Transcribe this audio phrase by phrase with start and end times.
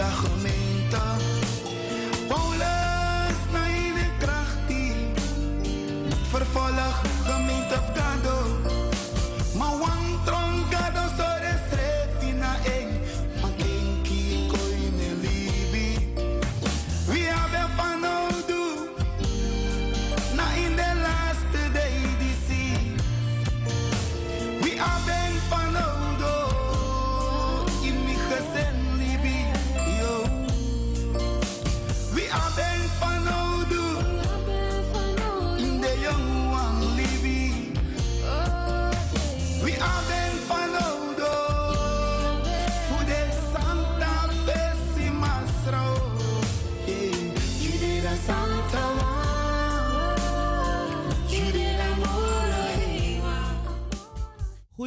[0.00, 0.90] da gemeente.
[0.90, 1.39] Paulus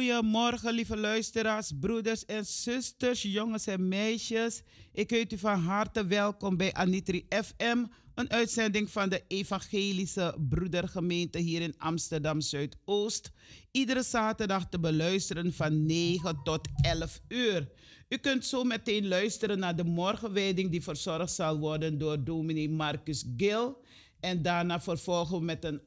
[0.04, 4.62] Goedemorgen, lieve luisteraars, broeders en zusters, jongens en meisjes.
[4.92, 7.84] Ik heet u van harte welkom bij Anitri FM,
[8.14, 13.30] een uitzending van de Evangelische Broedergemeente hier in Amsterdam Zuidoost.
[13.70, 17.68] Iedere zaterdag te beluisteren van 9 tot 11 uur.
[18.08, 23.24] U kunt zo meteen luisteren naar de morgenwijding die verzorgd zal worden door dominee Marcus
[23.36, 23.82] Gil.
[24.20, 25.80] En daarna vervolgen we met een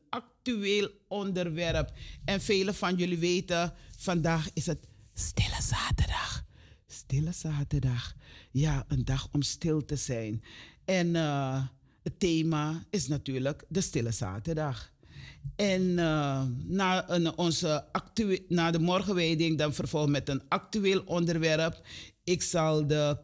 [0.48, 1.92] actueel onderwerp.
[2.26, 6.44] En velen van jullie weten, vandaag is het Stille Zaterdag.
[6.88, 8.16] Stille Zaterdag.
[8.52, 10.44] Ja, een dag om stil te zijn.
[10.86, 11.66] En eh,
[12.04, 14.92] het thema is natuurlijk de Stille Zaterdag.
[15.56, 17.86] En eh, na, een, onze
[18.48, 21.88] na de morgenwijding dan vervolgens met een actueel onderwerp.
[22.24, 23.18] Ik zal de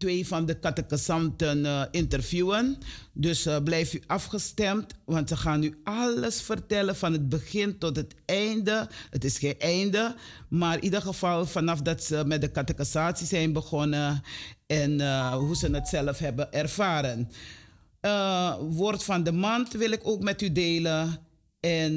[0.00, 2.78] twee van de catechisanten eh, interviewen.
[3.12, 7.96] Dus eh, blijf u afgestemd, want ze gaan u alles vertellen van het begin tot
[7.96, 8.88] het einde.
[9.10, 10.14] Het is geen einde,
[10.48, 14.22] maar in ieder geval vanaf dat ze met de catechisatie zijn begonnen
[14.66, 17.30] en eh, hoe ze het zelf hebben ervaren.
[18.60, 21.18] Woord van de maand wil ik ook met u delen.
[21.60, 21.94] En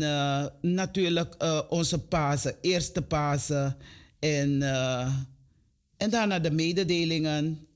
[0.62, 1.36] natuurlijk
[1.70, 3.78] onze Pasen, eerste Pasen.
[4.20, 4.62] En,
[5.98, 7.68] en daarna de mededelingen.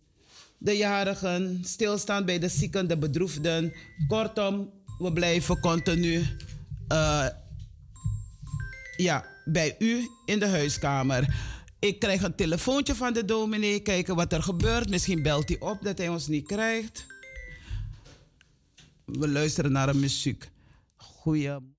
[0.58, 3.74] De jarigen, stilstaan bij de zieken, de bedroefden.
[4.08, 6.26] Kortom, we blijven continu
[6.88, 7.28] eh,
[8.98, 11.36] ja, bij u in de huiskamer.
[11.80, 14.90] Ik krijg een telefoontje van de dominee, kijken wat er gebeurt.
[14.90, 17.06] Misschien belt hij op dat hij ons niet krijgt.
[19.06, 20.50] We luisteren naar een muziek.
[20.96, 21.77] Goeie.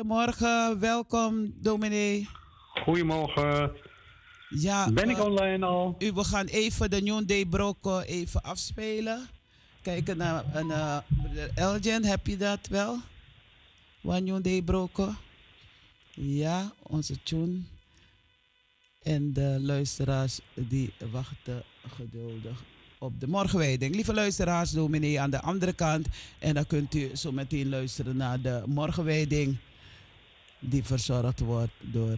[0.00, 2.28] Goedemorgen, welkom dominee.
[2.84, 3.72] Goedemorgen.
[4.48, 5.94] Ja, ben ik uh, online al?
[5.98, 9.28] U, we gaan even de New Day Broko even afspelen.
[9.82, 10.98] Kijken naar een uh,
[11.54, 12.98] Elgin, heb je dat wel?
[14.02, 15.14] One New Day Broko.
[16.14, 17.58] Ja, onze tune.
[19.02, 21.62] En de luisteraars die wachten
[21.96, 22.62] geduldig
[22.98, 23.94] op de morgenwijding.
[23.94, 26.06] Lieve luisteraars, dominee aan de andere kant.
[26.38, 29.58] En dan kunt u zo meteen luisteren naar de morgenwijding.
[30.60, 32.16] Die verzorgd wordt door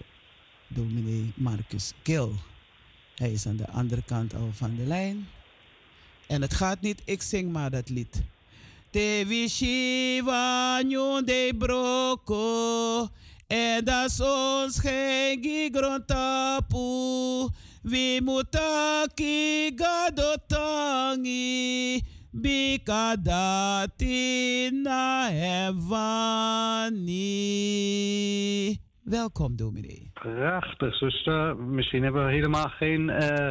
[0.67, 2.35] dominee Marcus Kil.
[3.15, 5.29] Hij is aan de andere kant al van de lijn.
[6.27, 8.23] En het gaat niet, ik zing maar dat lied.
[8.91, 13.09] Te vishiva de broko.
[13.47, 17.49] En dat ons geen grontapu.
[17.83, 21.33] We mutaki gadotangi.
[22.35, 24.11] Bikadati
[24.83, 27.11] na hevani.
[29.05, 30.11] Welkom, dominee.
[30.15, 31.57] Prachtig, zuster.
[31.57, 33.49] Misschien hebben we helemaal geen, uh,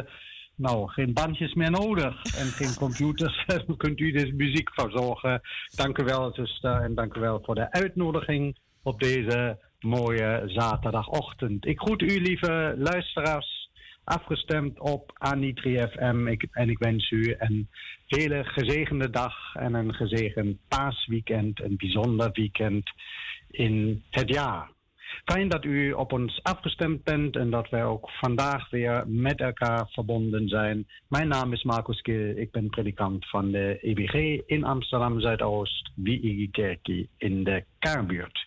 [0.56, 3.44] nou, geen bandjes meer nodig en geen computers.
[3.76, 5.40] Kunt u dus muziek verzorgen.
[5.76, 6.80] Dank u wel, zuster.
[6.80, 11.66] En dank u wel voor de uitnodiging op deze mooie zaterdagochtend.
[11.66, 13.61] Ik groet u, lieve luisteraars,
[14.04, 16.26] afgestemd op Anitri FM.
[16.52, 17.68] En ik wens u een
[18.06, 22.90] hele gezegende dag en een gezegend paasweekend, een bijzonder weekend
[23.50, 24.70] in het jaar.
[25.24, 29.88] Fijn dat u op ons afgestemd bent en dat wij ook vandaag weer met elkaar
[29.88, 30.86] verbonden zijn.
[31.08, 36.50] Mijn naam is Marcus Gil, ik ben predikant van de EBG in Amsterdam Zuidoost, Wiegi
[36.50, 38.46] Kerkie in de Kaarbuurt.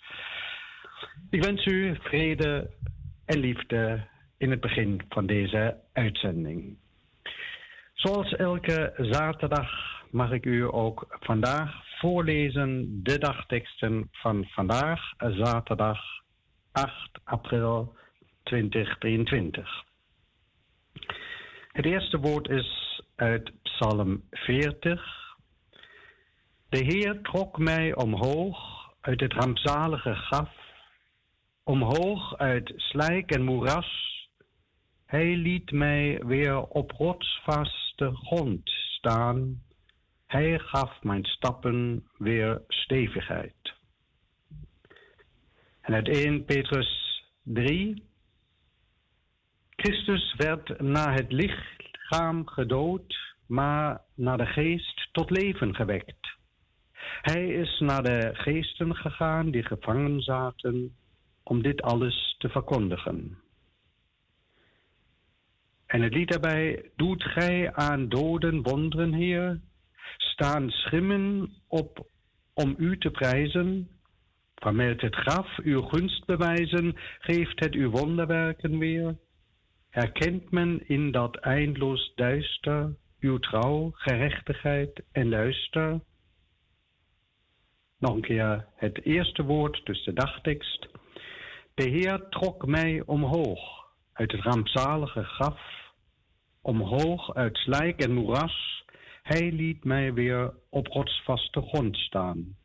[1.29, 2.69] Ik wens u vrede
[3.25, 6.77] en liefde in het begin van deze uitzending.
[7.93, 9.69] Zoals elke zaterdag
[10.11, 15.99] mag ik u ook vandaag voorlezen de dagteksten van vandaag, zaterdag
[16.71, 17.95] 8 april
[18.43, 19.83] 2023.
[21.71, 25.35] Het eerste woord is uit Psalm 40.
[26.69, 28.57] De Heer trok mij omhoog
[29.01, 30.49] uit het rampzalige graf,
[31.63, 34.14] omhoog uit slijk en moeras.
[35.15, 39.61] Hij liet mij weer op rotsvaste grond staan.
[40.27, 43.73] Hij gaf mijn stappen weer stevigheid.
[45.81, 48.03] En uit 1 Petrus 3.
[49.69, 56.37] Christus werd na het lichaam gedood, maar naar de geest tot leven gewekt.
[57.21, 60.95] Hij is naar de geesten gegaan die gevangen zaten
[61.43, 63.44] om dit alles te verkondigen.
[65.95, 69.61] En het lied daarbij, doet gij aan doden wonderen, Heer,
[70.17, 72.07] staan schimmen op
[72.53, 73.89] om u te prijzen,
[74.55, 79.17] Vermeldt het graf uw gunst bewijzen, geeft het uw wonderwerken weer.
[79.89, 85.99] Herkent men in dat eindloos duister uw trouw, gerechtigheid en luister?
[87.99, 90.87] Nog een keer het eerste woord, dus de dagtekst.
[91.73, 93.59] De Heer trok mij omhoog
[94.13, 95.83] uit het rampzalige graf,
[96.65, 98.83] omhoog uit slijk en moeras.
[99.21, 102.55] Hij liet mij weer op rotsvaste grond staan.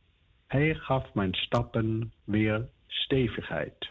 [0.47, 3.91] Hij gaf mijn stappen weer stevigheid.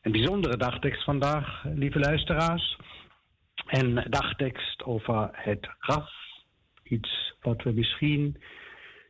[0.00, 2.78] Een bijzondere dagtekst vandaag, lieve luisteraars.
[3.66, 6.10] Een dagtekst over het graf.
[6.82, 8.42] Iets wat we misschien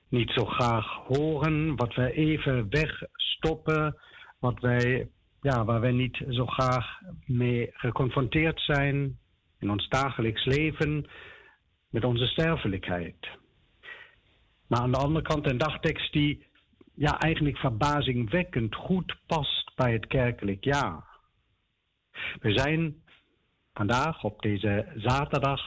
[0.08, 3.96] niet zo graag horen, wat we even wegstoppen,
[4.38, 5.08] wat wij,
[5.40, 9.18] ja, waar wij niet zo graag mee geconfronteerd zijn
[9.59, 11.06] in ons dagelijks leven
[11.90, 13.28] met onze sterfelijkheid.
[14.66, 16.47] Maar aan de andere kant een dagtekst die
[16.94, 21.04] ja, eigenlijk verbazingwekkend goed past bij het kerkelijk jaar.
[22.40, 22.94] We zijn
[23.75, 25.61] vandaag op deze zaterdag,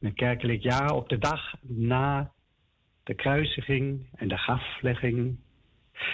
[0.00, 2.32] een kerkelijk jaar, op de dag na
[3.02, 5.38] de kruisiging en de graflegging.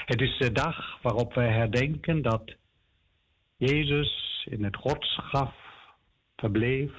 [0.05, 2.55] Het is de dag waarop wij herdenken dat
[3.57, 5.55] Jezus in het godsgraf
[6.37, 6.93] verbleef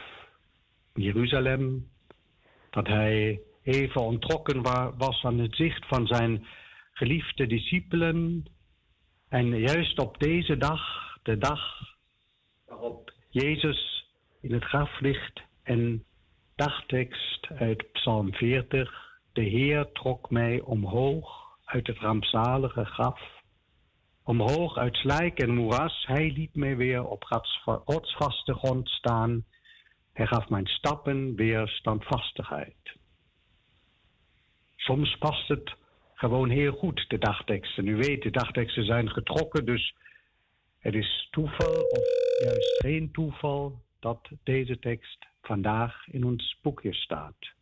[0.94, 1.88] in Jeruzalem,
[2.70, 4.62] dat hij even ontrokken
[4.98, 6.46] was aan het zicht van zijn
[6.94, 8.46] geliefde discipelen.
[9.30, 10.82] En juist op deze dag,
[11.24, 11.94] de dag
[12.66, 14.10] waarop Jezus
[14.42, 16.04] in het graf ligt en
[16.56, 19.20] dagtekst uit Psalm 40.
[19.34, 23.20] De Heer trok mij omhoog uit het rampzalige graf.
[24.24, 27.24] Omhoog uit slijk en moeras, hij liet mij weer op
[27.86, 29.46] rotsvaste grond staan.
[30.14, 32.98] Hij gaf mijn stappen weer standvastigheid.
[34.76, 35.76] Soms past het
[36.14, 37.88] gewoon heel goed, de dagteksten.
[37.88, 39.96] U weet, de dagteksten zijn getrokken, dus
[40.80, 42.08] het is toeval of
[42.44, 47.55] juist geen toeval dat deze tekst vandaag in ons boekje staat.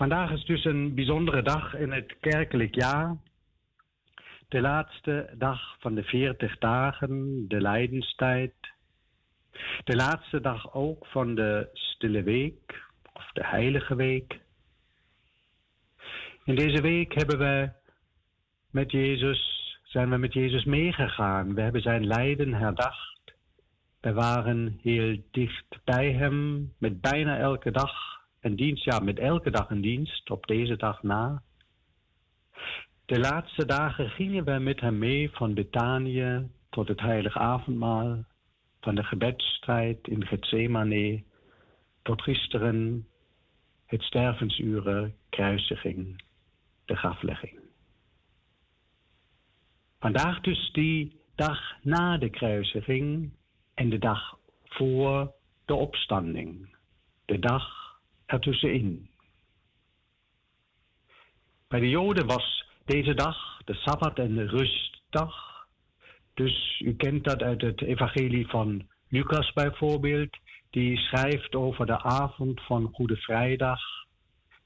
[0.00, 3.16] Vandaag is dus een bijzondere dag in het kerkelijk jaar.
[4.48, 8.54] De laatste dag van de 40 dagen, de lijdenstijd.
[9.84, 14.40] De laatste dag ook van de Stille Week of de Heilige Week.
[16.44, 17.70] In deze week hebben we
[18.70, 21.54] met Jezus, zijn we met Jezus meegegaan.
[21.54, 23.34] We hebben zijn lijden herdacht.
[24.00, 28.84] We waren heel dicht bij hem met bijna elke dag een dienst.
[28.84, 31.42] Ja, met elke dag een dienst, op deze dag na.
[33.06, 38.24] De laatste dagen gingen we met hem mee van Betanië tot het heilige avondmaal,
[38.80, 41.22] van de gebedstrijd in Gethsemane
[42.02, 43.06] tot gisteren
[43.86, 46.22] het stervensuren, kruisiging,
[46.84, 47.58] de graflegging.
[49.98, 53.32] Vandaag dus die dag na de kruisiging
[53.74, 55.32] en de dag voor
[55.64, 56.76] de opstanding.
[57.24, 57.79] De dag
[58.30, 59.08] ertussenin.
[61.68, 65.66] Bij de Joden was deze dag de Sabbat en de rustdag.
[66.34, 70.36] Dus u kent dat uit het evangelie van Lucas bijvoorbeeld.
[70.70, 73.80] Die schrijft over de avond van Goede Vrijdag.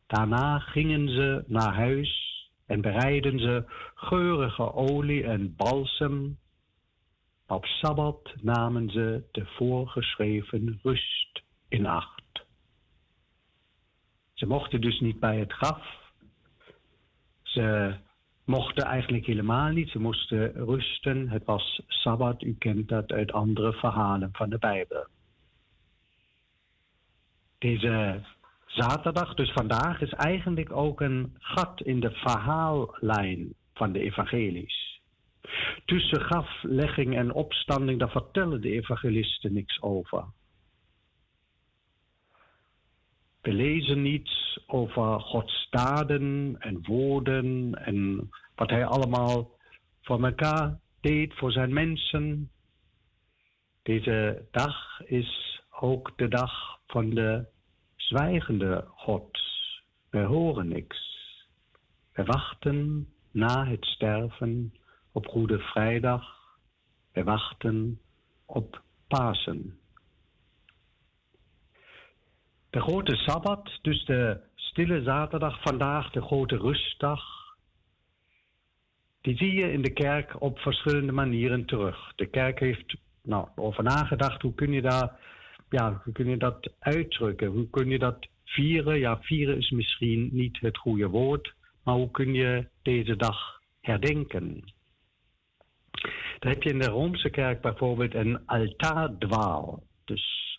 [0.06, 2.22] Daarna gingen ze naar huis
[2.66, 6.38] en bereiden ze geurige olie en balsem.
[7.46, 12.23] Op Sabbat namen ze de voorgeschreven rust in acht.
[14.34, 16.12] Ze mochten dus niet bij het graf.
[17.42, 17.94] Ze
[18.44, 19.90] mochten eigenlijk helemaal niet.
[19.90, 21.28] Ze moesten rusten.
[21.28, 25.06] Het was Sabbat, u kent dat uit andere verhalen van de Bijbel.
[27.58, 28.22] Deze
[28.66, 35.00] zaterdag, dus vandaag, is eigenlijk ook een gat in de verhaallijn van de evangelies.
[35.84, 40.24] Tussen graflegging en opstanding, daar vertellen de evangelisten niks over.
[43.44, 49.50] We lezen niets over Gods daden en woorden en wat hij allemaal
[50.02, 52.50] voor elkaar deed, voor zijn mensen.
[53.82, 57.46] Deze dag is ook de dag van de
[57.96, 59.38] zwijgende God.
[60.10, 60.98] We horen niks.
[62.12, 64.74] We wachten na het sterven
[65.12, 66.24] op Goede Vrijdag.
[67.12, 68.00] We wachten
[68.46, 69.78] op Pasen.
[72.74, 77.22] De grote Sabbat, dus de stille zaterdag, vandaag de grote rustdag,
[79.20, 82.12] die zie je in de kerk op verschillende manieren terug.
[82.16, 85.18] De kerk heeft nou, over nagedacht, hoe kun je daar
[85.70, 87.48] ja, hoe kun je dat uitdrukken?
[87.48, 88.98] Hoe kun je dat vieren?
[88.98, 91.54] Ja, vieren is misschien niet het goede woord,
[91.84, 94.72] maar hoe kun je deze dag herdenken?
[96.38, 99.82] Dan heb je in de Roomse kerk bijvoorbeeld een altaardwaal.
[100.04, 100.58] Dus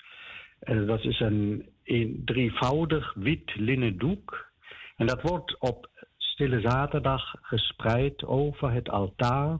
[0.63, 4.51] uh, dat is een, een drievoudig wit linnen doek.
[4.95, 9.59] En dat wordt op Stille Zaterdag gespreid over het altaar.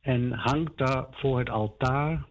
[0.00, 2.24] En hangt daar voor het altaar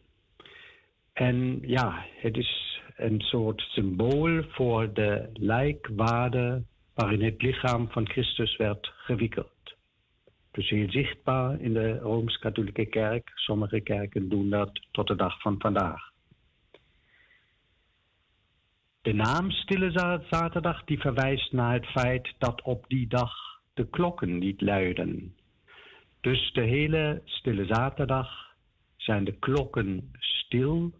[1.13, 6.63] en ja, het is een soort symbool voor de lijkwaarde
[6.93, 9.75] waarin het lichaam van Christus werd gewikkeld.
[10.51, 13.31] Dus heel zichtbaar in de Rooms-Katholieke Kerk.
[13.35, 16.12] Sommige kerken doen dat tot de dag van vandaag.
[19.03, 19.91] De naam Stille
[20.29, 23.31] Zaterdag die verwijst naar het feit dat op die dag
[23.73, 25.35] de klokken niet luiden.
[26.21, 28.55] Dus de hele Stille Zaterdag
[28.97, 30.93] zijn de klokken stil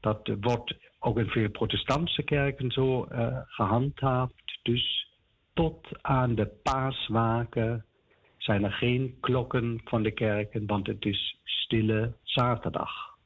[0.00, 4.58] dat wordt ook in veel protestantse kerken zo uh, gehandhaafd.
[4.62, 5.08] Dus
[5.54, 7.84] tot aan de paaswaken
[8.36, 13.16] zijn er geen klokken van de kerken, want het is stille zaterdag.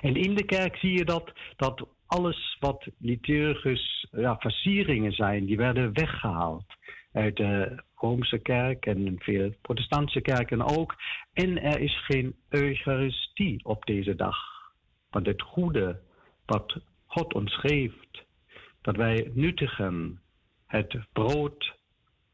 [0.00, 5.56] En in de kerk zie je dat, dat alles wat liturgisch ja, versieringen zijn, die
[5.56, 6.64] werden weggehaald
[7.12, 10.94] uit de Roomse kerk en veel protestantse kerken ook.
[11.32, 14.36] En er is geen Eucharistie op deze dag
[15.10, 16.00] van het goede
[16.46, 18.24] wat God ons geeft.
[18.80, 20.20] Dat wij nuttigen
[20.66, 21.74] het brood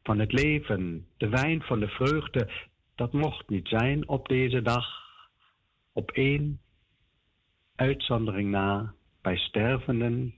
[0.03, 2.49] van het leven, de wijn van de vreugde.
[2.95, 4.85] Dat mocht niet zijn op deze dag.
[5.93, 6.61] Op één
[7.75, 10.35] uitzondering na, bij stervenden,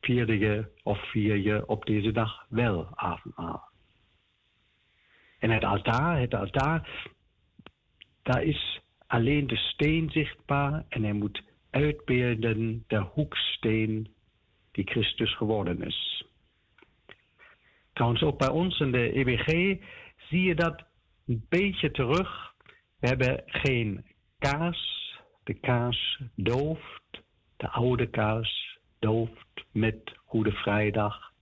[0.00, 3.68] vierde je of vier je op deze dag wel avondmaal.
[5.38, 7.08] En het altaar, het altaar,
[8.22, 14.14] daar is alleen de steen zichtbaar en hij moet uitbeelden de hoeksteen
[14.72, 16.24] die Christus geworden is.
[17.92, 19.46] Trouwens, ook bij ons in de EBG
[20.28, 20.84] zie je dat
[21.26, 22.54] een beetje terug.
[23.00, 24.04] We hebben geen
[24.38, 24.94] kaas.
[25.44, 27.04] De kaas dooft.
[27.56, 31.32] De oude kaas dooft met Goede Vrijdag.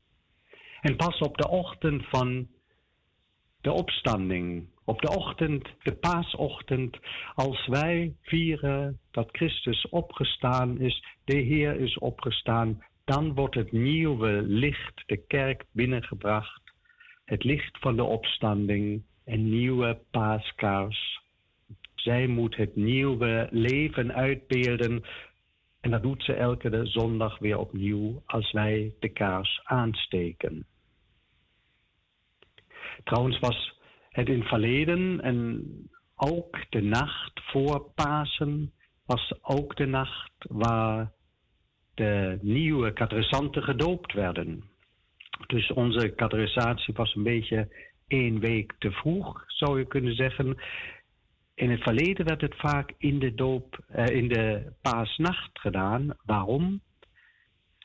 [0.81, 2.49] En pas op de ochtend van
[3.61, 6.99] de opstanding, op de ochtend, de paasochtend,
[7.35, 14.43] als wij vieren dat Christus opgestaan is, de Heer is opgestaan, dan wordt het nieuwe
[14.43, 16.63] licht de kerk binnengebracht.
[17.25, 21.23] Het licht van de opstanding, een nieuwe paaskaars.
[21.95, 25.05] Zij moet het nieuwe leven uitbeelden.
[25.85, 30.67] En dat doet ze elke zondag weer opnieuw als wij de kaars aansteken.
[33.03, 35.63] Trouwens was het in het verleden en
[36.17, 38.73] ook de nacht voor Pasen
[39.07, 41.13] was ook de nacht waar
[41.95, 44.65] de nieuwe katerisanten gedoopt werden.
[45.47, 47.69] Dus onze katerisatie was een beetje
[48.07, 50.57] één week te vroeg, zou je kunnen zeggen.
[51.55, 56.17] In het verleden werd het vaak in de, doop, eh, in de paasnacht gedaan.
[56.25, 56.81] Waarom?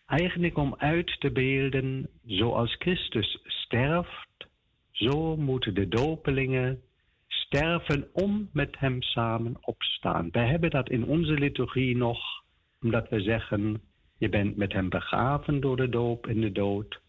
[0.05, 4.47] Eigenlijk om uit te beelden, zoals Christus sterft,
[4.91, 6.81] zo moeten de dopelingen
[7.27, 10.29] sterven om met hem samen opstaan.
[10.31, 12.19] Wij hebben dat in onze liturgie nog,
[12.81, 13.81] omdat we zeggen,
[14.17, 16.99] je bent met hem begraven door de doop in de dood,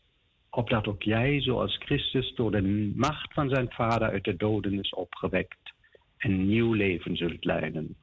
[0.50, 4.90] opdat ook jij, zoals Christus, door de macht van zijn Vader uit de doden is
[4.90, 5.72] opgewekt,
[6.20, 7.96] een nieuw leven zult leiden.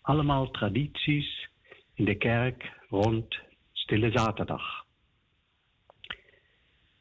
[0.00, 1.48] Allemaal tradities
[1.94, 3.38] in de kerk rond
[3.72, 4.84] Stille Zaterdag.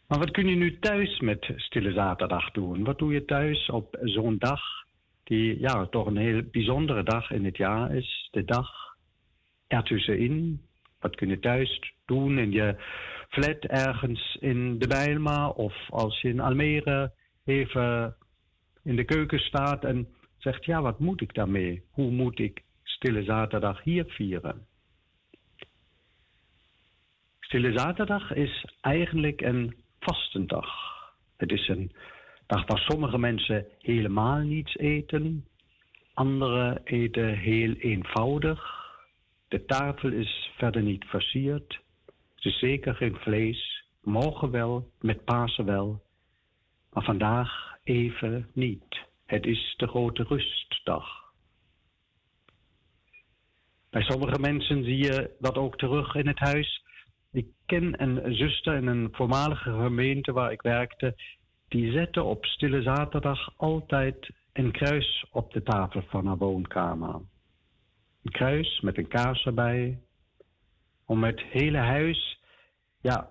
[0.07, 2.83] Maar wat kun je nu thuis met Stille Zaterdag doen?
[2.83, 4.61] Wat doe je thuis op zo'n dag
[5.23, 8.27] die ja, toch een heel bijzondere dag in het jaar is?
[8.31, 8.69] De dag
[9.67, 10.61] ertussenin.
[10.99, 12.75] Wat kun je thuis doen in je
[13.29, 17.11] flat ergens in de Bijlma of als je in Almere
[17.45, 18.15] even
[18.89, 21.83] in de keuken staat en zegt, ja, wat moet ik daarmee?
[21.91, 24.65] Hoe moet ik Stille Zaterdag hier vieren?
[27.39, 30.67] Stille Zaterdag is eigenlijk een vastendag.
[31.37, 31.91] Het is een
[32.47, 35.45] dag waar sommige mensen helemaal niets eten,
[36.13, 38.61] anderen eten heel eenvoudig.
[39.47, 41.79] De tafel is verder niet versierd.
[42.39, 43.83] Is zeker geen vlees.
[44.03, 46.01] Morgen wel, met Pasen wel.
[46.93, 49.07] Maar vandaag even niet.
[49.25, 51.19] Het is de grote rustdag.
[53.89, 56.83] Bij sommige mensen zie je dat ook terug in het huis.
[57.31, 61.15] Ik ken een zuster in een voormalige gemeente waar ik werkte.
[61.67, 67.15] Die zette op Stille Zaterdag altijd een kruis op de tafel van haar woonkamer.
[68.23, 69.99] Een kruis met een kaars erbij.
[71.05, 72.39] Om het hele huis
[73.01, 73.29] ja,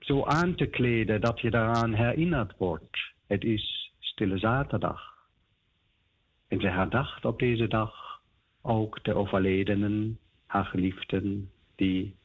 [0.00, 2.96] zo aan te kleden dat je daaraan herinnerd wordt.
[3.26, 5.12] Het is Stille Zaterdag.
[6.48, 8.20] En ze herdacht op deze dag
[8.62, 12.16] ook de overledenen, haar geliefden, die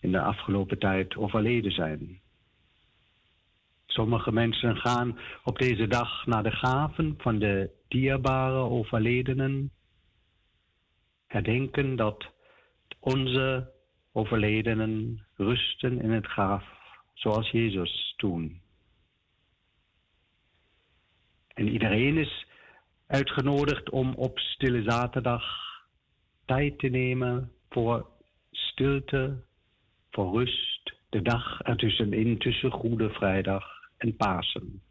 [0.00, 2.20] in de afgelopen tijd overleden zijn.
[3.86, 9.70] Sommige mensen gaan op deze dag naar de graven van de dierbare overledenen,
[11.26, 12.26] herdenken dat
[13.00, 13.72] onze
[14.12, 16.64] overledenen rusten in het graf,
[17.14, 18.60] zoals Jezus toen.
[21.60, 22.46] En iedereen is
[23.06, 25.44] uitgenodigd om op Stille Zaterdag
[26.44, 28.06] tijd te nemen voor
[28.50, 29.42] stilte,
[30.10, 33.64] voor rust, de dag ertussenin tussen Goede Vrijdag
[33.96, 34.82] en Pasen.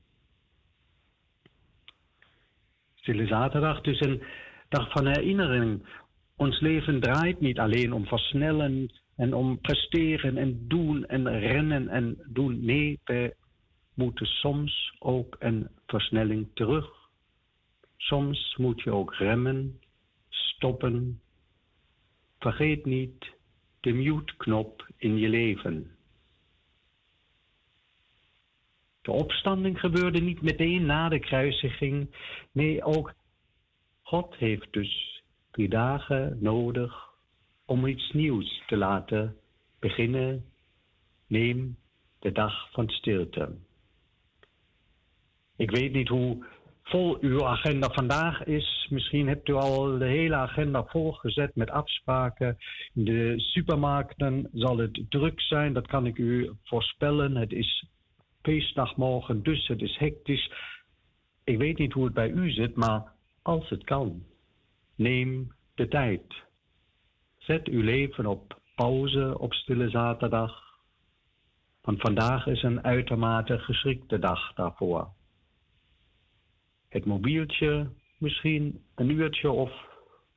[2.96, 4.24] Stille Zaterdag dus een
[4.68, 5.88] dag van herinnering.
[6.36, 12.18] Ons leven draait niet alleen om versnellen en om presteren en doen en rennen en
[12.28, 12.66] doen.
[12.66, 13.36] Nee, we
[14.00, 17.10] moeten soms ook een versnelling terug.
[17.98, 19.80] Soms moet je ook remmen,
[20.30, 21.22] stoppen.
[22.40, 23.26] Vergeet niet
[23.80, 25.96] de mute-knop in je leven.
[29.02, 32.16] De opstanding gebeurde niet meteen na de kruisiging.
[32.52, 33.14] Nee, ook
[34.02, 37.10] God heeft dus drie dagen nodig
[37.66, 39.38] om iets nieuws te laten
[39.80, 40.46] beginnen.
[41.28, 41.78] Neem
[42.20, 43.68] de dag van stilte.
[45.60, 46.46] Ik weet niet hoe
[46.84, 48.88] vol uw agenda vandaag is.
[48.90, 52.58] Misschien hebt u al de hele agenda volgezet met afspraken.
[52.94, 57.36] In de supermarkten zal het druk zijn, dat kan ik u voorspellen.
[57.36, 57.86] Het is
[58.42, 60.52] feestdagmorgen, dus het is hectisch.
[61.44, 64.24] Ik weet niet hoe het bij u zit, maar als het kan,
[64.96, 66.44] neem de tijd.
[67.38, 70.64] Zet uw leven op pauze op stille zaterdag.
[71.82, 75.18] Want vandaag is een uitermate geschikte dag daarvoor.
[76.90, 79.72] Het mobieltje misschien een uurtje of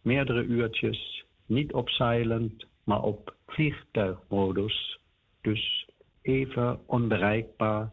[0.02, 4.98] meerdere uurtjes, niet op silent, maar op vliegtuigmodus.
[5.40, 5.88] Dus
[6.22, 7.92] even onbereikbaar,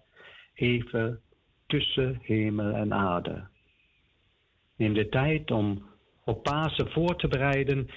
[0.54, 1.22] even
[1.68, 3.48] tussen hemel en aarde.
[4.76, 5.88] Neem de tijd om
[6.26, 7.88] op Pasen voor te bereiden.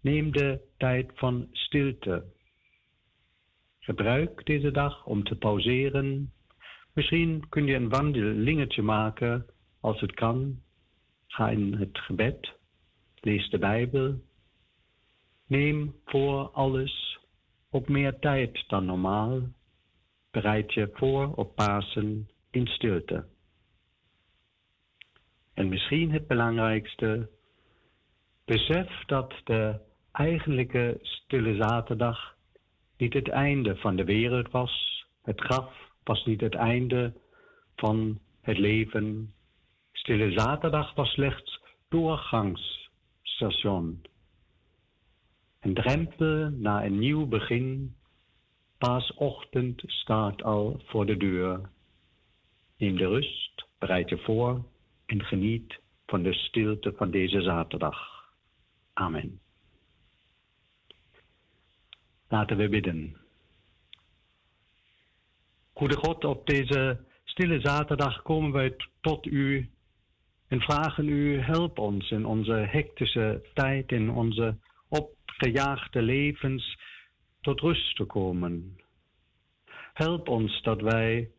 [0.00, 2.24] Neem de tijd van stilte.
[3.78, 6.32] Gebruik deze dag om te pauzeren.
[6.94, 9.46] Misschien kun je een wandelingetje maken
[9.80, 10.62] als het kan.
[11.26, 12.52] Ga in het gebed.
[13.20, 14.20] Lees de Bijbel.
[15.46, 17.18] Neem voor alles
[17.70, 19.40] op meer tijd dan normaal.
[20.30, 23.26] Bereid je voor op Pasen in stilte.
[25.54, 27.30] En misschien het belangrijkste,
[28.44, 29.80] besef dat de
[30.12, 32.36] eigenlijke stille zaterdag
[32.96, 35.04] niet het einde van de wereld was.
[35.22, 37.12] Het graf was niet het einde
[37.76, 39.34] van het leven.
[40.00, 44.02] Stille zaterdag was slechts doorgangsstation.
[45.60, 47.96] Een drempel naar een nieuw begin.
[48.78, 51.70] Paasochtend staat al voor de deur.
[52.76, 54.64] Neem de rust, bereid je voor
[55.06, 57.98] en geniet van de stilte van deze zaterdag.
[58.92, 59.40] Amen.
[62.28, 63.16] Laten we bidden.
[65.72, 69.70] Goede God, op deze stille zaterdag komen wij tot u
[70.50, 74.56] en vragen u, help ons in onze hectische tijd, in onze
[74.88, 76.78] opgejaagde levens,
[77.40, 78.80] tot rust te komen.
[79.92, 81.30] Help ons dat wij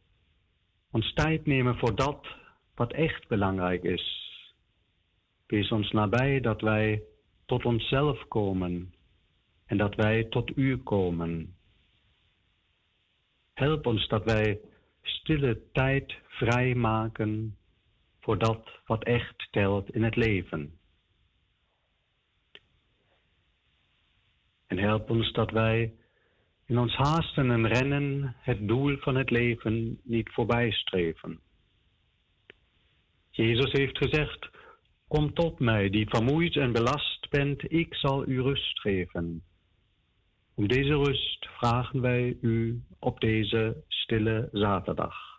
[0.91, 2.27] ons tijd nemen voor dat
[2.75, 4.19] wat echt belangrijk is.
[5.47, 7.03] Wees ons nabij dat wij
[7.45, 8.93] tot onszelf komen
[9.65, 11.55] en dat wij tot U komen.
[13.53, 14.59] Help ons dat wij
[15.01, 17.55] stille tijd vrijmaken
[18.21, 20.79] voor dat wat echt telt in het leven.
[24.67, 25.93] En help ons dat wij
[26.65, 31.39] in ons haasten en rennen het doel van het leven niet voorbij streven.
[33.29, 34.49] Jezus heeft gezegd,
[35.07, 39.43] kom tot mij die vermoeid en belast bent, ik zal u rust geven.
[40.53, 45.30] Om deze rust vragen wij u op deze stille zaterdag.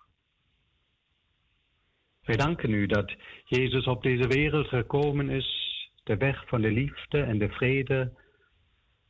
[2.24, 5.60] Wij danken u dat Jezus op deze wereld gekomen is,
[6.04, 8.12] de weg van de liefde en de vrede,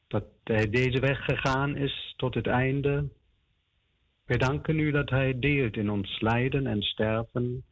[0.09, 3.09] dat hij deze weg gegaan is tot het einde.
[4.27, 7.65] Wij danken u dat hij deelt in ons lijden en sterven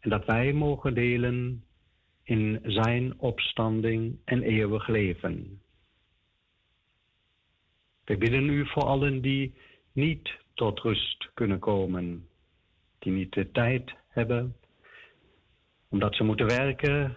[0.00, 1.64] en dat wij mogen delen
[2.22, 5.60] in zijn opstanding en eeuwig leven.
[8.04, 9.54] We bidden u voor allen die
[9.92, 12.28] niet tot rust kunnen komen,
[12.98, 14.56] die niet de tijd hebben,
[15.88, 17.16] omdat ze moeten werken,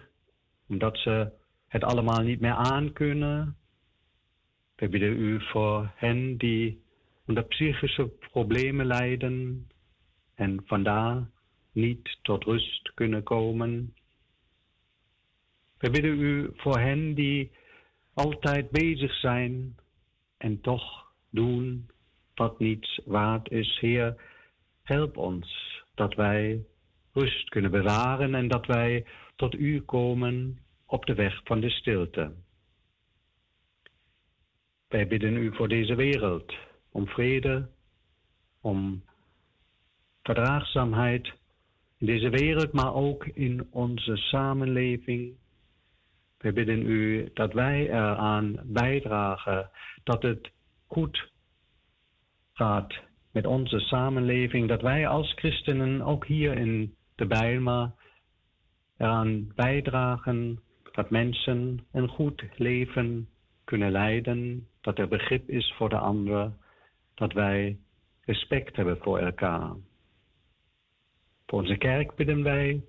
[0.68, 1.32] omdat ze
[1.68, 3.56] het allemaal niet meer aankunnen.
[4.76, 6.82] We bidden u voor hen die
[7.26, 9.66] onder psychische problemen lijden
[10.34, 11.30] en vandaar
[11.72, 13.94] niet tot rust kunnen komen.
[15.78, 17.50] We bidden u voor hen die
[18.14, 19.76] altijd bezig zijn
[20.36, 21.90] en toch doen
[22.34, 23.78] wat niets waard is.
[23.80, 24.22] Heer,
[24.82, 26.64] help ons dat wij
[27.12, 32.32] rust kunnen bewaren en dat wij tot u komen op de weg van de stilte.
[34.88, 36.54] Wij bidden u voor deze wereld
[36.90, 37.68] om vrede,
[38.60, 39.04] om
[40.22, 41.32] verdraagzaamheid
[41.98, 45.36] in deze wereld, maar ook in onze samenleving.
[46.38, 49.70] We bidden u dat wij eraan bijdragen
[50.04, 50.50] dat het
[50.86, 51.32] goed
[52.52, 52.94] gaat
[53.32, 57.92] met onze samenleving, dat wij als christenen ook hier in de Bijlmer
[58.96, 60.60] eraan bijdragen
[60.92, 63.28] dat mensen een goed leven
[63.64, 66.52] kunnen leiden, dat er begrip is voor de ander,
[67.14, 67.78] dat wij
[68.24, 69.72] respect hebben voor elkaar.
[71.46, 72.84] Voor onze kerk bidden wij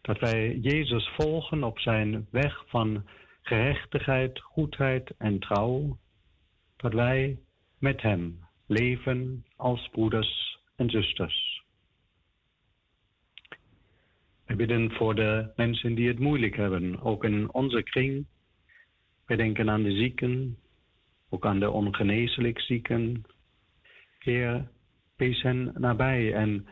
[0.00, 3.04] dat wij Jezus volgen op zijn weg van
[3.42, 5.98] gerechtigheid, goedheid en trouw.
[6.76, 7.38] Dat wij
[7.78, 11.43] met Hem leven als broeders en zusters.
[14.46, 18.26] We bidden voor de mensen die het moeilijk hebben, ook in onze kring.
[19.26, 20.56] We denken aan de zieken,
[21.28, 23.24] ook aan de ongeneeslijk zieken.
[24.18, 24.68] Heer,
[25.16, 26.66] wees hen nabij en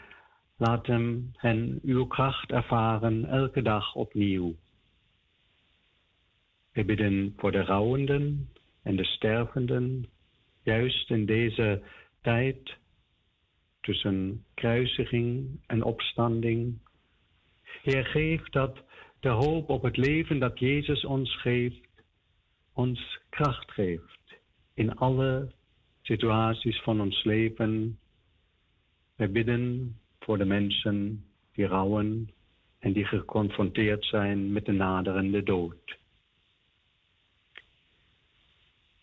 [0.62, 4.54] Laat hem hen uw kracht ervaren elke dag opnieuw.
[6.72, 8.48] We bidden voor de rouwenden
[8.82, 10.08] en de stervenden,
[10.62, 11.82] juist in deze
[12.20, 12.76] tijd
[13.80, 16.78] tussen kruisiging en opstanding.
[17.82, 18.78] Heer, geef dat
[19.20, 21.88] de hoop op het leven dat Jezus ons geeft,
[22.72, 24.40] ons kracht geeft
[24.74, 25.52] in alle
[26.02, 27.98] situaties van ons leven.
[29.16, 32.30] Wij bidden voor de mensen die rouwen
[32.78, 35.98] en die geconfronteerd zijn met de naderende dood.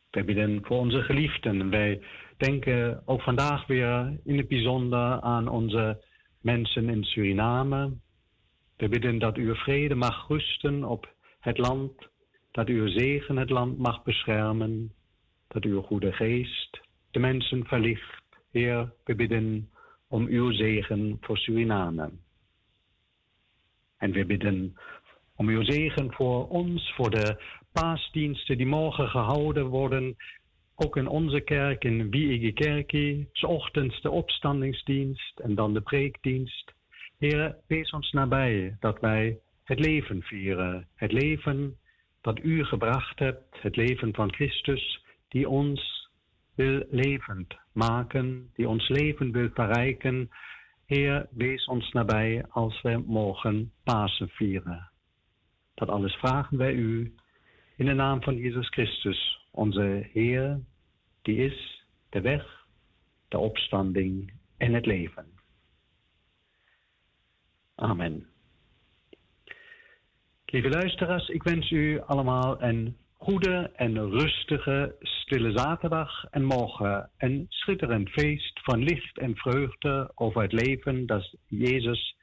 [0.10, 1.70] Wij bidden voor onze geliefden.
[1.70, 2.02] Wij
[2.38, 6.04] denken ook vandaag weer in het bijzonder aan onze
[6.42, 7.92] mensen in Suriname.
[8.80, 12.10] We bidden dat uw vrede mag rusten op het land,
[12.52, 14.92] dat uw zegen het land mag beschermen,
[15.48, 16.80] dat uw goede geest
[17.12, 18.24] de mensen verlicht.
[18.52, 19.70] Heer, we bidden
[20.08, 22.10] om uw zegen voor Suriname.
[23.98, 24.78] En we bidden
[25.36, 30.16] om uw zegen voor ons, voor de paasdiensten die morgen gehouden worden.
[30.76, 36.78] Ook in onze kerk, in Wiege Kerkie, s ochtends de opstandingsdienst en dan de preekdienst.
[37.20, 40.88] Heer, wees ons nabij dat wij het leven vieren.
[40.96, 41.78] Het leven
[42.22, 46.10] dat u gebracht hebt, het leven van Christus, die ons
[46.56, 50.30] wil levend maken, die ons leven wil verrijken.
[50.86, 54.92] Heer, wees ons nabij als wij morgen Pasen vieren.
[55.74, 57.14] Dat alles vragen wij u
[57.76, 60.60] in de naam van Jezus Christus, onze Heer,
[61.22, 62.66] die is de weg,
[63.28, 65.39] de opstanding en het leven.
[67.80, 68.28] Amen.
[70.46, 77.46] Lieve luisteraars, ik wens u allemaal een goede en rustige stille zaterdag en morgen een
[77.50, 82.16] schitterend feest van licht en vreugde over het leven dat Jezus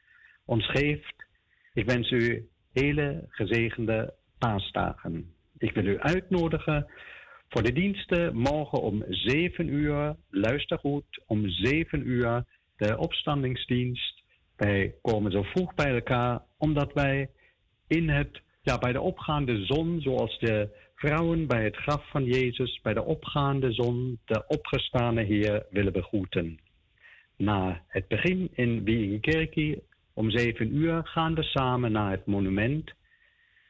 [0.45, 1.27] ons geeft.
[1.75, 5.35] Ik wens u hele gezegende paasdagen.
[5.59, 6.87] Ik wil u uitnodigen
[7.49, 10.17] voor de diensten morgen om 7 uur.
[10.31, 12.45] Luister goed, om 7 uur
[12.77, 14.25] de opstandingsdienst.
[14.57, 17.31] Wij komen zo vroeg bij elkaar omdat wij
[17.87, 22.81] in het, ja, bij de opgaande zon, zoals de vrouwen bij het graf van Jezus,
[22.83, 26.59] bij de opgaande zon, de opgestane Heer willen begroeten.
[27.37, 32.93] Na het begin in Wiegenkerkie om 7 uur gaan we samen naar het monument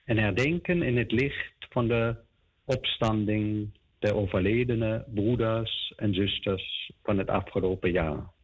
[0.04, 2.16] en herdenken in het licht van de
[2.64, 8.34] opstanding der overledene broeders en zusters van het afgelopen jaar.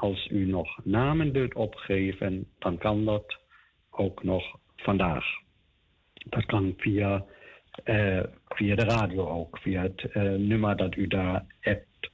[0.00, 3.38] Als u nog namen wilt opgeven, dan kan dat
[3.90, 5.24] ook nog vandaag.
[6.12, 7.24] Dat kan via,
[7.84, 12.10] uh, via de radio ook, via het uh, nummer dat u daar hebt.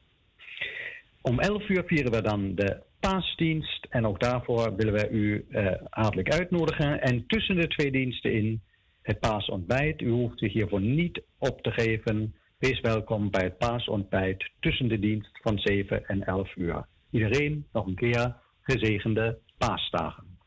[1.22, 3.86] Om 11 uur vieren we dan de paasdienst.
[3.90, 7.00] En ook daarvoor willen wij u uh, hartelijk uitnodigen.
[7.00, 8.62] En tussen de twee diensten in
[9.02, 10.00] het paasontbijt.
[10.00, 12.34] U hoeft zich hiervoor niet op te geven.
[12.58, 16.84] Wees welkom bij het paasontbijt tussen de dienst van 7 en 11 uur.
[17.14, 20.38] Iedereen nog een keer gezegende paasdagen.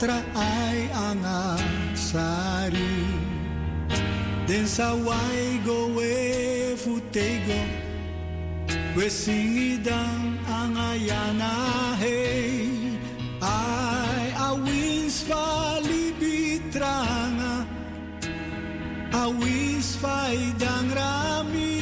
[0.00, 1.20] Watra ay ang
[1.92, 3.04] sari.
[4.48, 7.60] Den sa wai go we futego.
[8.96, 11.52] We singidang ang ayana
[12.00, 12.96] hey.
[13.44, 17.68] Ay awins palibitranga.
[19.12, 21.76] Awis faidang rami.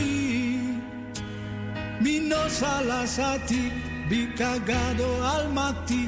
[2.02, 3.70] Mino salasati
[4.11, 6.08] bikagado almati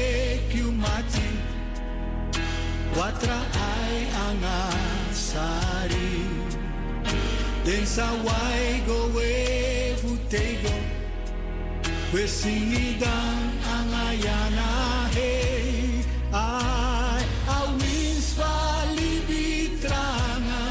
[12.11, 16.03] we singidang ang ayana hey.
[16.35, 20.67] Ay, awins palibitranga,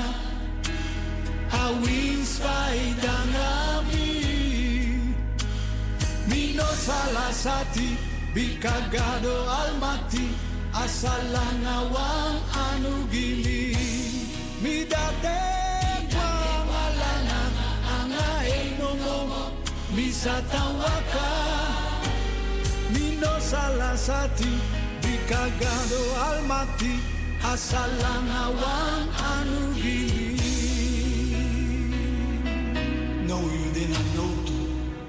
[1.49, 4.21] awins paidang rami.
[6.29, 7.97] Mino salasati,
[8.37, 10.29] bikagado almati,
[10.77, 13.73] asalangawang anugili.
[14.61, 15.40] Midate
[19.91, 21.29] nomo, misatawaka.
[22.93, 24.49] Mino salasati,
[25.03, 27.01] bikagado almati,
[27.43, 30.41] asalangawang anugili.
[33.27, 34.53] No, you didn't know to.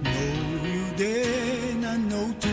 [0.03, 2.49] No, you didn't know to.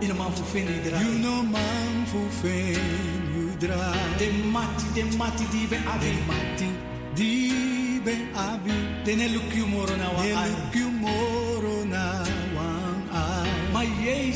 [0.00, 1.00] In een man voor vinden iedereen.
[1.00, 4.16] You know man for fame you drive.
[4.18, 6.06] De mati, de mati die ben De abi.
[6.26, 6.68] mati
[7.14, 8.72] di be abi.
[9.04, 10.50] De ne luki moro na wa De ai.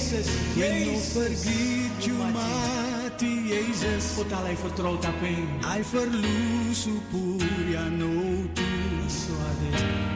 [0.00, 1.14] Jesus, Jezus.
[1.16, 4.18] When forget you, mighty Jezus.
[4.18, 5.48] O talai vertrouwt op hem.
[5.78, 8.70] I verloos u puria no tu.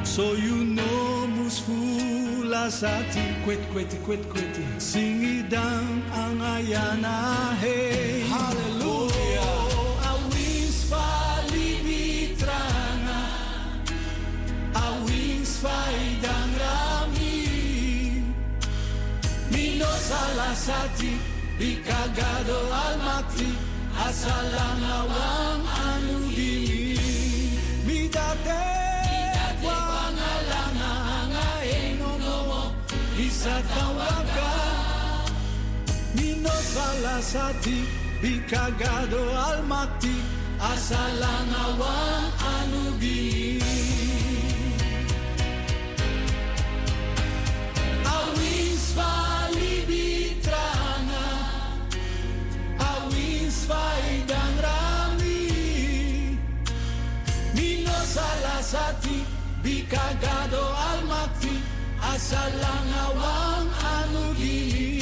[0.04, 3.20] So you know mus fulas ati.
[3.44, 4.56] Quit, quit, quit, quit.
[4.78, 8.22] Sing it down ang ayana hey.
[8.30, 8.73] Hallelujah.
[20.54, 21.12] asati
[21.58, 23.48] bi kagado almati
[24.06, 27.10] asalana wan anudimi
[27.86, 28.62] mitate
[29.66, 31.48] wanalana anga
[39.48, 40.16] almati
[40.72, 42.14] asalana wan.
[59.84, 61.60] Bikagado almati,
[62.00, 65.00] asalangawang anugi.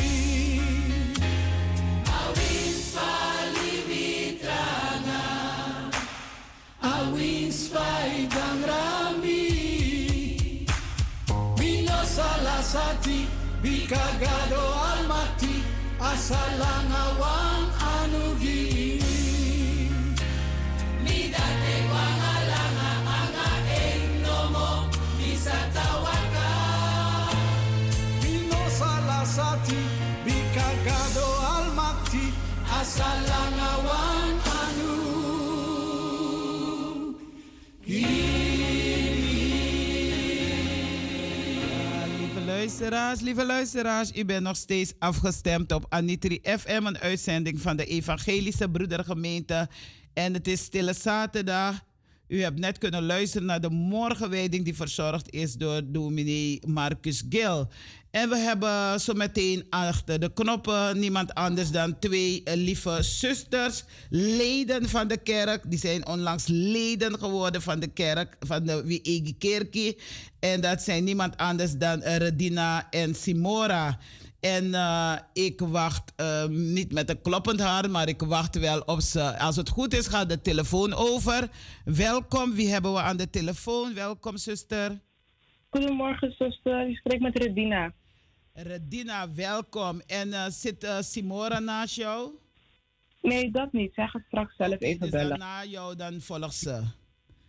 [6.82, 9.46] Awins paidang rami
[11.58, 13.26] Mino salasati
[13.62, 15.62] Bikagado almati
[16.00, 18.61] Asalangawang anugi
[29.32, 31.24] Bikagado
[31.56, 32.36] almati
[32.68, 36.12] Asalangawang anugi
[37.84, 38.06] Ja,
[42.18, 47.76] lieve luisteraars, lieve luisteraars, u bent nog steeds afgestemd op Anitri FM, een uitzending van
[47.76, 49.68] de Evangelische Broedergemeente.
[50.12, 51.82] En het is Stille Zaterdag.
[52.32, 57.68] U hebt net kunnen luisteren naar de morgenwijding die verzorgd is door dominee Marcus Gil.
[58.10, 64.88] En we hebben zo meteen achter de knoppen niemand anders dan twee lieve zusters, leden
[64.88, 65.70] van de kerk.
[65.70, 69.98] Die zijn onlangs leden geworden van de kerk, van de Wiegi Kerkie.
[70.40, 73.98] En dat zijn niemand anders dan Redina en Simora.
[74.42, 79.00] En eh, ik wacht eh, niet met een kloppend hart, maar ik wacht wel op
[79.00, 79.38] ze.
[79.38, 81.48] Als het goed is, gaat de telefoon over.
[81.84, 83.94] Welkom, wie hebben we aan de telefoon?
[83.94, 85.00] Welkom, zuster.
[85.70, 86.88] Goedemorgen, zuster.
[86.88, 87.92] Je spreekt met Redina.
[88.52, 90.00] Redina, welkom.
[90.06, 92.30] En eh, zit eh, Simora naast jou?
[93.20, 93.94] Nee, dat niet.
[93.94, 95.28] Zij gaat straks zelf even bellen.
[95.28, 96.82] dan na jou, dan volgt ze.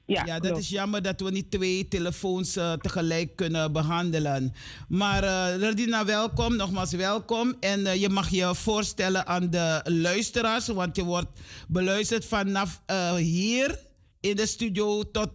[0.05, 0.57] Ja, Ja, dat klopt.
[0.63, 4.53] is jammer dat we niet twee telefoons eh, tegelijk kunnen behandelen.
[4.87, 7.55] Maar eh Redina, welkom, nogmaals welkom.
[7.59, 12.81] En eh, je mag je voorstellen aan de luisteraars, want je wordt beluisterd vanaf
[13.17, 13.79] hier
[14.19, 15.29] in de studio tot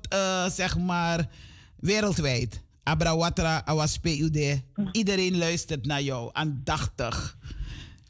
[0.48, 1.28] zeg maar
[1.76, 2.62] wereldwijd.
[2.82, 4.62] Abrawatra, Awas PUD.
[4.92, 7.36] Iedereen luistert naar jou, aandachtig.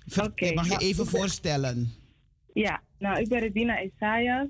[0.07, 1.93] Ver- mag je nou, even voorstellen?
[2.53, 4.47] Ja, nou, ik ben Redina Isaias.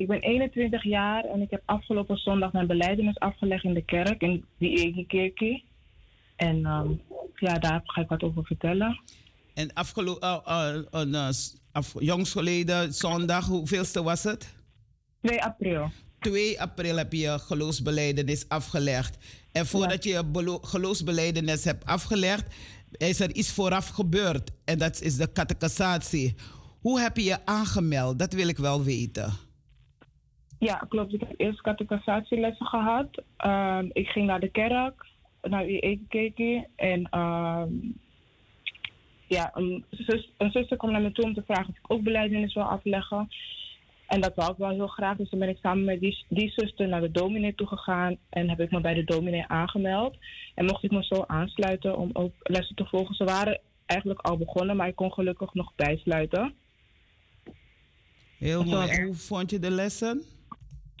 [0.00, 4.22] Ik ben 21 jaar en ik heb afgelopen zondag mijn beleidenis afgelegd in de kerk,
[4.22, 5.64] in die Kerkie.
[6.36, 6.90] En ehm,
[7.34, 9.00] ja, daar ga ik wat over vertellen.
[9.54, 10.44] En afgelopen,
[11.72, 14.54] af, jongs geleden, zondag, hoeveelste was het?
[15.22, 15.90] 2 april.
[16.20, 19.18] 2 april heb je je geloofsbeleidenis afgelegd.
[19.52, 22.54] En voordat je je geloofsbeleidenis hebt afgelegd,
[22.90, 24.50] is er iets vooraf gebeurd.
[24.64, 26.34] En dat is de catechisatie.
[26.80, 28.18] Hoe heb je je aangemeld?
[28.18, 29.48] Dat wil ik wel weten.
[30.60, 31.12] Ja, klopt.
[31.12, 33.22] Ik heb eerst catechisatielessen gehad.
[33.36, 35.06] Ehm, ik ging naar de kerk,
[35.42, 36.66] naar Egi Kerkie.
[36.76, 37.72] En ehm,
[39.26, 42.02] ja, een, zus, een zuster kwam naar me toe om te vragen of ik ook
[42.02, 43.28] beleidenis wil afleggen.
[44.06, 45.16] En dat wou ik wel heel graag.
[45.16, 48.16] Dus dan ben ik samen met die, die zuster naar de dominee toe gegaan.
[48.28, 50.16] En heb ik me bij de dominee aangemeld.
[50.54, 53.14] En mocht ik me zo aansluiten om ook lessen te volgen.
[53.14, 56.54] Ze waren eigenlijk al begonnen, maar ik kon gelukkig nog bijsluiten.
[58.38, 58.88] Heel mooi.
[58.88, 60.22] En hoe vond je de lessen?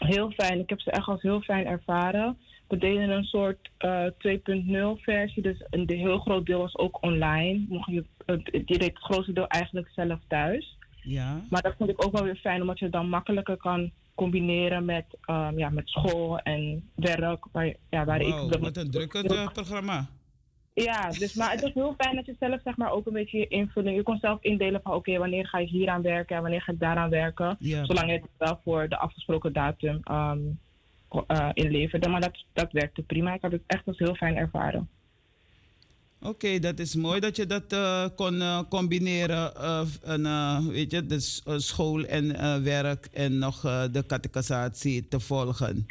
[0.08, 0.58] Heel fijn.
[0.60, 2.38] Ik heb ze echt als heel fijn ervaren.
[2.68, 5.42] We deden een soort eh 2.0 versie.
[5.42, 7.64] Dus een heel groot deel was ook online.
[7.68, 8.04] Mocht je,
[8.44, 10.78] je deed het grootste deel eigenlijk zelf thuis.
[11.02, 11.44] Ja.
[11.50, 14.84] Maar dat vond ik ook wel weer fijn, omdat je het dan makkelijker kan combineren
[14.84, 17.46] met, ehm, ja, met school en werk.
[17.52, 20.08] Waar, ja, waar ik Wow, wat een drukkend eh, programma.
[20.72, 23.38] Ja, dus, maar het is heel fijn dat je zelf zeg maar, ook een beetje
[23.38, 23.96] je invulling...
[23.96, 26.72] Je kon zelf indelen van oké, wanneer ga ik hier aan werken en wanneer ga
[26.72, 27.56] ik daaraan werken.
[27.58, 27.84] Ja.
[27.84, 32.08] Zolang je het wel voor de afgesproken datum eh, inleverde.
[32.08, 33.34] Maar dat, dat werkte prima.
[33.34, 34.88] Ik heb het echt als heel fijn ervaren.
[36.22, 39.54] Oké, dat is mooi dat je dat eh, kon eh, combineren.
[40.02, 43.60] en, eh, weet je, dus school en werk en nog
[43.92, 45.86] de catechisatie te volgen.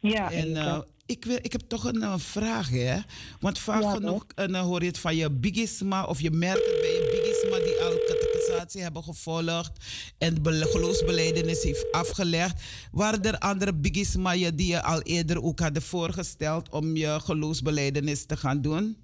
[0.00, 2.96] Ja, en ik, wil, ik heb toch een eh, vraag, hè?
[3.40, 6.80] Want vaak Ja, genoeg eh, hoor je het van je bigisma of je merkt het
[6.80, 9.72] bij je bigisma die al catechisatie hebben gevolgd
[10.18, 12.88] en be- geloofsbeleidenis heeft afgelegd.
[12.92, 18.26] Waren er andere bigisma je die je al eerder ook hadden voorgesteld om je geloofsbeleidenis
[18.26, 18.96] te gaan doen?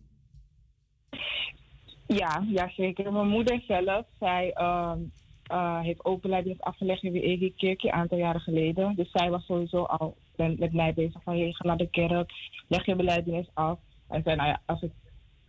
[2.07, 3.12] ja, ja, zeker.
[3.12, 4.99] Mijn moeder zelf, zij ehm,
[5.42, 8.94] eh, heeft ook beleidenis afgelegd in de EG Kerkje een aantal jaren geleden.
[8.96, 12.32] Dus zij was sowieso al met, met mij bezig van je gaat naar de kerk,
[12.68, 13.78] leg je beleidenis af.
[14.09, 14.93] En zei, nou ja, als ik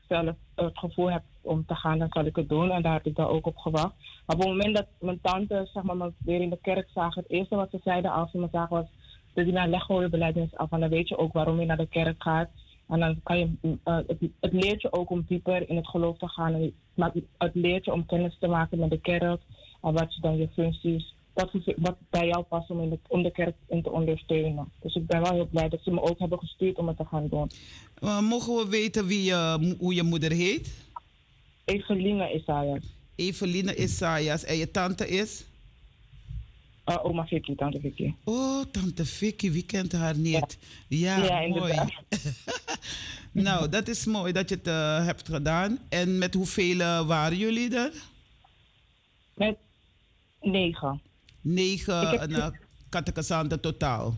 [0.07, 2.71] zelf het gevoel heb om te gaan, dan zal ik het doen.
[2.71, 3.93] En daar heb ik dan ook op gewacht.
[4.25, 7.21] Maar op het moment dat mijn tante zeg maar, me weer in de kerk zagen,
[7.21, 8.87] het eerste wat ze zeiden als ze me zagen was,
[9.33, 10.71] Dina, leg gewoon je beleidenis af.
[10.71, 12.49] En dan weet je ook waarom je naar de kerk gaat.
[12.87, 16.17] En dan kan je, eh, het, het leert je ook om dieper in het geloof
[16.17, 16.71] te gaan.
[16.93, 19.41] Maar het leert je om kennis te maken met de kerk.
[19.81, 23.23] En wat je dan je functies, wat, wat bij jou past om, in de, om
[23.23, 24.71] de kerk in te ondersteunen.
[24.81, 27.05] Dus ik ben wel heel blij dat ze me ook hebben gestuurd om het te
[27.05, 27.51] gaan doen.
[28.01, 30.73] Eh, mogen we weten wie je, hoe je moeder heet?
[31.65, 32.83] Eveline Isaias.
[33.15, 35.45] Eveline Isaias en je tante is?
[36.85, 38.13] Uh, oma Vicky, tante Vicky.
[38.23, 40.57] Oh, tante Vicky, wie kent haar niet?
[40.87, 41.73] Ja, Ja, mooi.
[43.47, 45.79] nou, dat is mooi dat je het eh, hebt gedaan.
[45.89, 47.91] En met hoeveel eh, waren jullie er?
[49.33, 49.57] Met
[50.41, 51.01] negen.
[51.41, 52.47] Negen uh,
[52.89, 54.17] catechisanten totaal.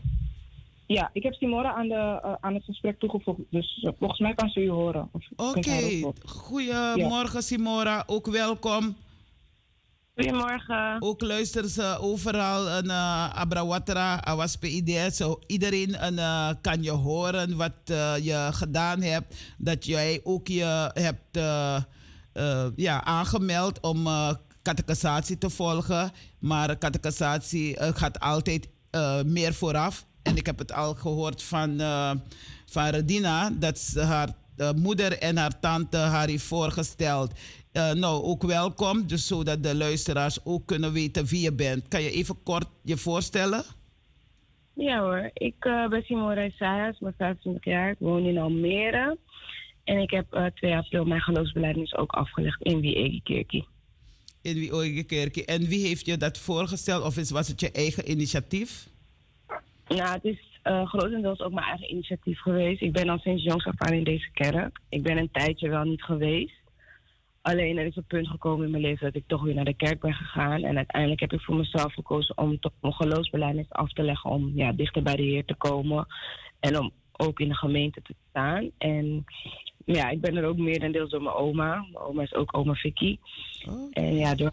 [0.87, 3.39] Ja, ik heb Simora aan, de, eh, aan het gesprek toegevoegd.
[3.49, 5.09] Dus eh, volgens mij kan ze u horen.
[5.11, 8.95] Of Oké, goedemorgen Simora, ook welkom.
[10.15, 10.97] Goedemorgen.
[10.99, 15.15] Ook luisteren ze overal een uh, Abrawatra, Awaspid.
[15.15, 19.53] Zo iedereen eh, kan je horen wat eh, je gedaan hebt.
[19.57, 21.75] Dat jij ook je hebt eh,
[22.33, 24.31] eh, ja, aangemeld om uh,
[24.63, 26.11] catechisatie te volgen.
[26.39, 30.05] Maar catechisatie eh, gaat altijd eh, meer vooraf.
[30.23, 32.11] En ik heb het al gehoord van, eh,
[32.65, 34.29] van Redina, dat ze haar
[34.75, 37.33] moeder en haar tante haar heeft voorgesteld.
[37.73, 41.87] Nou, ook welkom, dus zodat de luisteraars ook kunnen weten wie je bent.
[41.87, 43.63] Kan je even kort je voorstellen?
[44.73, 49.17] Ja hoor, ik eh, ben Simone Isaias, ben 25 jaar, ik woon in Almere.
[49.83, 53.67] En ik heb eh 2 april mijn geloofsbelijdenis ook afgelegd in Wiegekerkie.
[54.41, 55.37] In ooit kerk.
[55.37, 57.03] En wie heeft je dat voorgesteld?
[57.03, 58.87] Of was het je eigen initiatief?
[59.87, 62.81] Nou, het is eh grotendeels ook mijn eigen initiatief geweest.
[62.81, 64.79] Ik ben al sinds jongs af aan in deze kerk.
[64.89, 66.59] Ik ben een tijdje wel niet geweest.
[67.41, 69.73] Alleen er is een punt gekomen in mijn leven dat ik toch weer naar de
[69.73, 70.63] kerk ben gegaan.
[70.63, 74.29] En uiteindelijk heb ik voor mezelf gekozen om toch mijn geloofsbelijdenis af te leggen.
[74.29, 76.07] Om ja, dichter bij de Heer te komen.
[76.59, 78.71] En om ook in de gemeente te staan.
[78.77, 79.25] En
[79.85, 81.75] ja, ik ben er ook meerendeels door mijn oma.
[81.75, 83.17] Mijn oma is ook oma Vicky.
[83.69, 84.51] Oh, En ja, door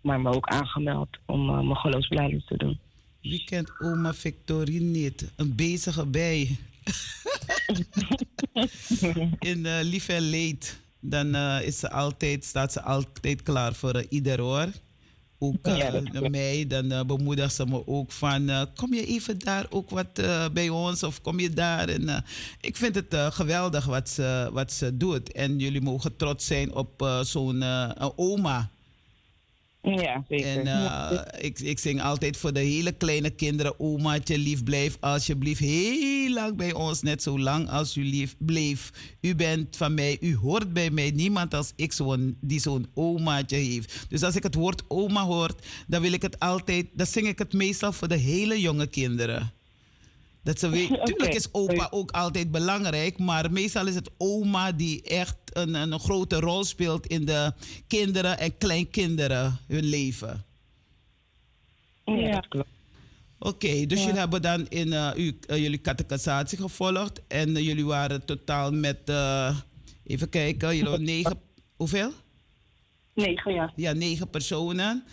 [0.00, 2.78] maar me ook aangemeld om uh, mijn geloofsbelijdenis te doen.
[3.20, 5.32] wie kent oma Victorine niet?
[5.36, 6.38] Een bezige bij.
[9.38, 10.80] in uh, lief en leed.
[11.00, 14.68] Dan uh, is ze altijd, staat ze altijd klaar voor ieder hoor.
[15.42, 16.30] Ook uh, klopt.
[16.30, 18.50] mij, dan uh, bemoedigt ze me ook van...
[18.50, 20.22] uh, kom je even daar ook wat
[20.52, 21.88] bij ons of kom je daar?
[21.88, 22.24] En,
[22.60, 25.32] ik vind het geweldig wat ze, wat ze doet.
[25.32, 27.64] En jullie mogen trots zijn op zo'n
[28.16, 28.70] oma.
[29.82, 30.46] Ja, zeker.
[30.46, 33.80] En uh, ik, ik zing altijd voor de hele kleine kinderen...
[33.80, 37.02] Omaatje, lief, blijf alsjeblieft heel lang bij ons.
[37.02, 38.90] Net zo lang als u lief bleef.
[39.20, 41.10] U bent van mij, u hoort bij mij.
[41.10, 44.06] Niemand als ik zo'n, die zo'n omaatje heeft.
[44.08, 45.54] Dus als ik het woord oma hoor,
[45.86, 46.86] dan wil ik het altijd...
[46.92, 49.52] Dan zing ik het meestal voor de hele jonge kinderen.
[50.42, 50.68] Dat ze.
[51.04, 56.00] Tuurlijk is opa ook altijd belangrijk, maar meestal is het oma die echt een, een
[56.00, 57.52] grote rol speelt in de
[57.86, 60.44] kinderen en kleinkinderen hun leven.
[62.04, 62.68] ja, klopt.
[63.38, 64.04] Oké, dus Ja.
[64.04, 68.72] jullie hebben dan in eh, uw, eh, jullie catechisatie gevolgd en eh, jullie waren totaal
[68.72, 69.56] met, eh,
[70.04, 71.40] even kijken, jullie waren negen,
[71.76, 72.12] hoeveel?
[73.14, 73.72] Negen jaar.
[73.76, 75.04] Ja, negen personen.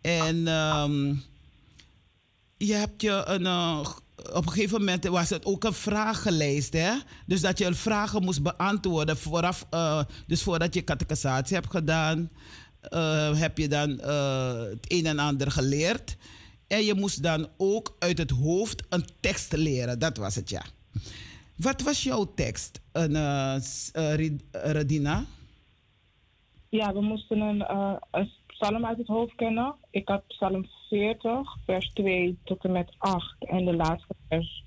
[0.00, 1.14] En ehm,
[2.56, 6.92] je hebt je een, eh, op een gegeven moment was het ook een vragenlijst, hè?
[7.26, 12.30] Dus dat je vragen moest beantwoorden vooraf, eh, dus voordat je catechisatie hebt gedaan,
[12.80, 16.16] eh, heb je dan eh, het een en ander geleerd.
[16.66, 20.62] En je moest dan ook uit het hoofd een tekst leren, dat was het ja.
[21.56, 23.14] Wat was jouw tekst, een,
[24.52, 25.24] Radina?
[26.68, 27.64] Ja, we moesten een,
[28.10, 28.30] een
[28.62, 29.74] psalm uit het hoofd kennen.
[29.90, 33.36] Ik had psalm 40, vers 2 tot en met 8.
[33.38, 34.64] En de laatste vers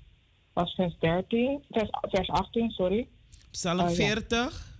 [0.52, 1.64] was vers 13.
[1.70, 3.08] Vers, vers 18, sorry.
[3.50, 3.94] Psalm Oh, ja.
[3.94, 4.74] 40.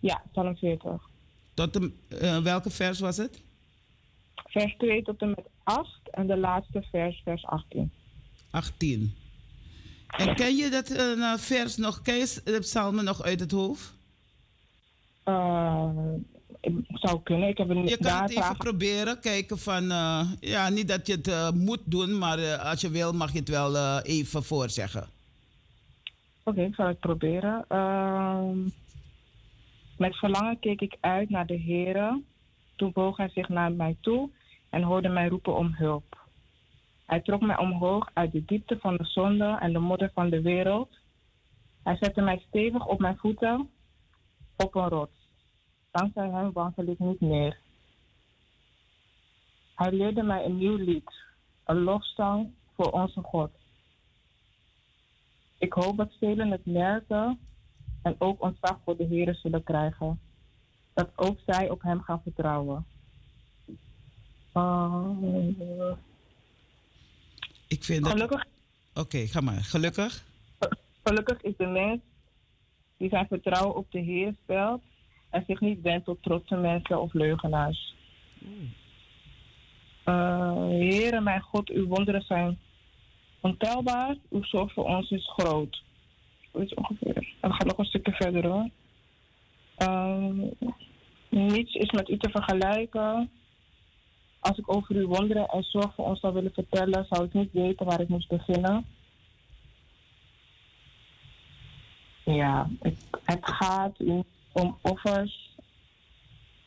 [0.00, 1.08] Ja, psalm 40.
[1.54, 3.42] Tot de, eh, welke vers was het?
[4.34, 5.88] Vers 2 tot en met 8.
[6.10, 7.92] En de laatste vers, vers 18.
[8.50, 9.14] 18.
[10.06, 12.02] En ken je dat eh, vers nog?
[12.02, 13.94] Ken je de psalmen nog uit het hoofd?
[16.88, 17.48] Zou kunnen.
[17.48, 19.20] Ik heb een Je kan het even proberen.
[19.20, 19.90] Kijken van...
[19.90, 23.32] eh, ja, niet dat je het eh, moet doen, maar eh, als je wil mag
[23.32, 25.08] je het wel even voorzeggen.
[26.42, 27.64] Oké, ik zal het proberen.
[27.68, 28.58] Ehm,
[29.96, 32.22] met verlangen keek ik uit naar de Heere.
[32.76, 34.30] Toen boog hij zich naar mij toe
[34.70, 36.24] en hoorde mij roepen om hulp.
[37.06, 40.42] Hij trok mij omhoog uit de diepte van de zonde en de modder van de
[40.42, 40.88] wereld.
[41.82, 43.70] Hij zette mij stevig op mijn voeten
[44.56, 45.15] op een rots.
[45.96, 47.58] Dankzij hem wandel ik niet meer.
[49.74, 51.12] Hij leerde mij een nieuw lied,
[51.64, 53.50] een lofzang voor onze God.
[55.58, 57.38] Ik hoop dat velen het merken
[58.02, 60.20] en ook ontzag voor de Heer zullen krijgen.
[60.94, 62.86] Dat ook zij op Hem gaan vertrouwen.
[64.54, 65.10] Uh,
[67.68, 68.12] Ik vind dat...
[68.12, 68.38] Oké,
[68.94, 69.62] gelukkig, ga maar.
[69.62, 70.24] Gelukkig?
[71.04, 72.00] gelukkig is de mens
[72.96, 74.82] die zijn vertrouwen op de Heer stelt
[75.36, 77.94] en zich niet wendt tot trotse mensen of leugenaars.
[80.04, 82.58] Uh, Heere, mijn God, uw wonderen zijn
[83.40, 84.16] ontelbaar.
[84.30, 85.82] Uw zorg voor ons is groot.
[86.52, 87.34] Zoiets ongeveer.
[87.40, 88.68] En we gaan nog een stukje verder hoor.
[89.76, 90.40] Ehm,
[91.28, 93.30] niets is met u te vergelijken.
[94.38, 97.52] Als ik over uw wonderen en zorg voor ons zou willen vertellen, zou ik niet
[97.52, 98.84] weten waar ik moest beginnen.
[102.24, 104.22] Ja, het, het gaat u
[104.62, 105.54] om offers.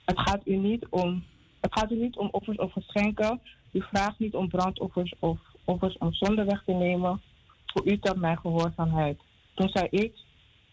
[0.05, 1.23] Het gaat u niet om,
[1.61, 3.41] het gaat u niet om offers of geschenken.
[3.71, 7.21] U vraagt niet om brandoffers of offers om zonde weg te nemen.
[7.65, 9.19] Voor u telt mijn gehoorzaamheid.
[9.53, 10.13] Toen zei ik,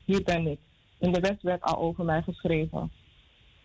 [0.05, 0.59] hier ben ik.
[0.99, 2.91] In de wet werd al over mij geschreven.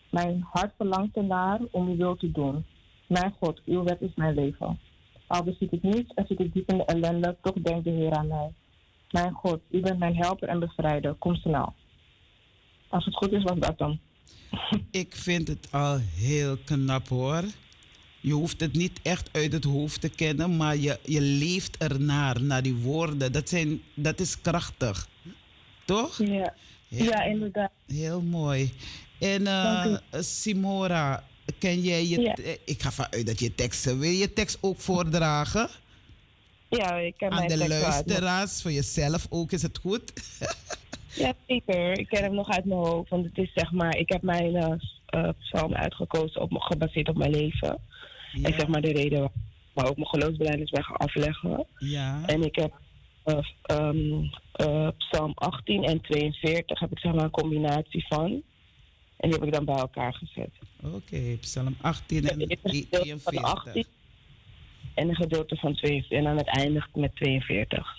[0.09, 2.65] Mijn hart verlangt ernaar om uw wil te doen.
[3.07, 4.79] Mijn God, uw wet is mijn leven.
[5.27, 8.11] Al beziet ik niets en zit ik diep in de ellende, toch denkt de Heer
[8.11, 8.53] aan mij.
[9.11, 11.13] Mijn God, u bent mijn helper en bevrijder.
[11.13, 11.73] Kom snel.
[12.91, 13.99] Als het goed is, was dat dan.
[14.91, 17.43] Ik vind het al heel knap hoor.
[18.19, 22.41] Je hoeft het niet echt uit het hoofd te kennen, maar je, je leeft ernaar,
[22.41, 23.31] naar die woorden.
[23.31, 25.07] Dat, zijn, dat is krachtig.
[25.85, 26.17] Toch?
[26.17, 26.53] Ja,
[26.87, 27.71] ja inderdaad.
[27.87, 28.73] Heel mooi.
[29.19, 31.23] En uh, Dank Simora,
[31.59, 32.19] ken jij je...
[32.21, 32.33] Ja.
[32.35, 33.99] eh, Ik ga vanuit dat je teksten...
[33.99, 35.69] Wil je je tekst ook voordragen?
[36.69, 40.13] Ja, ik ken Aan mijn de uit luisteraars, voor jezelf ook, is het goed?
[41.15, 41.99] Ja, zeker.
[41.99, 43.09] Ik ken hem nog uit mijn hoofd.
[43.09, 47.09] Want het is zeg maar, ik heb mijn eh, s- eh, psalm uitgekozen op, gebaseerd
[47.09, 47.79] op mijn leven.
[48.43, 49.31] En zeg maar de reden
[49.73, 51.65] waar ook mijn geloofsbeleid ben gaan afleggen.
[51.77, 52.79] Ja, En ik heb
[53.23, 58.41] eh, ehm, eh, psalm 18 en 42 heb ik zeg maar een combinatie van.
[59.17, 60.49] En die heb ik dan bij elkaar gezet.
[60.83, 61.37] oké.
[61.39, 63.43] Psalm 18 Het en eerste gedeelte van 42.
[63.43, 63.85] 18
[64.93, 66.17] en een gedeelte van 42.
[66.17, 67.97] En dan het eindigt met 42.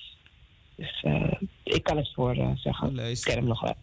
[0.83, 2.99] Dus eh, ik kan het voor eh, zeggen.
[2.99, 3.75] Ik ken hem nog wel.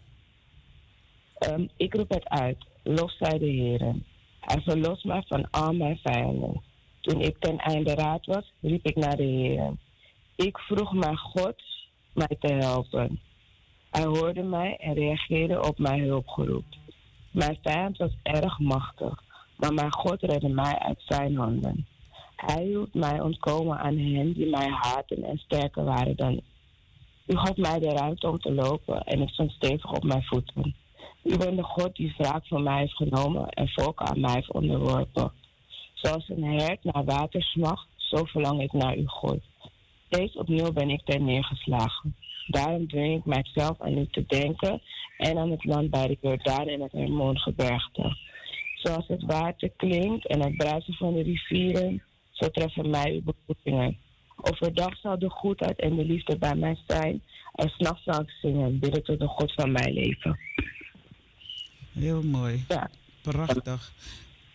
[1.38, 2.56] Ehm, ik roep het uit.
[2.82, 4.04] Lof zij de Heeren.
[4.40, 6.62] Hij verlost mij van al mijn vijanden.
[7.00, 9.78] Toen ik ten einde raad was, riep ik naar de Heeren.
[10.36, 11.62] Ik vroeg mijn God
[12.14, 13.20] mij te helpen.
[13.90, 16.64] Hij hoorde mij en reageerde op mijn hulpgeroep.
[17.30, 19.22] Mijn vijand was erg machtig,
[19.56, 21.86] maar mijn God redde mij uit zijn handen.
[22.36, 26.44] Hij hield mij ontkomen aan hen die mij haatten en sterker waren dan ik.
[27.30, 30.74] U gaf mij de ruimte om te lopen en ik stond stevig op mijn voeten.
[31.22, 34.52] U bent de God die wraak van mij heeft genomen en volken aan mij heeft
[34.52, 35.32] onderworpen.
[35.94, 39.40] Zoals een hert naar water smacht, zo verlang ik naar uw God.
[40.06, 42.16] Steeds opnieuw ben ik ter neergeslagen.
[42.46, 44.82] Daarom dwing ik mijzelf aan u te denken
[45.16, 48.16] en aan het land bij de Jordaan en het Hermongebergte.
[48.74, 53.98] Zoals het water klinkt en het bruisen van de rivieren, zo treffen mij uw beproevingen.
[54.42, 57.22] Overdag zal de goedheid en de liefde bij mij zijn
[57.54, 60.38] en s'nachts zal ik zingen, bidden tot de God van mijn leven.
[61.92, 62.64] Heel mooi.
[62.68, 62.90] Ja.
[63.22, 63.92] Prachtig.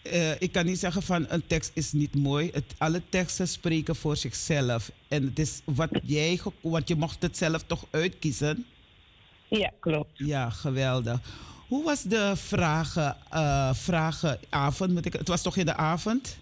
[0.01, 2.49] Eh, ik kan niet zeggen van een tekst is niet mooi.
[2.53, 4.91] Het, alle teksten spreken voor zichzelf.
[5.07, 8.65] En het is wat jij, want je mocht het zelf toch uitkiezen.
[9.47, 10.11] Ja, klopt.
[10.13, 11.19] Ja, geweldig.
[11.67, 14.91] Hoe was de vragen, eh, vragenavond?
[14.91, 16.37] Moet ik, het was toch in de avond?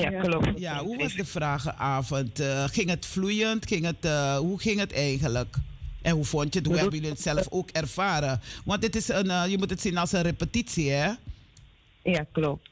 [0.00, 0.58] Ja, klopt.
[0.58, 2.40] Ja, hoe was de vragenavond?
[2.40, 3.66] Eh, ging het vloeiend?
[3.66, 5.56] Ging het, eh, hoe ging het eigenlijk?
[6.04, 6.68] En hoe vond je het?
[6.68, 8.40] Hoe hebben jullie het zelf ook ervaren?
[8.64, 11.12] Want dit is een, eh, je moet het zien als een repetitie, hè?
[12.02, 12.68] Ja, klopt.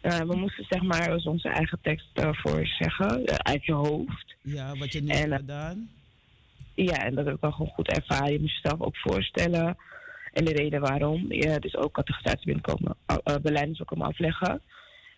[0.00, 4.34] Eh, we moesten zeg maar dus onze eigen tekst eh, voor zeggen, uit je hoofd.
[4.42, 5.90] Ja, wat je nu En, hebt gedaan.
[6.74, 8.32] Ja, en dat heb ik wel gewoon goed ervaren.
[8.32, 9.76] Je moet jezelf ook voorstellen.
[10.32, 11.32] En de reden waarom.
[11.32, 14.60] Ja, dus ook categorisatie binnenkomen, uh, beleid ook komen afleggen.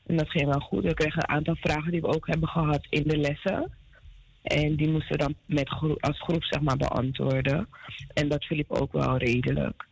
[0.07, 0.83] En dat ging wel goed.
[0.83, 3.73] We kregen een aantal vragen die we ook hebben gehad in de lessen.
[4.43, 7.69] En die moesten we dan met groep, als groep zeg maar beantwoorden.
[8.15, 9.87] En dat verliep ook wel redelijk.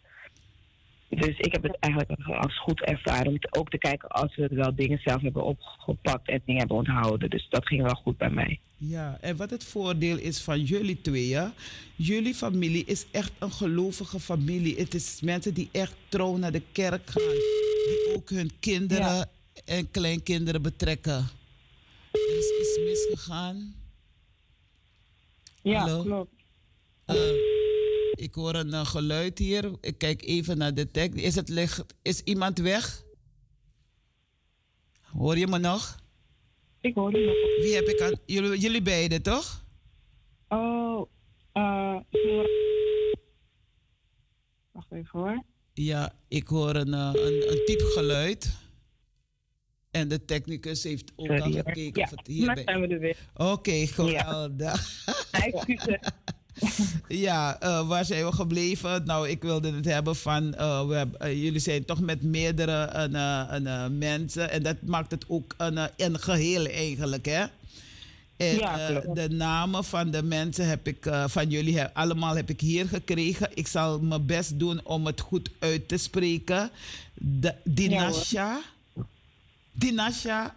[1.09, 4.75] Dus ik heb het eigenlijk als goed ervaren om ook te kijken als we wel
[4.75, 7.31] dingen zelf hebben opgepakt en dingen hebben onthouden.
[7.31, 8.59] Dus dat ging wel goed bij mij.
[8.77, 11.53] Ja, en wat het voordeel is van jullie tweeën,
[11.95, 14.77] jullie familie is echt een gelovige familie.
[14.77, 17.23] Het is mensen die echt trouw naar de kerk gaan,
[17.87, 19.27] die ook hun kinderen Ja.
[19.65, 21.29] En kleinkinderen betrekken.
[22.13, 23.75] Er is iets misgegaan.
[25.63, 26.03] Ja, Hallo?
[26.03, 26.33] klopt.
[27.05, 27.31] Eh,
[28.15, 29.73] ik hoor een eh, geluid hier.
[29.81, 31.19] Ik kijk even naar de tekst.
[31.19, 33.03] Is, het licht, is iemand weg?
[35.03, 35.97] Hoor je me nog?
[36.81, 37.65] Ik hoorde je nog.
[37.65, 38.19] Wie heb ik aan?
[38.27, 39.65] Jullie, jullie beiden, toch?
[40.49, 41.09] Oh,
[41.53, 41.97] eh.
[42.11, 42.49] Flora.
[44.73, 45.45] Wacht even hoor.
[45.73, 48.57] Ja, ik hoor een, een, een piepgeluid.
[49.95, 51.63] En de technicus heeft ook al Sorry, hoor.
[51.65, 52.63] gekeken Ja, of het hierbij...
[52.65, 53.17] zijn we er weer.
[53.37, 55.05] Oké, geweldig.
[57.09, 59.05] Ja, eh, waar zijn we gebleven?
[59.05, 60.55] Nou, ik wilde het hebben van...
[60.55, 64.51] eh, we hebben, eh, jullie zijn toch met meerdere mensen.
[64.51, 67.45] En dat maakt het ook een, eh, een geheel eigenlijk, hè?
[68.37, 72.61] En Ja, de namen van de mensen heb ik, van jullie heb, allemaal heb ik
[72.61, 73.49] hier gekregen.
[73.55, 76.71] Ik zal mijn best doen om het goed uit te spreken.
[77.15, 78.61] De, Dinasha,
[79.75, 80.55] Dinasha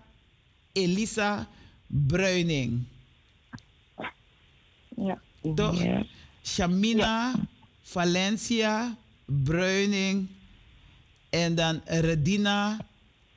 [0.73, 1.47] Elisa
[1.87, 2.85] Bruining.
[4.95, 5.19] Ja.
[5.55, 5.83] Toch?
[5.83, 6.05] Ja.
[6.43, 7.33] Shamina,
[7.81, 8.95] Valencia,
[9.25, 10.27] Bruining
[11.29, 12.77] en dan Redina,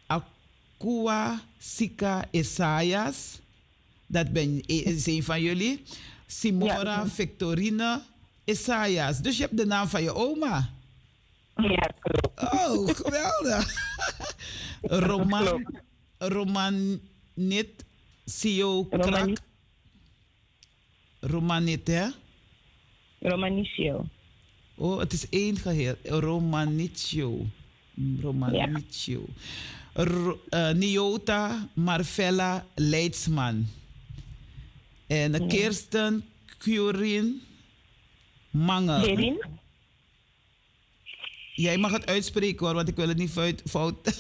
[0.07, 3.39] Akua, Sika, Isaias.
[4.07, 5.83] Dat ben, is een van jullie.
[6.27, 7.07] Simora, Ja.
[7.09, 8.03] Victorine,
[8.45, 9.21] Isaias.
[9.21, 10.71] Dus je hebt de naam van je oma.
[11.63, 12.41] Ja, klopt.
[12.55, 13.89] Oh, geweldig.
[14.81, 15.67] Roman,
[16.19, 17.85] Romanit
[18.25, 19.39] Sio Romani- Krak.
[21.21, 22.07] Romanit, hè?
[23.21, 24.07] Romanicio.
[24.77, 25.95] Oh, het is één geheel.
[26.05, 27.47] Romanitio.
[28.21, 29.25] Romanitio.
[29.95, 33.67] Ro- eh, Niota Marvella Leidsman.
[35.07, 36.25] En Kirsten
[36.59, 37.43] Curin
[38.51, 39.01] Mange.
[39.01, 39.45] Gerin?
[41.61, 43.63] Jij mag het uitspreken hoor, want ik wil het niet fout.
[43.65, 44.19] fout.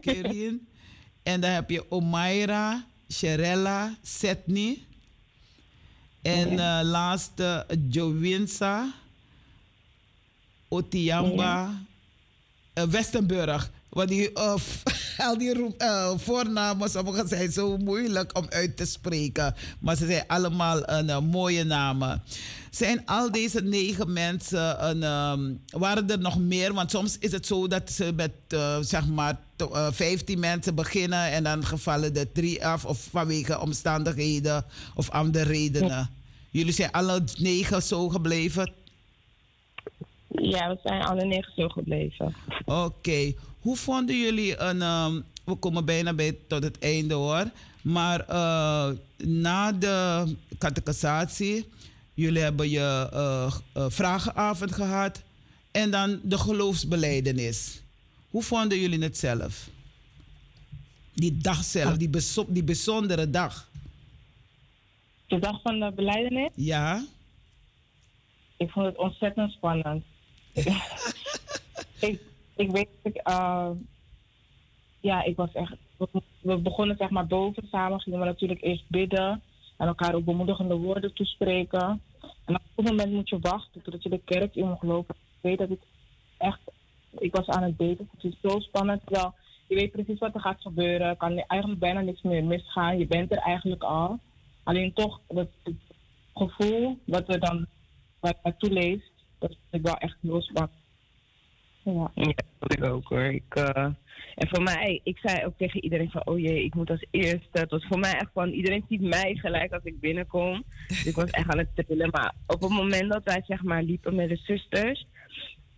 [0.00, 0.68] Kirin.
[1.22, 4.86] En dan heb je Omaira, Sherella, Setni.
[6.22, 8.94] En eh laatste Jowinsa,
[10.68, 11.82] Otiamba,
[12.72, 13.70] eh, Westenburg.
[13.96, 14.54] Want die, eh,
[15.28, 15.74] al die
[16.16, 19.54] voornamen, sommige zijn zo moeilijk om uit te spreken.
[19.80, 22.22] Maar ze zijn allemaal een, eh, mooie namen.
[22.70, 26.74] Zijn al deze negen mensen, een, ehm, waren er nog meer?
[26.74, 30.74] Want soms is het zo dat ze met eh, zeg maar to- eh, 15 mensen
[30.74, 36.10] beginnen en dan gevallen er drie af of vanwege omstandigheden of andere redenen.
[36.50, 38.72] Jullie zijn alle negen zo gebleven?
[40.28, 42.34] Ja, we zijn alle negen zo gebleven.
[42.64, 43.32] Oké.
[43.66, 44.82] Hoe vonden jullie een.
[44.82, 47.50] ehm, we komen bijna bij, tot het einde hoor.
[47.82, 48.90] Maar eh,
[49.26, 50.24] na de
[50.58, 51.68] catechisatie,
[52.14, 55.22] jullie hebben je eh, eh, vragenavond gehad.
[55.70, 57.82] En dan de geloofsbeleidenis.
[58.30, 59.68] Hoe vonden jullie het zelf?
[61.14, 63.68] Die dag zelf, die, bezo- die bijzondere dag.
[65.26, 67.04] De dag van de beleidenis, Ja?
[68.56, 70.04] ik vond het ontzettend spannend.
[72.08, 72.20] ik,
[72.56, 73.70] ik weet, ik, eh,
[75.00, 75.74] ja, ik was echt.
[75.96, 79.42] we- We begonnen zeg maar boven samen, gingen we natuurlijk eerst bidden
[79.76, 82.00] en elkaar ook bemoedigende woorden toespreken.
[82.44, 85.14] En op een moment moet je wachten totdat je de kerk in mag lopen.
[85.14, 85.80] Ik weet dat ik
[86.38, 86.60] echt,
[87.18, 88.08] ik was aan het beten.
[88.14, 89.00] Het is zo spannend.
[89.04, 89.34] Terwijl
[89.68, 91.06] je weet precies wat er gaat gebeuren.
[91.06, 92.98] Er kan eigenlijk bijna niks meer misgaan.
[92.98, 94.18] Je bent er eigenlijk al.
[94.62, 95.50] Alleen toch, het
[96.34, 97.66] gevoel wat er dan
[98.20, 100.75] wat leest, dat vind ik wel echt heel spannend.
[101.94, 102.10] Ja.
[102.14, 103.24] Ja, dat ik ook hoor.
[103.24, 103.88] Ik, eh,
[104.34, 107.58] en voor mij, ik zei ook tegen iedereen van, oh jee, ik moet als eerste.
[107.58, 110.64] Het was voor mij echt van, iedereen ziet mij gelijk als ik binnenkom.
[110.88, 112.10] Dus ik was echt aan het trillen.
[112.10, 115.06] Maar op het moment dat wij zeg maar liepen met de zusters,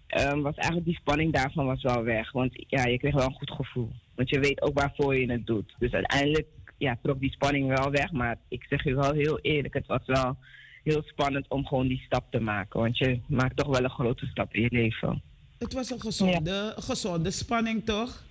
[0.06, 2.32] ehm, was eigenlijk die spanning daarvan was wel weg.
[2.32, 3.90] Want ja, je kreeg wel een goed gevoel.
[4.14, 5.74] Want je weet ook waarvoor je het doet.
[5.78, 6.46] Dus uiteindelijk
[6.78, 8.12] ja, trok die spanning wel weg.
[8.12, 10.36] Maar ik zeg je wel heel eerlijk, het was wel
[10.82, 12.80] heel spannend om gewoon die stap te maken.
[12.80, 15.22] Want je maakt toch wel een grote stap in je leven.
[15.58, 18.22] Het was een gezonde, gezonde spanning toch?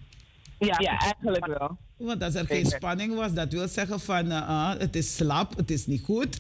[0.60, 1.78] Ja, ja eigenlijk wel.
[1.98, 5.58] Want als er geen spanning was, dat wil zeggen van eh, ah, het is slap,
[5.58, 6.38] het is niet goed.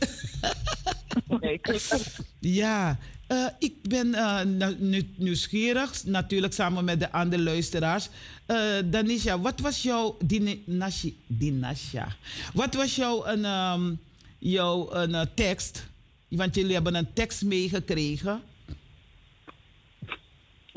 [2.39, 8.09] ja, eh, ik ben eh, na- nu- nieuwsgierig, natuurlijk samen met de andere luisteraars.
[8.45, 12.15] Eh, Danisha, wat was jouw Dinashi, Dinasha,
[12.53, 13.93] wat was jouw, een, ehm,
[14.37, 15.85] jouw een, tekst?
[16.27, 18.41] Want jullie hebben een tekst meegekregen.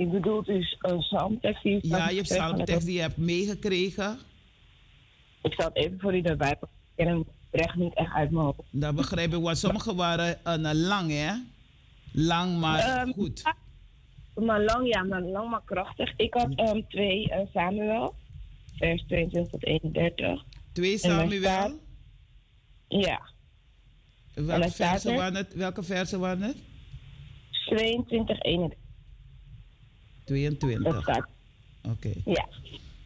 [0.01, 4.19] Ik bedoel dus een psalmtekst die Ja, je hebt psalmtekst die je hebt meegekregen.
[5.43, 6.79] Ik zal het even voor u erbij pakken.
[6.95, 8.59] Ik ken hem recht niet echt uit mijn hoofd.
[8.71, 11.33] Dat begrijp ik, want sommige waren een lang, hè?
[12.13, 13.43] Lang, maar Ehm, goed.
[14.35, 16.13] Maar lang, ja, maar lang maar krachtig.
[16.17, 18.15] Ik had ehm, twee eh, Samuel,
[18.77, 20.45] vers 22 tot 31.
[20.73, 21.41] 2 en daar Samuel.
[21.43, 21.75] staat-
[22.89, 23.21] Ja,
[24.35, 26.57] Welke versen, er- waren het, welke versen waren het?
[27.67, 28.79] 22, 31.
[30.31, 31.03] Dat 22.
[31.03, 31.29] staat,
[31.83, 32.13] Oké.
[32.25, 32.49] ja.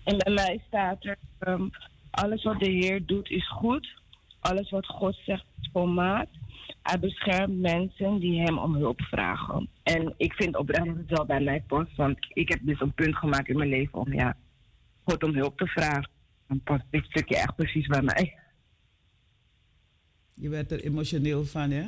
[0.04, 1.68] En bij mij staat er, ehm,
[2.10, 3.88] alles wat de Heer doet is goed.
[4.40, 6.36] Alles wat God zegt is volmaakt.
[6.82, 9.68] Hij beschermt mensen die hem om hulp vragen.
[9.82, 11.96] En ik vind oprecht dat het wel bij mij past.
[11.96, 14.36] Want ik heb dus een punt gemaakt in mijn leven om ja,
[15.04, 16.10] God om hulp te vragen.
[16.48, 18.38] Dan past dit stukje echt precies bij mij.
[20.34, 21.84] Je werd er emotioneel van, hè?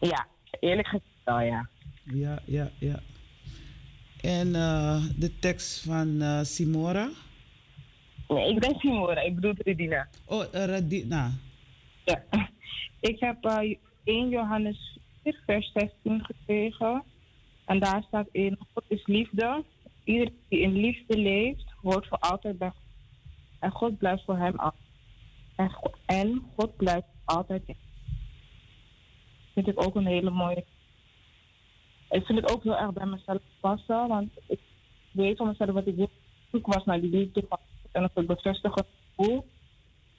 [0.00, 0.26] Ja,
[0.60, 1.68] eerlijk gezegd wel, ja.
[2.02, 3.00] Ja, ja, ja.
[4.24, 7.10] En eh, de tekst van eh, Simora.
[8.28, 10.08] Nee, ik ben Simora, ik bedoel Redina.
[10.24, 11.30] Oh, uh, Radina.
[12.04, 12.24] Ja.
[13.00, 17.02] Ik heb eh 1 Johannes 4, vers 16 gekregen.
[17.64, 19.64] En daar staat in: God is liefde.
[20.04, 22.82] Iedereen die in liefde leeft, hoort voor altijd bij God.
[23.58, 24.74] En God blijft voor hem af.
[26.06, 27.76] En God blijft altijd in.
[29.54, 30.64] Vind ik ook een hele mooie.
[32.14, 34.60] Ik vind het ook heel erg bij mezelf passen, want ik
[35.10, 36.10] weet van mezelf wat ik wil.
[36.50, 37.46] zoek was naar die liefde
[37.92, 39.46] en dat ik bevestigend gevoel.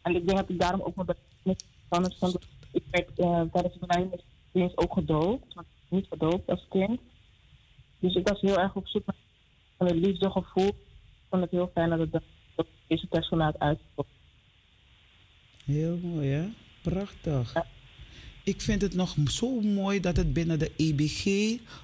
[0.01, 1.57] En ik denk dat ik daarom ook mijn betekenis
[1.89, 2.37] van het vond.
[2.71, 6.99] Ik werd uh, tijdens de beleidingsdienst ook gedoopt, want ik niet gedoopt als kind.
[7.99, 10.67] Dus ik was heel erg op zoek naar een liefdegevoel.
[10.67, 12.11] Ik vond het heel fijn dat het
[12.55, 14.07] dat deze vanuit uitkomt.
[15.65, 16.47] Heel mooi, hè?
[16.81, 17.53] Prachtig.
[18.45, 21.25] Ik vind het nog zo mooi dat het binnen de EBG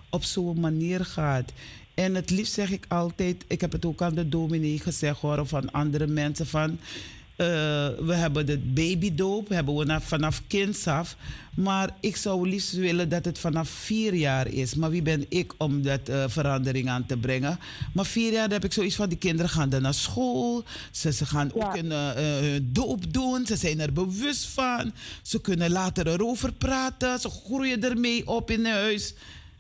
[0.10, 1.52] op zo'n manier gaat.
[1.94, 5.48] En het liefst zeg ik altijd, ik heb het ook aan de dominee gezegd horen
[5.48, 6.80] van andere mensen van.
[7.42, 7.48] Eh,
[8.06, 11.16] we hebben de babydoop, hebben we na- vanaf kinds af.
[11.56, 14.76] Maar ik zou liefst willen dat het vanaf vier jaar is.
[14.76, 17.60] Maar wie ben ik om dat eh, verandering aan te brengen?
[17.94, 20.64] Maar vier jaar heb ik zoiets van, die kinderen gaan dan naar school.
[20.92, 23.46] Ze, ze gaan ook een eh, hun doop doen.
[23.46, 24.94] Ze zijn er bewust van.
[25.22, 27.20] Ze kunnen later erover praten.
[27.20, 29.14] Ze groeien ermee op in huis,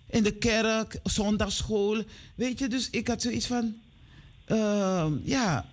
[0.10, 2.04] in de kerk, zondagschool.
[2.36, 3.76] Weet je, dus ik had zoiets van,
[5.24, 5.66] ja,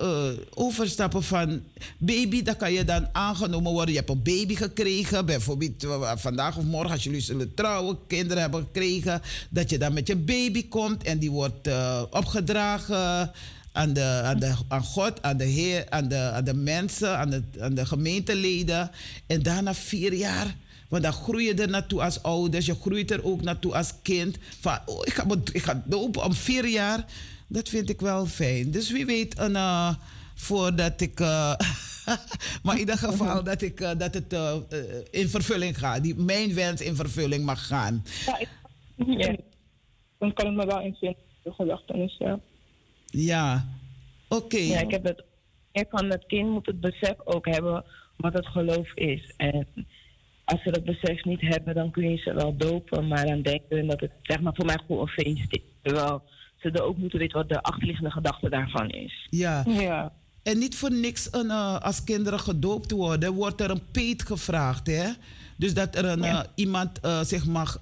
[0.00, 1.62] eh, overstappen van
[1.98, 3.94] baby, dan kan je dan aangenomen worden.
[3.94, 8.42] Je hebt een baby gekregen, bijvoorbeeld eh, vandaag of morgen als jullie zullen trouwen, kinderen
[8.42, 13.32] hebben gekregen, dat je dan met je baby komt en die wordt eh, opgedragen
[13.72, 17.74] aan, de, aan, God, aan de Heer, aan de, aan de mensen, aan de, aan
[17.74, 18.90] de gemeenteleden.
[19.26, 20.56] En daarna vier jaar.
[20.88, 22.66] Want dan groei je er naartoe als ouders.
[22.66, 24.36] Je groeit er ook naartoe als kind.
[24.60, 25.82] Van, oh, ik ga, ik ga
[26.24, 27.04] om vier jaar.
[27.50, 28.70] Dat vind ik wel fijn.
[28.70, 29.94] Dus wie weet, een, eh,
[30.34, 31.20] voordat ik...
[31.20, 31.54] eh,
[32.62, 34.56] maar in ieder geval dat, ik, eh, dat het eh,
[35.10, 36.02] in vervulling gaat.
[36.02, 38.04] Die, mijn wens in vervulling mag gaan.
[38.26, 38.48] Ja, ik,
[38.96, 39.36] ja.
[40.18, 40.96] Dan kan ik me wel in
[41.42, 42.40] de gedachtenis, ja.
[43.06, 43.68] Ja,
[44.28, 44.56] oké.
[44.58, 45.24] Ja, ik heb het.
[45.72, 47.84] Er van het kind moet het besef ook hebben
[48.16, 49.34] wat het geloof is.
[49.36, 49.66] En
[50.44, 53.08] als ze dat besef niet hebben, dan kun je ze wel dopen.
[53.08, 55.62] Maar dan denken ze dat het zeg maar voor mij gewoon een feest is.
[55.82, 56.22] Terwijl
[56.60, 59.26] ze er ook moeten weten wat de achterliggende gedachte daarvan is.
[59.30, 59.64] Ja.
[59.66, 60.12] Ja.
[60.42, 64.86] En niet voor niks een, eh, als kinderen gedoopt worden, wordt er een peet gevraagd.
[64.86, 65.10] Hè?
[65.56, 67.80] Dus dat er een, eh, iemand eh, zich mag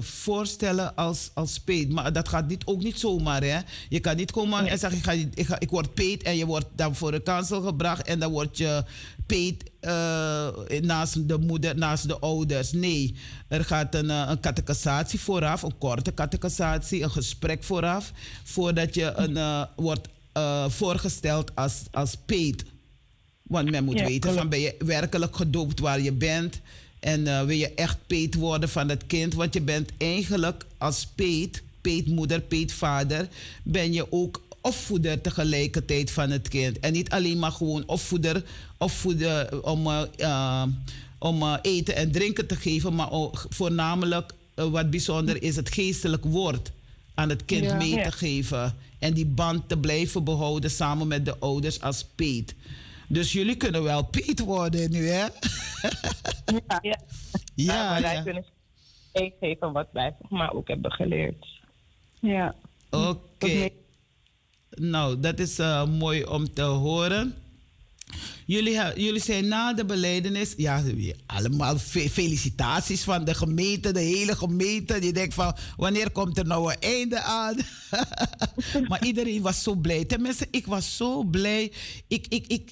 [0.00, 1.92] voorstellen als, als peet.
[1.92, 3.42] Maar dat gaat niet, ook niet zomaar.
[3.42, 3.58] Hè?
[3.88, 6.22] Je kan niet komen en zeggen: ik, ga, ik, ga, ik word peet.
[6.22, 8.06] En je wordt dan voor de kansel gebracht.
[8.06, 8.84] En dan word je
[9.26, 10.48] peet eh,
[10.80, 12.72] naast de moeder, naast de ouders.
[12.72, 13.14] Nee,
[13.48, 18.12] er gaat een, eh, een catechisatie vooraf, een korte catechisatie, een gesprek vooraf.
[18.44, 20.08] Voordat je een, eh, wordt
[20.68, 22.64] voorgesteld als, als peet.
[23.42, 24.36] Want men moet Ja, weten klopt.
[24.36, 26.60] van ben je werkelijk gedoopt waar je bent.
[27.00, 29.34] En wil je echt peet worden van het kind.
[29.34, 33.28] Want je bent eigenlijk als peet, peetmoeder, peetvader,
[33.62, 36.80] ben je ook opvoeder tegelijkertijd van het kind.
[36.80, 38.44] En niet alleen maar gewoon opvoeder,
[38.78, 40.62] opvoeden om, eh, eh,
[41.18, 42.94] om eh, eten en drinken te geven.
[42.94, 46.70] Maar ook voornamelijk wat bijzonder is het geestelijk woord
[47.14, 47.76] aan het kind Ja.
[47.76, 48.02] mee Ja.
[48.02, 48.74] te geven.
[48.98, 52.54] En die band te blijven behouden samen met de ouders als peet.
[53.08, 55.26] Dus jullie kunnen wel peet worden nu, hè?
[56.68, 56.98] Ja, ja.
[57.54, 58.44] Ja, maar wij kunnen
[59.12, 61.46] meegeven wat wij maar ook hebben geleerd.
[62.20, 62.54] Ja.
[62.90, 63.68] Oké.
[64.74, 67.34] Nou, dat is eh, mooi om te horen.
[68.46, 70.82] Jullie, jullie zijn na de beleidenis, ja,
[71.26, 75.04] allemaal fe- felicitaties van de gemeente, de hele gemeente.
[75.04, 77.56] Je denkt van, wanneer komt er nou een einde aan?
[78.88, 80.04] maar iedereen was zo blij.
[80.04, 81.72] Tenminste, ik was zo blij.
[82.08, 82.70] Ik, ik, ik,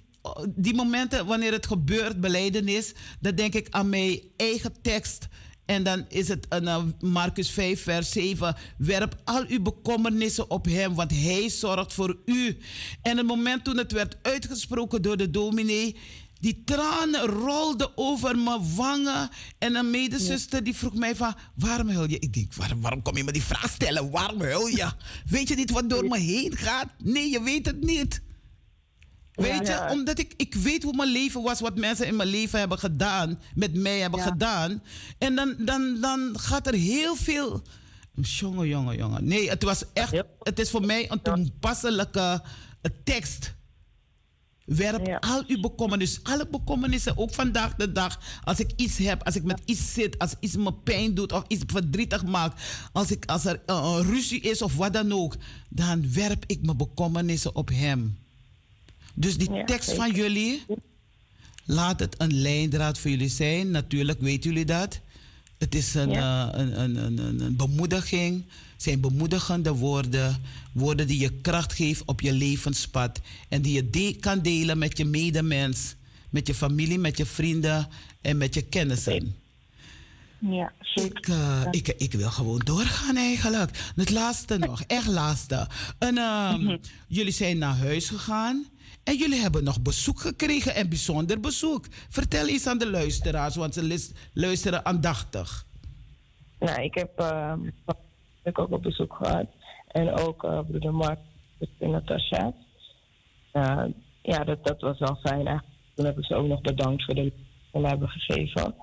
[0.49, 5.27] die momenten wanneer het gebeurt, beleidenis, dan denk ik aan mijn eigen tekst.
[5.71, 8.57] En dan is het een, uh, Marcus 5, vers 7.
[8.77, 12.59] Werp al uw bekommernissen op hem, want hij zorgt voor u.
[13.03, 15.97] En het moment toen het werd uitgesproken door de dominee.
[16.41, 19.29] Die tranen rolden over mijn wangen.
[19.59, 21.35] En een medezuster die vroeg mij van...
[21.55, 22.19] Waarom huil je?
[22.19, 24.11] Ik denk, waarom, waarom kom je me die vraag stellen?
[24.11, 24.93] Waarom huil je?
[25.27, 26.89] Weet je niet wat door me heen gaat?
[27.03, 28.21] Nee, je weet het niet.
[29.41, 29.91] Weet je, Ja.
[29.93, 33.41] omdat ik, ik weet hoe mijn leven was, wat mensen in mijn leven hebben gedaan,
[33.55, 34.27] met mij hebben Ja.
[34.27, 34.83] gedaan.
[35.19, 37.63] En dan, dan, dan gaat er heel veel.
[38.15, 39.25] Jongen, jongen, jongen.
[39.25, 42.43] Nee, het was echt, het is voor mij een toepasselijke
[43.05, 43.55] tekst.
[44.65, 45.17] Werp Ja.
[45.17, 48.21] al uw bekommernissen, alle bekommernissen, ook vandaag de dag.
[48.45, 51.43] Als ik iets heb, als ik met iets zit, als iets me pijn doet of
[51.49, 52.63] iets verdrietig maakt.
[52.93, 55.35] Als, ik, als er een ruzie is of wat dan ook,
[55.69, 58.19] dan werp ik mijn bekommernissen op hem.
[59.21, 60.63] Dus die Ja, tekst van jullie,
[61.65, 63.71] laat het een lijndraad voor jullie zijn.
[63.71, 65.01] Natuurlijk weten jullie dat.
[65.59, 66.53] Het is een, Ja.
[66.53, 68.45] eh, een, een, een, een, bemoediging.
[68.77, 70.37] zijn bemoedigende woorden.
[70.73, 73.21] Woorden die je kracht geven op je levenspad.
[73.49, 75.95] En die je de- kan delen met je medemens.
[76.31, 77.89] Met je familie, met je vrienden
[78.21, 79.35] en met je kennissen.
[80.39, 81.17] Ja, zeker.
[81.19, 83.71] Ik, eh, ik, ik wil gewoon doorgaan eigenlijk.
[83.97, 85.69] Het laatste nog, echt laatste.
[85.99, 86.77] En, ehm,
[87.09, 88.67] Jullie zijn naar huis gegaan
[89.05, 91.87] en jullie hebben nog bezoek gekregen en bijzonder bezoek.
[91.91, 95.67] Vertel eens aan de luisteraars, want ze luisteren aandachtig.
[96.59, 97.53] Nou, ik heb eh,
[98.43, 99.47] ik ook op bezoek gehad.
[99.89, 101.19] En ook eh broeder Mark
[101.79, 102.53] en Natasha.
[103.53, 103.85] Eh,
[104.23, 105.77] ja, dat, dat was wel fijn eigenlijk.
[105.95, 107.33] toen heb ik ze ook nog bedankt voor de die
[107.73, 108.75] ze hebben gegeven.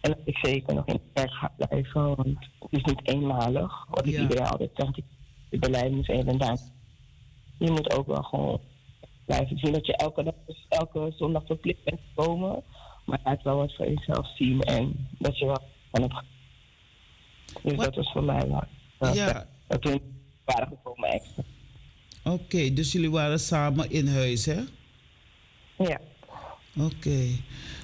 [0.00, 3.86] En dat ik zeker nog in de kerk ga blijven, want het is niet eenmalig.
[3.90, 4.20] Wat ik Ja.
[4.20, 4.90] iedereen altijd zeg,
[5.48, 6.58] de beleidings en je bent daar.
[7.58, 8.60] Je moet ook wel gewoon
[9.24, 10.34] blijven zien dat je elke dag,
[10.68, 12.62] elke zondag verplicht bent te komen.
[13.04, 16.24] Maar laat wel wat voor jezelf zien en dat je wel van hebt.
[17.62, 19.14] Dus dat was voor mij wel.
[19.14, 19.46] Ja.
[19.66, 20.00] Dat toen
[20.44, 21.42] waren gekomen extra.
[22.24, 24.60] Oké, dus jullie waren samen in huis, hè?
[25.76, 26.00] Ja.
[26.78, 27.26] Oké.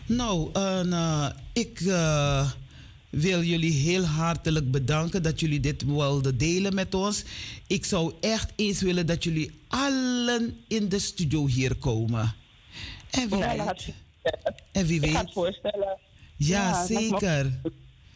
[0.06, 2.50] Nou, eh, ik eh,
[3.10, 7.24] wil jullie heel hartelijk bedanken dat jullie dit wilden delen met ons.
[7.66, 12.34] Ik zou echt eens willen dat jullie allen in de studio hier komen.
[13.10, 13.94] En wie Nou, weet,
[14.72, 15.98] en wie Ik ga het weet voorstellen.
[16.36, 17.60] ja, Ja, zeker.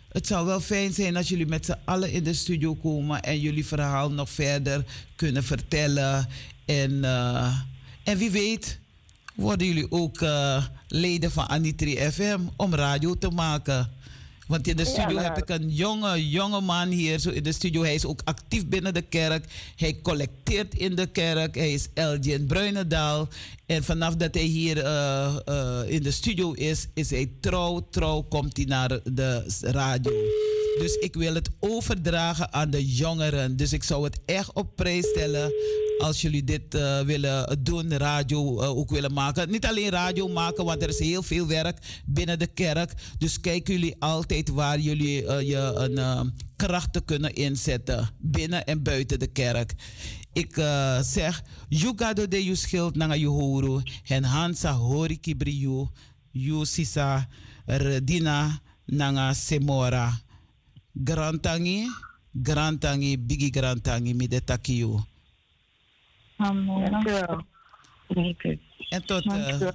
[0.09, 3.41] Het zou wel fijn zijn als jullie met z'n allen in de studio komen en
[3.41, 4.85] jullie verhaal nog verder
[5.17, 6.29] kunnen vertellen.
[6.65, 7.59] En, eh,
[8.05, 8.79] en wie weet,
[9.35, 13.91] worden jullie ook eh, leden van Anitri FM om radio te maken.
[14.47, 17.53] Want in de Ja, studio heb ik een jonge, jonge man hier zo in de
[17.53, 17.83] studio.
[17.83, 19.45] Hij is ook actief binnen de kerk.
[19.77, 21.55] Hij collecteert in de kerk.
[21.55, 23.29] Hij is Elgin Bruinendaal.
[23.67, 28.23] En vanaf dat hij hier eh, eh, in de studio is, is hij trouw, trouw,
[28.23, 30.13] komt hij naar de radio.
[30.79, 33.57] Dus ik wil het overdragen aan de jongeren.
[33.57, 35.53] Dus ik zou het echt op prijs stellen
[35.99, 39.51] als jullie dit eh, willen doen, radio eh, ook willen maken.
[39.51, 42.93] Niet alleen radio maken, want er is heel veel werk binnen de kerk.
[43.19, 49.19] Dus kijken jullie altijd waar jullie eh, je een krachten kunnen inzetten, binnen en buiten
[49.19, 49.75] de kerk.
[50.33, 50.55] Ik
[51.01, 55.89] zeg, Yugado de you schild nanga yuhuru, en hansa hori kibriyu,
[56.31, 57.29] you sisa
[57.67, 60.21] redina nanga semora.
[61.05, 61.89] Grantangi,
[62.43, 64.15] grantangi, bigi grantangi,
[66.43, 67.45] Dankjewel.
[68.07, 68.59] Oké.
[68.89, 69.69] En tot, eh,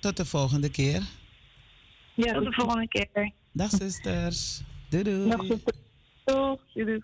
[0.00, 1.02] tot de volgende keer.
[2.14, 3.32] Ja, tot de volgende keer.
[3.52, 4.62] Dag zusters.
[4.88, 5.28] Doei doei.
[5.28, 5.74] Dag, zuster.
[6.24, 6.60] Doeg.
[6.72, 7.02] Doei.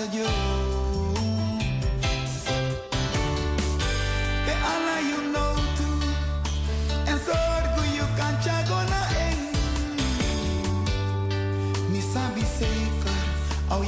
[0.00, 0.24] Wangado yo.
[4.46, 6.00] Te ala you know too,
[7.06, 9.38] en sorgu you kan chagona en.
[11.90, 13.20] Mi sabi zeker,
[13.70, 13.82] au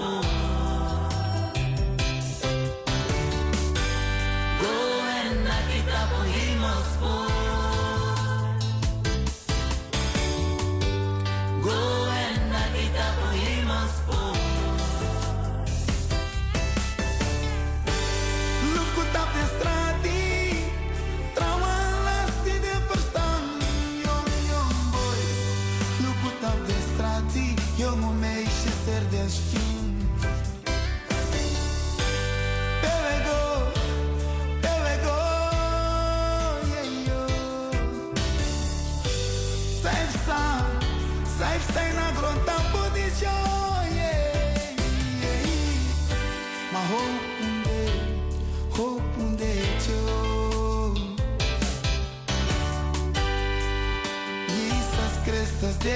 [0.00, 0.37] Oh.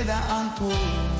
[0.02, 1.11] Christus de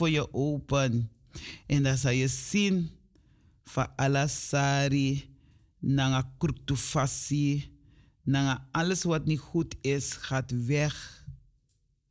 [0.00, 1.10] voor je open.
[1.66, 2.90] En dan zal je zien
[3.64, 5.36] van alasari,
[5.78, 7.76] nanga kurtufasi,
[8.22, 11.24] nanga alles wat niet goed is, gaat weg.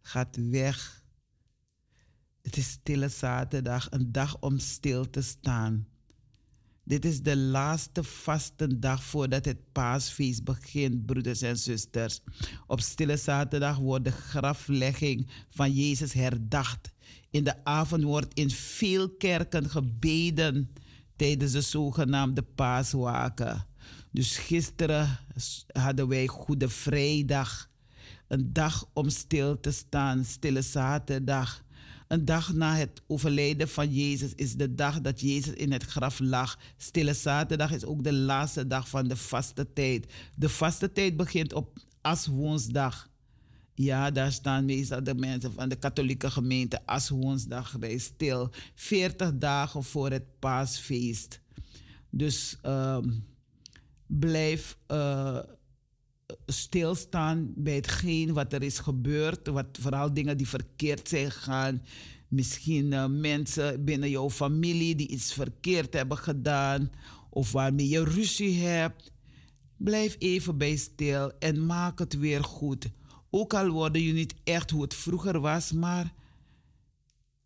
[0.01, 1.03] Gaat weg.
[2.41, 5.87] Het is stille zaterdag, een dag om stil te staan.
[6.83, 12.19] Dit is de laatste vastendag voordat het paasfeest begint, broeders en zusters.
[12.67, 16.91] Op stille zaterdag wordt de graflegging van Jezus herdacht.
[17.31, 20.73] In de avond wordt in veel kerken gebeden
[21.15, 23.65] tijdens de zogenaamde paaswaken.
[24.11, 25.19] Dus gisteren
[25.71, 27.69] hadden wij Goede Vrijdag.
[28.27, 31.63] Een dag om stil te staan, stille zaterdag.
[32.07, 36.19] Een dag na het overlijden van Jezus is de dag dat Jezus in het graf
[36.19, 36.59] lag.
[36.77, 40.13] Stille zaterdag is ook de laatste dag van de vaste tijd.
[40.35, 43.08] De vaste tijd begint op Aswoensdag.
[43.81, 48.49] Ja, daar staan meestal de mensen van de katholieke gemeente Aswoensdag bij stil.
[48.75, 51.41] 40 dagen voor het paasfeest.
[52.09, 53.09] Dus ehm,
[54.07, 55.39] blijf uh,
[56.45, 59.47] stilstaan bij hetgeen wat er is gebeurd.
[59.47, 61.81] Wat, vooral dingen die verkeerd zijn gegaan.
[62.27, 66.91] Misschien uh, mensen binnen jouw familie die iets verkeerd hebben gedaan.
[67.29, 69.11] Of waarmee je ruzie hebt.
[69.77, 72.89] Blijf even bij stil en maak het weer goed.
[73.29, 76.13] Ook al worden je niet echt hoe het vroeger was, maar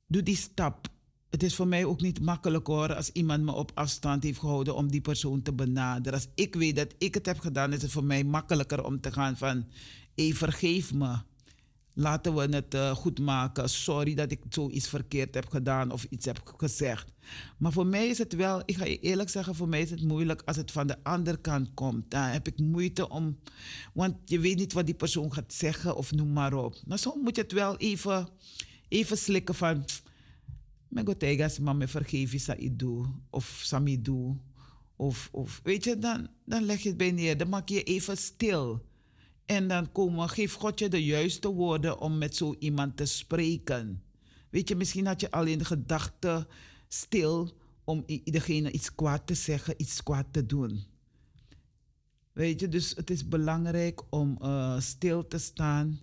[0.08, 0.88] doe die stap.
[1.30, 4.76] Het is voor mij ook niet makkelijk hoor als iemand me op afstand heeft gehouden
[4.76, 6.20] om die persoon te benaderen.
[6.20, 9.12] Als ik weet dat ik het heb gedaan, is het voor mij makkelijker om te
[9.12, 9.66] gaan van,
[10.16, 11.18] hé vergeef me.
[11.94, 13.70] Laten we het uh, goed maken.
[13.70, 17.12] Sorry dat ik zoiets verkeerd heb gedaan of iets heb gezegd.
[17.58, 20.04] Maar voor mij is het wel, ik ga je eerlijk zeggen, voor mij is het
[20.04, 22.12] moeilijk als het van de andere kant komt.
[22.12, 23.40] Dan heb ik moeite om,
[23.94, 26.76] want je weet niet wat die persoon gaat zeggen of noem maar op.
[26.86, 28.28] Maar soms moet je het wel even,
[28.88, 29.86] even slikken van,
[30.88, 34.38] me go tegas, maar me vergeef je idu of samidu.
[34.96, 37.38] Of, of weet je, dan, dan leg je het bij neer.
[37.38, 38.82] Dan maak je even stil.
[39.46, 44.04] En dan komen, geef God je de juiste woorden om met zo iemand te spreken.
[44.50, 46.48] Weet je, misschien had je al in de gedachten
[46.88, 47.52] stil
[47.84, 50.84] om iedereen iets kwaad te zeggen, iets kwaad te doen.
[52.32, 56.00] Weet je, dus het is belangrijk om uh, stil te staan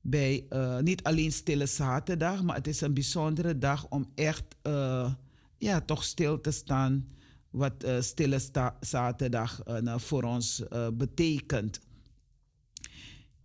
[0.00, 5.12] bij uh, niet alleen Stille Zaterdag, maar het is een bijzondere dag om echt uh,
[5.58, 7.08] ja, toch stil te staan
[7.50, 8.40] wat Stille
[8.80, 10.62] Zaterdag nou, voor ons
[10.92, 11.80] betekent.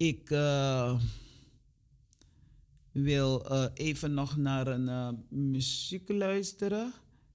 [0.04, 0.30] Ik,
[2.92, 6.94] wil eh, even nog naar een eh, muziek luisteren.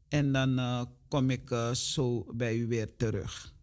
[0.09, 3.55] En dan eh, kom ik eh, zo bij u weer terug.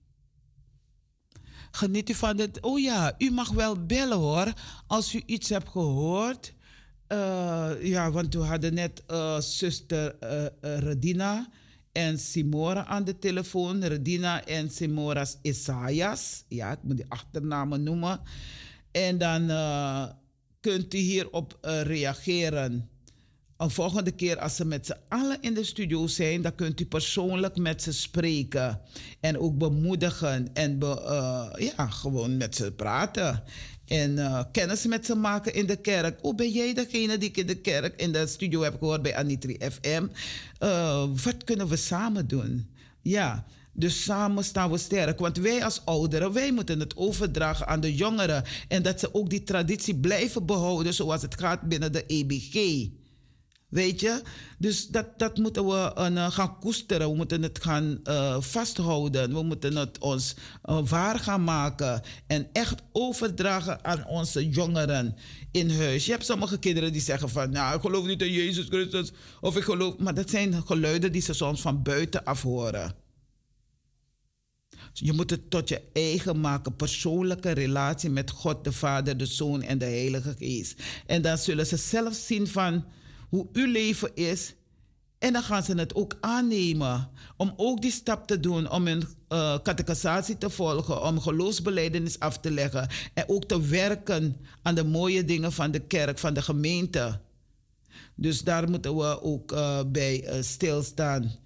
[1.71, 2.61] Geniet u van dit?
[2.61, 4.53] Oh ja, u mag wel bellen hoor.
[4.87, 6.53] Als u iets hebt gehoord.
[7.07, 11.49] Eh, ja, want we hadden net eh, zuster eh, eh, Redina
[11.91, 13.83] en Simora aan de telefoon.
[13.83, 16.43] Redina en Simora's Isaias.
[16.47, 18.19] Ja, ik moet die achternamen noemen.
[18.95, 20.05] En dan eh,
[20.59, 22.89] kunt u hierop eh, reageren.
[23.57, 26.85] Een volgende keer als ze met z'n allen in de studio zijn, dan kunt u
[26.85, 28.81] persoonlijk met ze spreken.
[29.19, 33.43] En ook bemoedigen en eh, ja, gewoon met ze praten.
[33.85, 36.19] En kennis met ze maken in de kerk.
[36.21, 39.15] Hoe ben jij degene die ik in de kerk, in de studio heb gehoord bij
[39.15, 40.07] Anitri FM?
[41.23, 42.69] Wat kunnen we samen doen?
[43.01, 45.19] Ja, dus samen staan we sterk.
[45.19, 48.43] Want wij als ouderen, wij moeten het overdragen aan de jongeren.
[48.67, 52.87] En dat ze ook die traditie blijven behouden zoals het gaat binnen de EBG.
[53.69, 54.21] Weet je?
[54.57, 57.09] Dus dat, dat moeten we eh, gaan koesteren.
[57.09, 59.33] We moeten het gaan eh, vasthouden.
[59.33, 62.01] We moeten het ons eh, waar gaan maken.
[62.27, 65.15] En echt overdragen aan onze jongeren
[65.51, 66.05] in huis.
[66.05, 67.49] Je hebt sommige kinderen die zeggen van...
[67.49, 69.11] Nou, ik geloof niet in Jezus Christus.
[69.41, 69.97] Of ik geloof...
[69.97, 73.04] Maar dat zijn geluiden die ze soms van buiten af horen.
[74.99, 76.75] Je moet het tot je eigen maken.
[76.75, 80.83] Persoonlijke relatie met God, de Vader, de Zoon en de Heilige Geest.
[81.05, 82.85] En dan zullen ze zelf zien van
[83.29, 84.53] hoe uw leven is.
[85.19, 87.09] En dan gaan ze het ook aannemen.
[87.37, 88.71] Om ook die stap te doen.
[88.71, 91.03] Om een uh, catechisatie te volgen.
[91.03, 92.89] Om geloofsbeleidenis af te leggen.
[93.13, 97.19] En ook te werken aan de mooie dingen van de kerk, van de gemeente.
[98.15, 101.43] Dus daar moeten we ook uh, bij uh, stilstaan.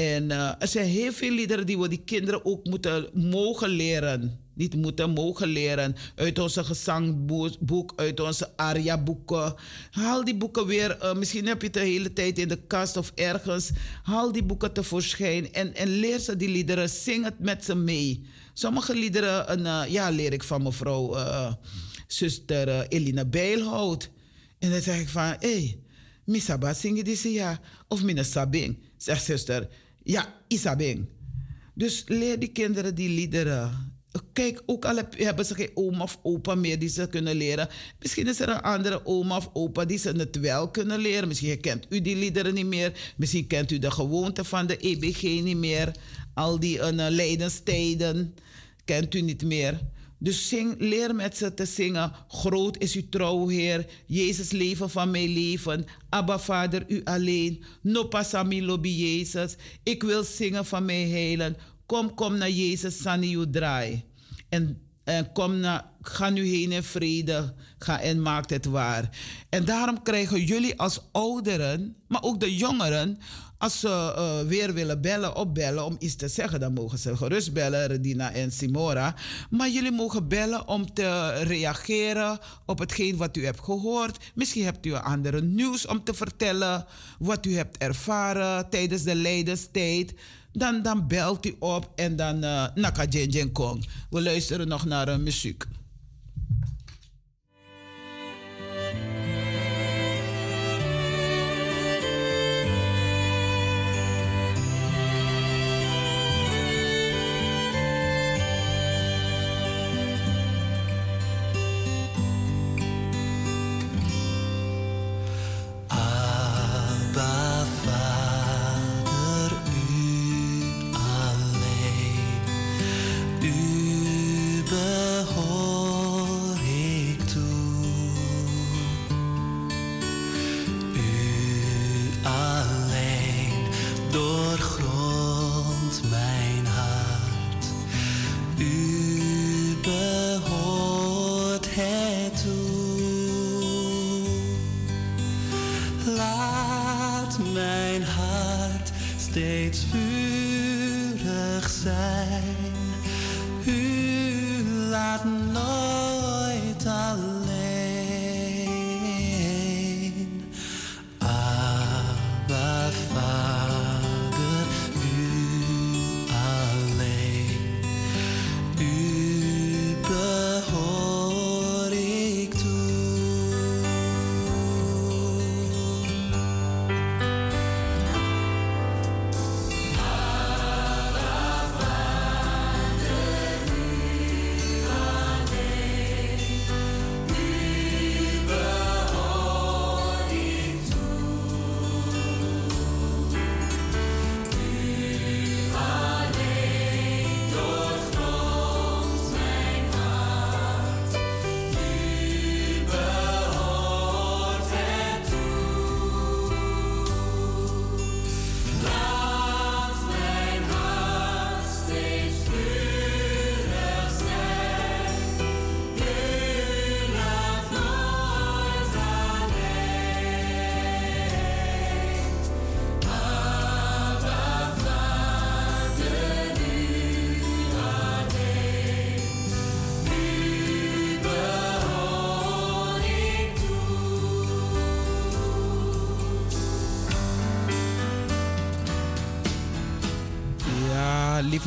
[0.00, 4.38] En uh, er zijn heel veel liederen die we die kinderen ook moeten mogen leren.
[4.54, 5.96] Niet moeten, mogen leren.
[6.14, 9.54] Uit onze gezangboek, uit onze aria-boeken.
[9.90, 10.98] Haal die boeken weer.
[11.02, 13.70] Uh, misschien heb je het de hele tijd in de kast of ergens.
[14.02, 16.88] Haal die boeken tevoorschijn en, en leer ze die liederen.
[16.88, 18.24] Zing het met ze mee.
[18.52, 21.16] Sommige liederen uh, ja, leer ik van mevrouw
[22.06, 24.10] zuster Elina Bijlhout.
[24.58, 25.78] En dan zeg ik van, hé, hey,
[26.24, 27.60] misaba zing je ja?
[27.88, 28.78] Of mina sabing?
[28.96, 29.68] Zegt zuster,
[30.02, 31.06] ja, Isabing.
[31.74, 33.88] Dus leer die kinderen die liederen.
[34.32, 37.68] Kijk, ook al hebben ze geen oma of opa meer die ze kunnen leren.
[37.98, 41.28] Misschien is er een andere oma of opa die ze het wel kunnen leren.
[41.28, 43.14] Misschien kent u die liederen niet meer.
[43.16, 45.92] Misschien kent u de gewoonte van de EBG niet meer.
[46.34, 48.34] Al die uh, lijdenstijden
[48.84, 49.80] kent u niet meer.
[50.22, 52.12] Dus zing, leer met ze te zingen.
[52.28, 53.86] Groot is uw trouw, Heer.
[54.06, 55.84] Jezus, leven van mijn leven.
[56.08, 57.64] Abba, Vader, u alleen.
[57.82, 59.56] No pasami lobby, Jezus.
[59.82, 61.56] Ik wil zingen van mijn heilen.
[61.86, 64.04] Kom, kom naar Jezus, Sani, u draai.
[64.48, 67.54] En, en kom naar, ga nu heen in vrede.
[67.78, 69.18] Ga en maak het waar.
[69.48, 73.18] En daarom krijgen jullie als ouderen, maar ook de jongeren
[73.60, 77.52] als ze uh, weer willen bellen, opbellen om iets te zeggen, dan mogen ze gerust
[77.52, 79.14] bellen, Redina en Simora.
[79.50, 84.16] Maar jullie mogen bellen om te reageren op hetgeen wat u hebt gehoord.
[84.34, 86.86] Misschien hebt u een andere nieuws om te vertellen,
[87.18, 90.14] wat u hebt ervaren tijdens de lijdenstijd.
[90.52, 93.52] Dan, dan belt u op en dan uh, naka jen.
[94.10, 95.64] We luisteren nog naar uh, muziek.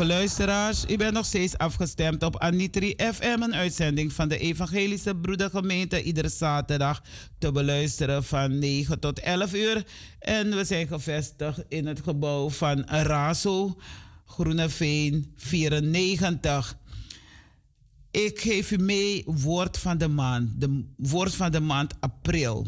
[0.04, 5.16] Lieve luisteraars, u bent nog steeds afgestemd op Anitri FM, een uitzending van de Evangelische
[5.16, 7.02] Broedergemeente, iedere zaterdag
[7.38, 9.86] te beluisteren van 9 tot 11 uur.
[10.20, 13.78] En we zijn gevestigd in het gebouw van Razo,
[14.26, 16.78] Groeneveen 94.
[18.12, 22.68] Ik geef u mee woord van de maand, de woord van de maand april.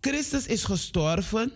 [0.00, 1.52] Christus is gestorven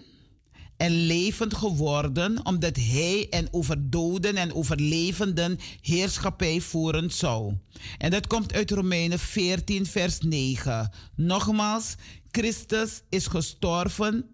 [0.79, 7.55] en levend geworden, omdat hij en over doden en over levenden heerschappij voeren zou.
[7.99, 10.91] En dat komt uit Romeinen 14, vers 9.
[11.15, 11.95] Nogmaals,
[12.31, 14.25] Christus is gestorven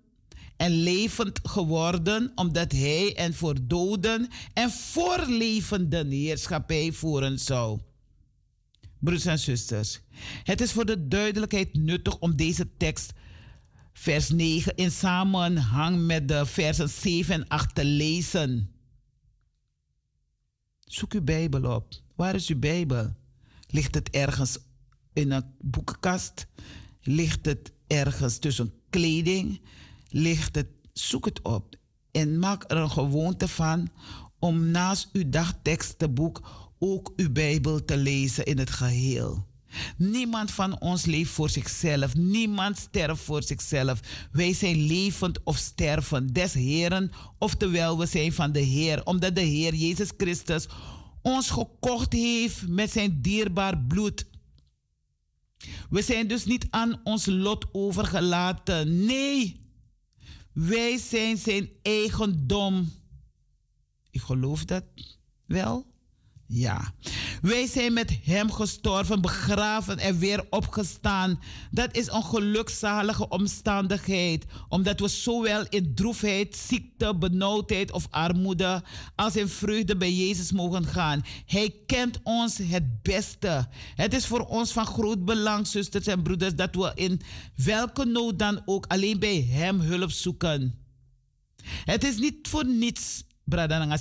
[0.56, 7.78] en levend geworden, omdat hij en voor doden en voor levenden heerschappij voeren zou.
[8.98, 10.00] Broeders en zusters,
[10.42, 13.12] het is voor de duidelijkheid nuttig om deze tekst
[13.94, 18.70] vers 9 in samenhang met de versen 7 en 8 te lezen.
[20.80, 21.94] Zoek uw Bijbel op.
[22.14, 23.14] Waar is uw Bijbel?
[23.66, 24.58] Ligt het ergens
[25.12, 26.46] in een boekenkast?
[27.02, 29.60] Ligt het ergens tussen kleding?
[30.08, 31.76] Ligt het, zoek het op.
[32.10, 33.88] En maak er een gewoonte van
[34.38, 36.42] om naast uw dagtekstenboek
[36.78, 39.46] ook uw Bijbel te lezen in het geheel.
[39.96, 42.14] Niemand van ons leeft voor zichzelf.
[42.14, 44.00] Niemand sterft voor zichzelf.
[44.32, 49.40] Wij zijn levend of sterven des Heren, oftewel we zijn van de Heer, omdat de
[49.40, 50.66] Heer Jezus Christus
[51.22, 54.26] ons gekocht heeft met zijn dierbaar bloed.
[55.90, 59.04] We zijn dus niet aan ons lot overgelaten.
[59.06, 59.60] Nee,
[60.52, 62.92] wij zijn zijn eigendom.
[64.10, 64.84] Ik geloof dat
[65.46, 65.93] wel.
[66.56, 66.92] Ja,
[67.42, 71.40] wij zijn met hem gestorven, begraven en weer opgestaan.
[71.70, 78.82] Dat is een gelukzalige omstandigheid, omdat we zowel in droefheid, ziekte, benauwdheid of armoede
[79.14, 81.24] als in vreugde bij Jezus mogen gaan.
[81.46, 83.68] Hij kent ons het beste.
[83.94, 87.20] Het is voor ons van groot belang, zusters en broeders, dat we in
[87.64, 90.74] welke nood dan ook alleen bij Hem hulp zoeken.
[91.84, 93.98] Het is niet voor niets Brada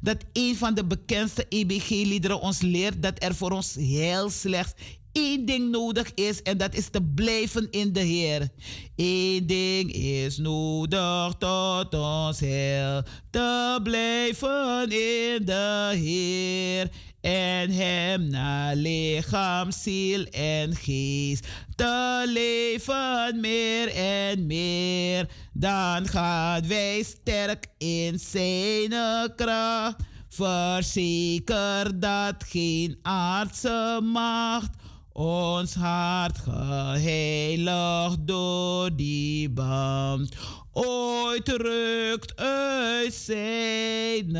[0.00, 4.72] dat een van de bekendste EBG-liederen ons leert dat er voor ons heel slechts
[5.12, 8.48] één ding nodig is en dat is te blijven in de Heer.
[8.96, 18.74] Eén ding is nodig tot ons heel, te blijven in de Heer en hem naar
[18.74, 25.28] lichaam, ziel en geest te leven meer en meer.
[25.52, 28.92] Dan gaan wij sterk in zijn
[29.36, 29.96] kracht.
[30.28, 34.70] Verzeker dat geen aardse macht
[35.12, 40.36] ons hart geheiligd door die band
[40.72, 44.36] ooit rukt uit zijn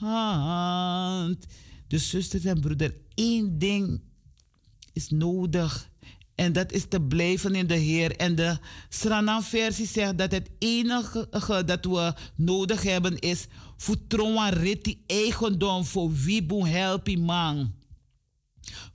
[0.00, 1.46] hand.
[1.86, 4.00] Dus zusters en broeder, één ding
[4.92, 5.90] is nodig.
[6.34, 8.16] En dat is te blijven in de Heer.
[8.16, 8.58] En de
[8.88, 11.28] Sranam-versie zegt dat het enige
[11.66, 13.46] dat we nodig hebben is...
[13.76, 17.74] Futroan riti eigendom voor wie boe helpi man.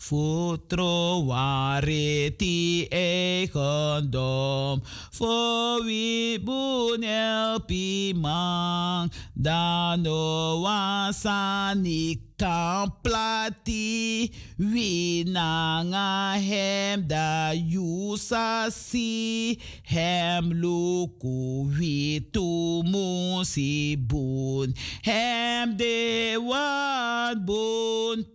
[0.06, 16.38] Futro wareti eigendom, voor wie boen helpi man, dan no wasani kan plati, wie nanga
[16.38, 19.58] hem da yusasi,
[19.90, 28.26] hem luku wie tu musi boon, hem de wat boon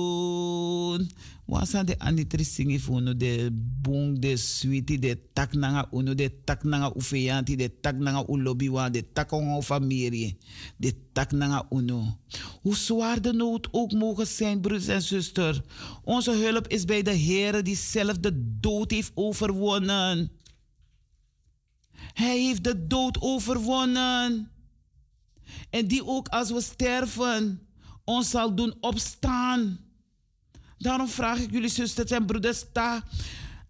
[0.00, 1.08] patroon.
[1.46, 3.50] Wasa de anitri singi funo de
[3.82, 6.92] bung de sweetie de tak nanga uno de tak nanga
[7.44, 10.36] de tak nanga de tak onga familie
[10.76, 12.18] de tak nanga uno.
[12.62, 15.60] Hoe zwaar de nood ook mogen zijn, broers en zusters.
[16.04, 20.30] Onze hulp is bij de Heer die zelf de dood heeft overwonnen.
[22.12, 24.50] Hij heeft de dood overwonnen.
[25.70, 27.60] En die ook als we sterven
[28.04, 29.89] ons zal doen opstaan.
[30.80, 33.04] Daarom vraag ik jullie zusters en broeders, sta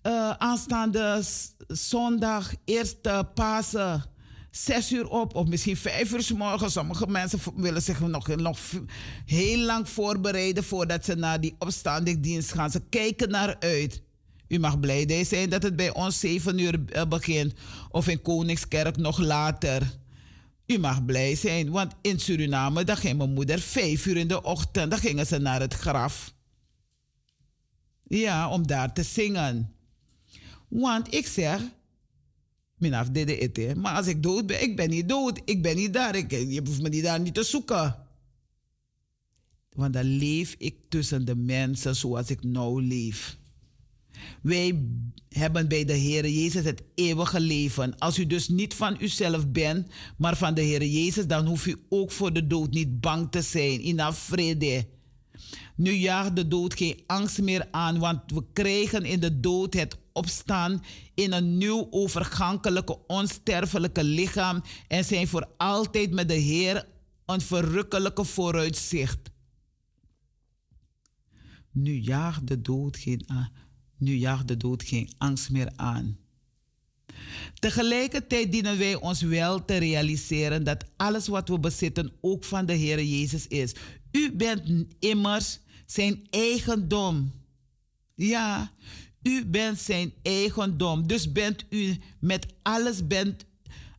[0.02, 1.22] uh, aanstaande
[1.66, 4.04] zondag, eerste Pasen,
[4.50, 6.70] zes uur op, of misschien vijf uur s morgen.
[6.70, 8.58] Sommige mensen willen zich nog, nog
[9.26, 12.70] heel lang voorbereiden voordat ze naar die opstandingdienst gaan.
[12.70, 14.02] Ze kijken naar uit.
[14.48, 17.54] U mag blij zijn dat het bij ons zeven uur uh, begint,
[17.90, 19.98] of in Koningskerk nog later.
[20.66, 24.42] U mag blij zijn, want in Suriname, dan ging mijn moeder vijf uur in de
[24.42, 26.32] ochtend, dan gingen ze naar het graf.
[28.18, 29.72] Ja, om daar te zingen.
[30.68, 31.62] Want ik zeg,
[32.76, 33.74] Minaf dede ete.
[33.76, 35.40] Maar als ik dood ben, ik ben niet dood.
[35.44, 36.16] Ik ben niet daar.
[36.16, 37.96] Ik, je hoeft me niet daar niet te zoeken.
[39.72, 43.38] Want dan leef ik tussen de mensen zoals ik nou leef.
[44.42, 44.82] Wij
[45.28, 47.98] hebben bij de Heer Jezus het eeuwige leven.
[47.98, 51.76] Als u dus niet van uzelf bent, maar van de Heer Jezus, dan hoef u
[51.88, 53.80] ook voor de dood niet bang te zijn.
[53.80, 54.86] In vrede.
[55.76, 59.96] Nu jaagt de dood geen angst meer aan, want we krijgen in de dood het
[60.12, 60.82] opstaan
[61.14, 66.86] in een nieuw overgankelijke, onsterfelijke lichaam en zijn voor altijd met de Heer
[67.26, 69.30] een verrukkelijke vooruitzicht.
[71.70, 73.26] Nu jaagt de dood geen,
[73.98, 76.18] nu jaagt de dood geen angst meer aan.
[77.54, 82.72] Tegelijkertijd dienen wij ons wel te realiseren dat alles wat we bezitten ook van de
[82.72, 83.74] Heer Jezus is.
[84.12, 87.32] U bent immers zijn eigendom.
[88.14, 88.72] Ja,
[89.22, 91.06] u bent zijn eigendom.
[91.06, 93.44] Dus bent u met alles bent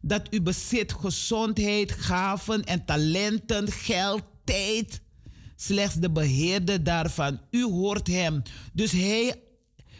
[0.01, 5.01] dat u bezit, gezondheid, gaven en talenten, geld, tijd,
[5.55, 7.39] slechts de beheerder daarvan.
[7.51, 8.41] U hoort hem.
[8.73, 9.35] Dus hij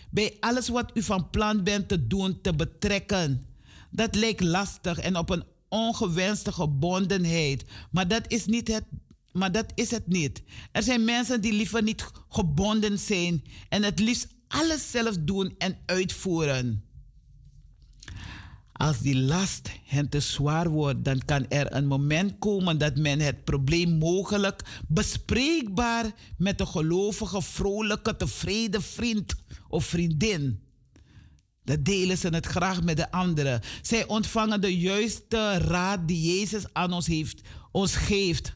[0.10, 3.46] bij alles wat u van plan bent te doen, te betrekken.
[3.90, 7.64] Dat lijkt lastig en op een ongewenste gebondenheid.
[7.92, 8.84] Maar dat is niet het
[9.32, 10.42] maar dat is het niet.
[10.72, 15.78] Er zijn mensen die liever niet gebonden zijn en het liefst alles zelf doen en
[15.86, 16.84] uitvoeren.
[18.72, 23.20] Als die last hen te zwaar wordt, dan kan er een moment komen dat men
[23.20, 29.36] het probleem mogelijk bespreekbaar met een gelovige, vrolijke, tevreden vriend
[29.68, 30.62] of vriendin.
[31.64, 33.62] Dat delen ze het graag met de anderen.
[33.82, 37.42] Zij ontvangen de juiste raad die Jezus aan ons, heeft,
[37.72, 38.56] ons geeft.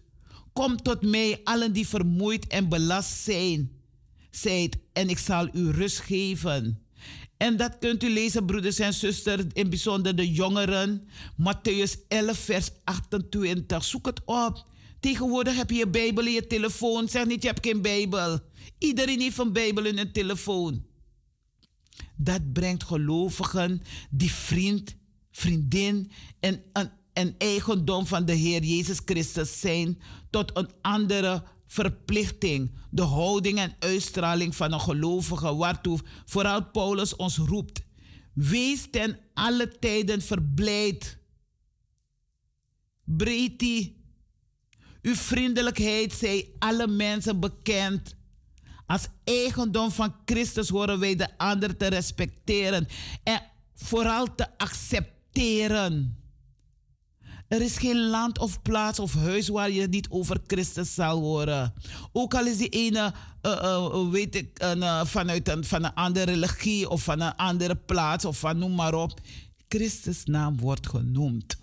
[0.60, 3.72] Kom tot mij, allen die vermoeid en belast zijn,
[4.32, 6.84] zijt, en ik zal u rust geven.
[7.38, 11.07] En dat kunt u lezen, broeders en zusters, in bijzonder de jongeren.
[11.41, 13.84] Matthäus 11, vers 28.
[13.84, 14.65] Zoek het op.
[14.99, 17.10] Tegenwoordig heb je je Bijbel in je telefoon.
[17.10, 18.40] Zeg niet, je hebt geen Bijbel.
[18.77, 20.86] Iedereen heeft een Bijbel in een telefoon.
[22.15, 24.95] Dat brengt gelovigen die vriend,
[25.32, 32.72] vriendin en, en, en eigendom van de Heer Jezus Christus zijn tot een andere verplichting,
[32.90, 37.84] de houding en uitstraling van een gelovige, waartoe vooral Paulus ons roept.
[38.34, 41.18] Wees ten alle tijden verblijd.
[43.04, 43.94] Breedte,
[45.02, 48.16] uw vriendelijkheid zij alle mensen bekend.
[48.86, 52.88] Als eigendom van Christus horen wij de ander te respecteren
[53.24, 53.42] en
[53.74, 56.24] vooral te accepteren.
[57.48, 61.74] Er is geen land of plaats of huis waar je niet over Christus zal horen.
[62.12, 66.32] Ook al is die ene, uh, uh, weet ik, uh, vanuit een, van een andere
[66.32, 69.20] religie of van een andere plaats of van noem maar op.
[69.68, 71.58] Christus naam wordt genoemd.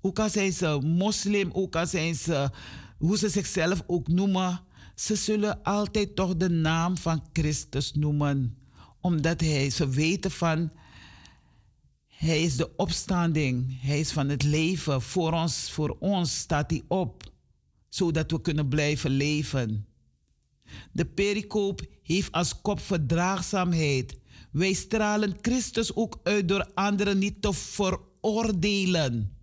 [0.00, 2.50] Ook al zijn ze moslim, ook al zijn ze,
[2.98, 4.60] hoe ze zichzelf ook noemen,
[4.94, 8.58] ze zullen altijd toch de naam van Christus noemen.
[9.00, 10.70] Omdat hij, ze weten van,
[12.24, 13.80] hij is de opstanding.
[13.80, 15.02] Hij is van het leven.
[15.02, 17.32] Voor ons, voor ons staat hij op,
[17.88, 19.86] zodat we kunnen blijven leven.
[20.92, 24.18] De pericoop heeft als kop verdraagzaamheid.
[24.50, 29.38] Wij stralen Christus ook uit door anderen niet te veroordelen.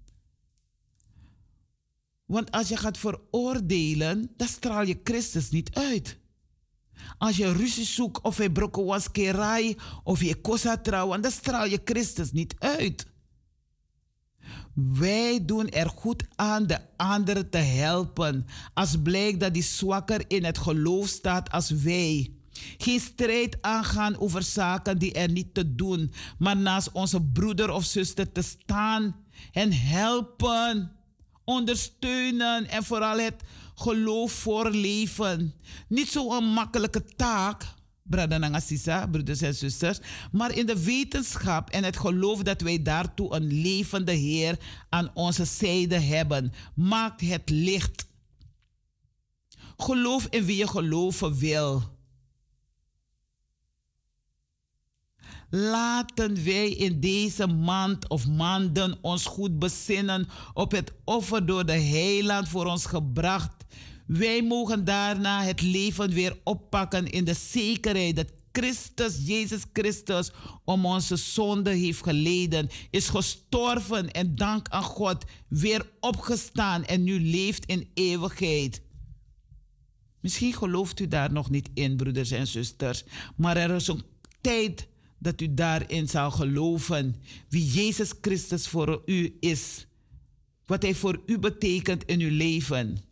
[2.26, 6.21] Want als je gaat veroordelen, dan straal je Christus niet uit.
[7.18, 11.82] Als je ruzie zoekt of je brokken kerai of je kosa trouwen, dan straal je
[11.84, 13.06] Christus niet uit.
[14.74, 20.44] Wij doen er goed aan de anderen te helpen, als blijkt dat die zwakker in
[20.44, 22.34] het geloof staat als wij.
[22.78, 27.84] Geen strijd aangaan over zaken die er niet te doen, maar naast onze broeder of
[27.84, 29.16] zuster te staan
[29.52, 30.92] en helpen,
[31.44, 33.44] ondersteunen en vooral het
[33.82, 35.54] geloof voorleven.
[35.88, 37.64] Niet zo'n makkelijke taak,
[39.12, 40.00] broeders en zusters,
[40.32, 44.58] maar in de wetenschap en het geloof dat wij daartoe een levende Heer
[44.90, 48.10] aan onze zijde hebben, maakt het licht.
[49.78, 52.00] Geloof in wie je geloven wil.
[55.54, 61.80] Laten wij in deze maand of maanden ons goed bezinnen op het offer door de
[61.80, 63.61] heiland voor ons gebracht.
[64.12, 70.32] Wij mogen daarna het leven weer oppakken in de zekerheid dat Christus, Jezus Christus,
[70.66, 77.20] om onze zonde heeft geleden, is gestorven en dank aan God weer opgestaan en nu
[77.20, 78.82] leeft in eeuwigheid.
[80.20, 83.04] Misschien gelooft u daar nog niet in, broeders en zusters,
[83.36, 84.04] maar er is een
[84.42, 84.88] tijd
[85.20, 87.16] dat u daarin zal geloven
[87.50, 89.88] wie Jezus Christus voor u is.
[90.66, 93.10] Wat Hij voor u betekent in uw leven.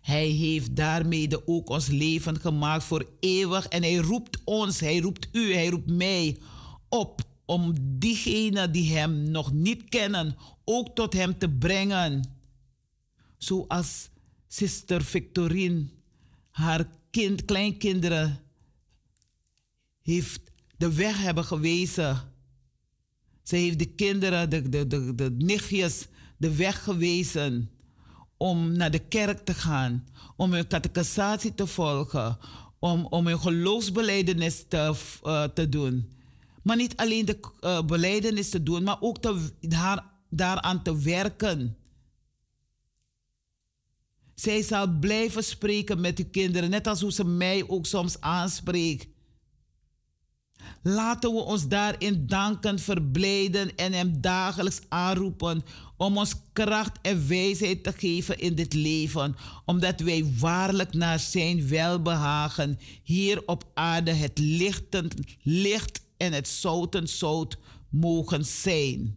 [0.00, 3.68] Hij heeft daarmee ook ons leven gemaakt voor eeuwig.
[3.68, 6.36] En hij roept ons, hij roept u, hij roept mij
[6.88, 12.24] op om diegenen die hem nog niet kennen ook tot hem te brengen.
[13.38, 14.10] Zoals
[14.46, 15.88] zuster Victorine
[16.50, 18.40] haar kind, kleinkinderen
[20.02, 20.40] heeft
[20.76, 22.32] de weg hebben gewezen.
[23.42, 26.06] Ze heeft de kinderen, de, de, de, de nichtjes,
[26.36, 27.70] de weg gewezen
[28.44, 30.06] om naar de kerk te gaan,
[30.36, 32.38] om hun catechisatie te volgen,
[32.78, 34.94] om, om hun geloofsbeleidenis te,
[35.24, 36.12] uh, te doen.
[36.62, 41.76] Maar niet alleen de uh, beleidenis te doen, maar ook te, daar, daaraan te werken.
[44.34, 49.06] Zij zal blijven spreken met uw kinderen, net als hoe ze mij ook soms aanspreekt.
[50.82, 55.64] Laten we ons daarin danken, verblijden en Hem dagelijks aanroepen
[55.96, 61.68] om ons kracht en wijsheid te geven in dit leven, omdat wij waarlijk naar Zijn
[61.68, 67.58] welbehagen hier op aarde het lichtend licht en het zoutend zout
[67.88, 69.16] mogen zijn.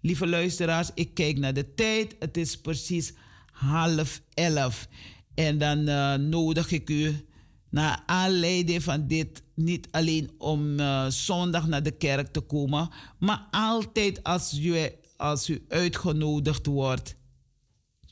[0.00, 2.16] Lieve luisteraars, ik kijk naar de tijd.
[2.18, 3.12] Het is precies
[3.52, 4.88] half elf.
[5.34, 7.26] En dan uh, nodig ik u
[7.70, 12.88] naar aanleiding van dit niet alleen om uh, zondag naar de kerk te komen,
[13.18, 14.90] maar altijd als u,
[15.22, 17.16] als u uitgenodigd wordt.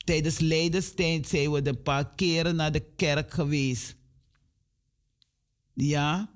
[0.03, 3.95] Tijdens Leidenstijd zijn we een paar keren naar de kerk geweest.
[5.73, 6.29] Ja.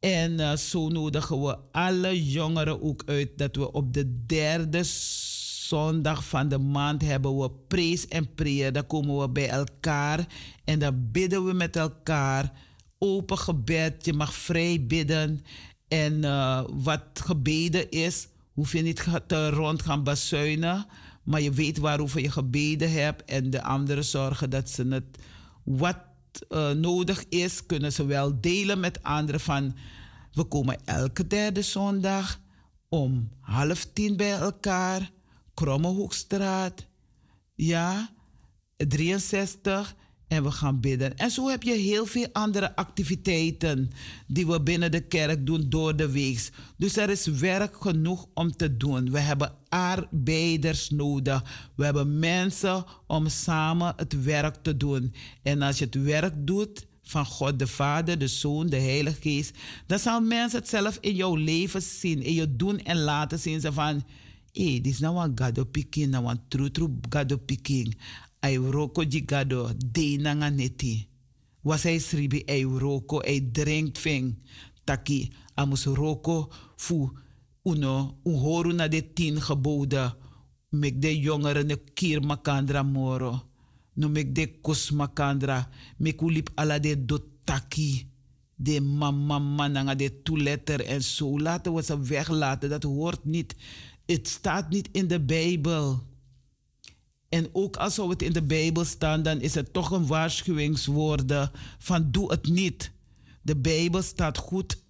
[0.00, 4.80] En uh, zo nodigen we alle jongeren ook uit dat we op de derde
[5.68, 8.72] zondag van de maand hebben we prees en prayer.
[8.72, 10.26] Dan komen we bij elkaar
[10.64, 12.52] en dan bidden we met elkaar.
[12.98, 15.44] Open gebed, je mag vrij bidden.
[15.88, 20.86] En uh, wat gebeden is, hoef je niet te rond gaan bazuinen.
[21.22, 23.24] Maar je weet waarover je gebeden hebt.
[23.24, 25.18] En de anderen zorgen dat ze het
[25.64, 25.96] wat
[26.48, 29.40] uh, nodig is, kunnen ze wel delen met anderen.
[29.40, 29.76] Van
[30.32, 32.40] we komen elke derde zondag
[32.88, 35.10] om half tien bij elkaar.
[35.54, 36.86] Krommehoekstraat.
[37.54, 38.10] Ja,
[38.76, 39.94] 63.
[40.32, 41.16] En we gaan bidden.
[41.16, 43.90] En zo heb je heel veel andere activiteiten
[44.26, 46.50] die we binnen de kerk doen door de week.
[46.76, 49.10] Dus er is werk genoeg om te doen.
[49.10, 51.70] We hebben arbeiders nodig.
[51.74, 55.14] We hebben mensen om samen het werk te doen.
[55.42, 59.56] En als je het werk doet van God de Vader, de Zoon, de Heilige Geest,
[59.86, 63.60] dan zal mensen het zelf in jouw leven zien, in je doen en laten zien.
[63.60, 64.04] Ze van,
[64.52, 67.96] hey, dit is nou een gado piking, nou een true true gado piking
[68.42, 71.06] ay roko di gado de nanga neti.
[71.62, 74.34] Was hij sribi ay roko drinkt fing
[74.84, 77.10] taki amus roko fu
[77.62, 80.14] uno uhoru na de tien geboden.
[80.70, 83.42] Mek de jongeren ne kier makandra moro.
[83.94, 85.68] No mek de kus makandra.
[85.98, 88.10] Mek ulip ala de do taki.
[88.56, 92.68] De mama mananga de toeletter en zo laten we ze weglaten.
[92.68, 93.54] Dat hoort niet.
[94.06, 96.02] Het staat niet in de Bijbel
[97.32, 101.50] en ook als zou het in de Bijbel staan, dan is het toch een waarschuwingswoorden
[101.78, 102.90] van doe het niet.
[103.42, 104.82] De Bijbel staat goed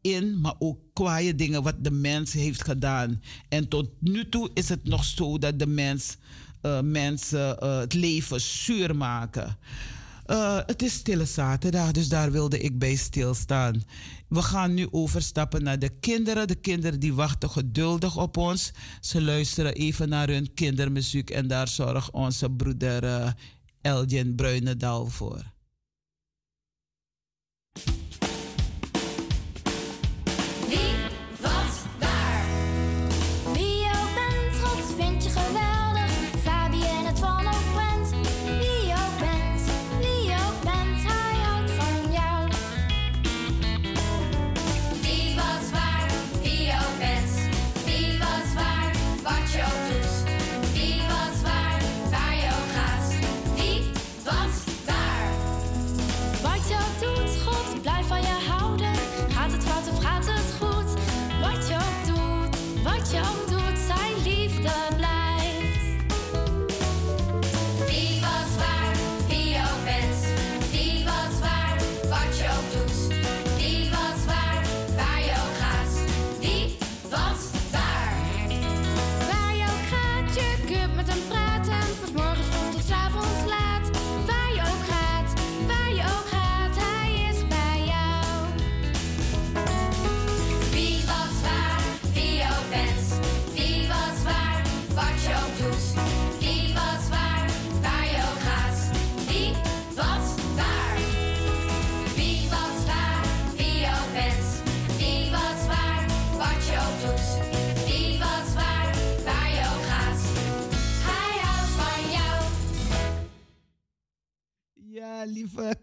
[0.00, 3.22] in, maar ook kwaaie dingen wat de mens heeft gedaan.
[3.48, 6.16] En tot nu toe is het nog zo dat de mens
[6.62, 9.58] uh, mensen uh, het leven zuur maken.
[10.26, 13.82] Uh, het is stille zaterdag, dus daar wilde ik bij stilstaan.
[14.28, 16.48] We gaan nu overstappen naar de kinderen.
[16.48, 18.72] De kinderen die wachten geduldig op ons.
[19.00, 23.30] Ze luisteren even naar hun kindermuziek en daar zorgt onze broeder uh,
[23.80, 24.36] Elgin
[25.06, 25.54] voor.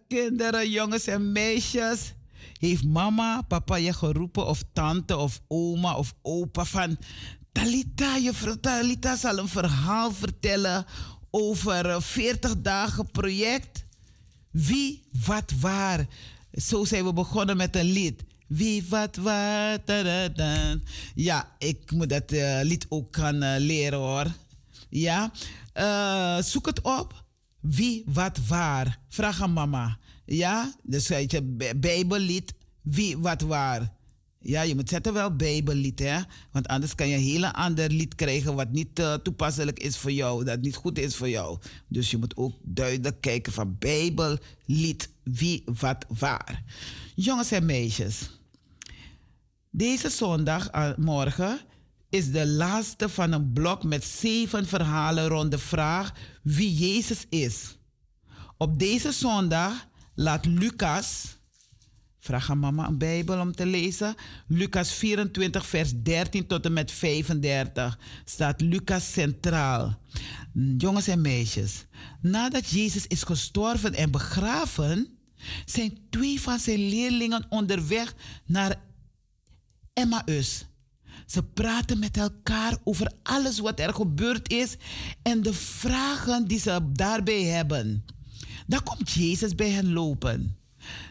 [0.07, 2.13] Kinderen, jongens en meisjes.
[2.59, 6.97] Heeft mama, papa je geroepen of tante of oma of opa van...
[7.51, 10.85] Talita, juffrouw Talita zal een verhaal vertellen
[11.31, 13.85] over een 40 dagen project.
[14.51, 16.05] Wie, wat, waar.
[16.51, 18.23] Zo zijn we begonnen met een lied.
[18.47, 19.79] Wie, wat, waar.
[21.15, 24.25] Ja, ik moet dat eh, lied ook gaan eh, leren hoor.
[24.89, 25.31] Ja,
[25.73, 27.22] Eh, zoek het op.
[27.63, 28.99] Wie, wat, waar.
[29.09, 29.97] Vraag aan mama.
[30.25, 32.53] Ja, dus weet je, Bij- Bijbellied.
[32.81, 33.91] Wie, wat, waar.
[34.39, 36.19] Ja, je moet zetten wel Bijbellied, hè.
[36.51, 40.11] Want anders kan je een hele ander lied krijgen wat niet eh, toepasselijk is voor
[40.11, 40.43] jou.
[40.43, 41.59] Dat niet goed is voor jou.
[41.87, 45.09] Dus je moet ook duidelijk kijken van Bijbellied.
[45.23, 46.63] Wie, wat, waar.
[47.15, 48.29] Jongens en meisjes.
[49.69, 50.89] Deze zondag, eh,
[52.13, 56.13] is de laatste van een blok met zeven verhalen rond de vraag
[56.43, 57.77] wie Jezus is.
[58.57, 61.37] Op deze zondag laat Lucas,
[62.19, 64.15] vraag aan mama een Bijbel om te lezen,
[64.47, 69.99] Lucas 24, vers 13 tot en met 35 staat Lucas centraal.
[70.77, 71.85] Jongens en meisjes,
[72.21, 75.17] nadat Jezus is gestorven en begraven,
[75.65, 78.15] zijn twee van zijn leerlingen onderweg
[78.45, 78.81] naar
[79.93, 80.65] Emmaus.
[81.25, 84.75] Ze praten met elkaar over alles wat er gebeurd is
[85.21, 88.05] en de vragen die ze daarbij hebben.
[88.67, 90.57] Dan komt Jezus bij hen lopen.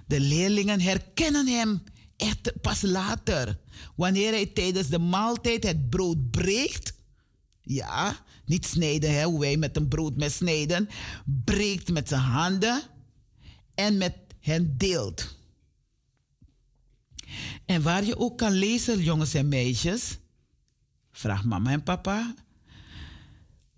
[0.06, 1.82] De leerlingen herkennen hem
[2.16, 3.58] echt pas later,
[3.96, 6.94] wanneer hij tijdens de maaltijd het brood breekt.
[7.62, 10.88] Ja, niet snijden, hè, hoe wij met een broodmes snijden.
[11.44, 12.82] Breekt met zijn handen
[13.74, 15.36] en met hen deelt.
[17.66, 20.18] En waar je ook kan lezen, jongens en meisjes,
[21.12, 22.34] vraag mama en papa.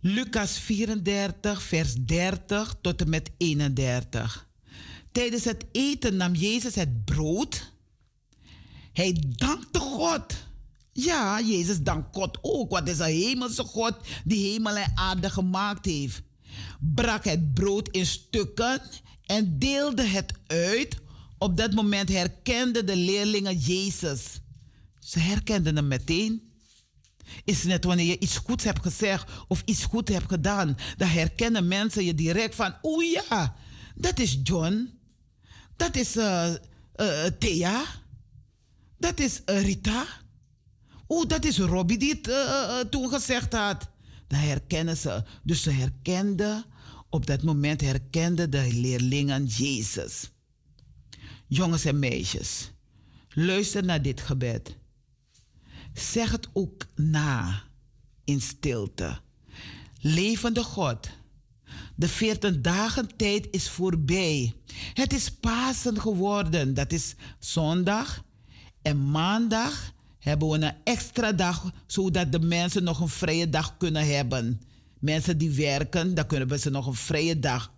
[0.01, 4.48] Lucas 34, vers 30 tot en met 31.
[5.12, 7.72] Tijdens het eten nam Jezus het brood.
[8.93, 10.35] Hij dankte God.
[10.93, 15.85] Ja, Jezus dankt God ook, het is een hemelse God die hemel en aarde gemaakt
[15.85, 16.22] heeft.
[16.81, 18.81] Brak het brood in stukken
[19.24, 20.97] en deelde het uit.
[21.39, 24.40] Op dat moment herkenden de leerlingen Jezus.
[24.98, 26.52] Ze herkenden hem meteen.
[27.44, 31.69] Is net wanneer je iets goeds hebt gezegd of iets goed hebt gedaan, dan herkennen
[31.69, 33.56] mensen je direct van, oeh ja,
[33.94, 34.98] dat is John,
[35.77, 36.55] dat is eh,
[36.94, 37.85] eh, Thea,
[38.98, 40.06] dat is eh, Rita,
[41.09, 43.89] oeh, dat is Robbie die het eh, eh, toen gezegd had.
[44.27, 45.23] Dan herkennen ze.
[45.43, 46.65] Dus ze herkenden,
[47.11, 50.31] op dat moment herkenden de leerlingen Jezus.
[51.55, 52.70] Jongens en meisjes,
[53.28, 54.76] luister naar dit gebed.
[55.93, 57.62] Zeg het ook na
[58.24, 59.18] in stilte.
[60.01, 61.10] Levende God,
[61.94, 64.55] de 40 dagen tijd is voorbij.
[64.94, 68.24] Het is Pasen geworden, dat is zondag.
[68.82, 74.14] En maandag hebben we een extra dag, zodat de mensen nog een vrije dag kunnen
[74.14, 74.60] hebben.
[74.98, 77.72] Mensen die werken, dan kunnen ze nog een vrije dag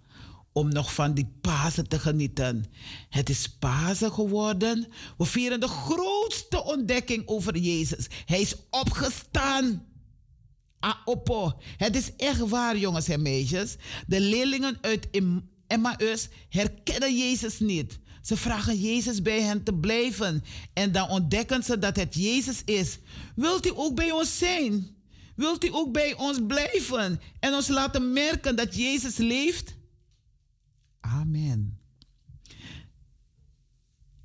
[0.56, 2.64] om nog van die Pasen te genieten.
[3.08, 4.86] Het is Pasen geworden.
[5.18, 8.06] We vieren de grootste ontdekking over Jezus.
[8.24, 9.86] Hij is opgestaan.
[10.78, 11.52] Aopo.
[11.76, 13.76] Het is echt waar, jongens en meisjes.
[14.06, 17.98] De leerlingen uit Em- Emmaus herkennen Jezus niet.
[18.22, 20.44] Ze vragen Jezus bij hen te blijven.
[20.72, 22.98] En dan ontdekken ze dat het Jezus is.
[23.34, 24.96] Wilt u ook bij ons zijn?
[25.34, 29.75] Wilt u ook bij ons blijven en ons laten merken dat Jezus leeft?
[31.20, 31.78] Amen.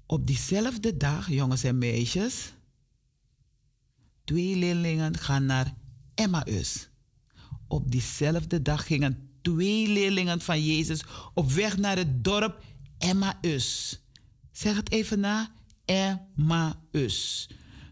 [0.05, 2.53] Op diezelfde dag, jongens en meisjes,
[4.23, 5.75] twee leerlingen gaan naar
[6.15, 6.89] Emmaus.
[7.67, 11.03] Op diezelfde dag gingen twee leerlingen van Jezus
[11.33, 12.63] op weg naar het dorp
[12.97, 13.99] Emmaus.
[14.51, 15.51] Zeg het even na.
[15.85, 17.49] Emmaus.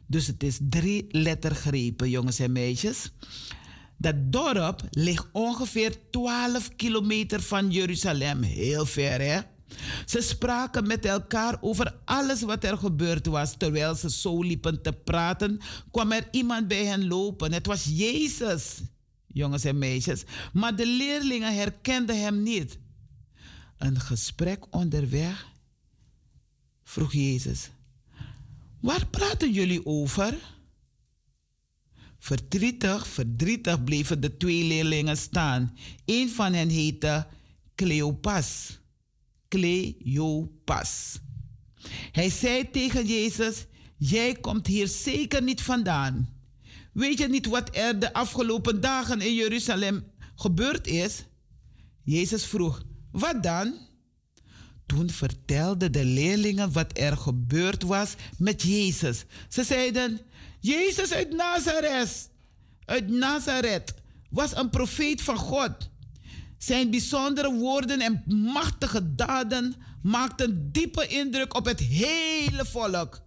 [0.08, 3.12] Dus het is drie lettergrepen, jongens en meisjes.
[4.02, 8.42] Dat dorp ligt ongeveer 12 kilometer van Jeruzalem.
[8.42, 9.40] Heel ver, hè?
[10.06, 13.56] Ze spraken met elkaar over alles wat er gebeurd was.
[13.58, 15.60] Terwijl ze zo liepen te praten,
[15.92, 17.54] kwam er iemand bij hen lopen.
[17.54, 18.82] Het was Jezus,
[19.28, 20.24] jongens en meisjes.
[20.54, 22.80] Maar de leerlingen herkenden hem niet.
[23.78, 25.48] Een gesprek onderweg
[26.84, 27.70] vroeg Jezus:
[28.82, 30.34] Waar praten jullie over?
[32.20, 35.78] Verdrietig, verdrietig bleven de twee leerlingen staan.
[36.06, 37.28] Een van hen heette
[37.76, 38.80] Cleopas.
[39.48, 41.20] Cleopas.
[42.12, 43.66] Hij zei tegen Jezus:
[43.98, 46.30] Jij komt hier zeker niet vandaan.
[46.94, 50.04] Weet je niet wat er de afgelopen dagen in Jeruzalem
[50.36, 51.24] gebeurd is?
[52.04, 53.74] Jezus vroeg: Wat dan?
[54.86, 59.26] Toen vertelden de leerlingen wat er gebeurd was met Jezus.
[59.50, 60.20] Ze zeiden:
[60.60, 62.30] Jezus uit Nazareth,
[62.86, 63.94] uit Nazareth,
[64.30, 65.90] was een profeet van God.
[66.57, 68.23] Zijn bijzondere woorden en
[68.53, 73.22] machtige daden maakten diepe indruk op het hele volk.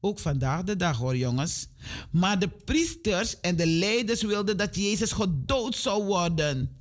[0.00, 1.68] Ook vandaag de dag hoor jongens.
[2.10, 6.76] Maar de priesters en de leiders wilden dat Jezus gedood zou worden.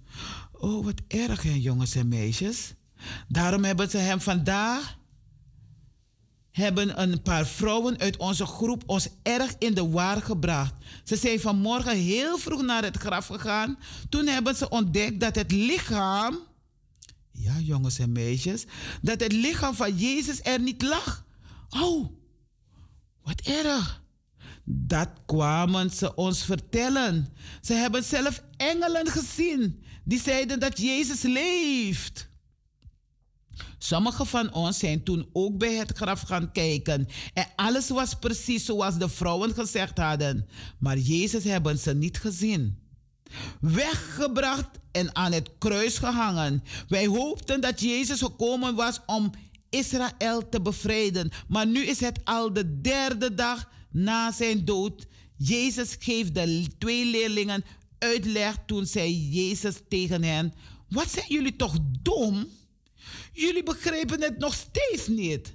[0.52, 2.74] Oh, wat erg hè jongens en meisjes.
[3.28, 4.97] Daarom hebben ze hem vandaag
[6.58, 10.74] hebben een paar vrouwen uit onze groep ons erg in de war gebracht.
[11.04, 13.78] Ze zijn vanmorgen heel vroeg naar het graf gegaan.
[14.10, 16.38] Toen hebben ze ontdekt dat het lichaam,
[17.32, 18.66] ja jongens en meisjes,
[19.02, 21.26] dat het lichaam van Jezus er niet lag.
[21.70, 22.10] Oh,
[23.24, 24.04] wat erg.
[24.64, 27.34] Dat kwamen ze ons vertellen.
[27.62, 32.27] Ze hebben zelf engelen gezien die zeiden dat Jezus leeft.
[33.78, 37.08] Sommigen van ons zijn toen ook bij het graf gaan kijken.
[37.34, 40.48] En alles was precies zoals de vrouwen gezegd hadden.
[40.80, 42.78] Maar Jezus hebben ze niet gezien.
[43.60, 46.64] Weggebracht en aan het kruis gehangen.
[46.88, 49.32] Wij hoopten dat Jezus gekomen was om
[49.70, 51.32] Israël te bevrijden.
[51.48, 55.08] Maar nu is het al de derde dag na zijn dood.
[55.36, 57.64] Jezus geeft de twee leerlingen
[58.00, 60.54] uitleg toen zei Jezus tegen hen:
[60.90, 62.48] Wat zijn jullie toch dom?
[63.40, 65.54] Jullie begrijpen het nog steeds niet.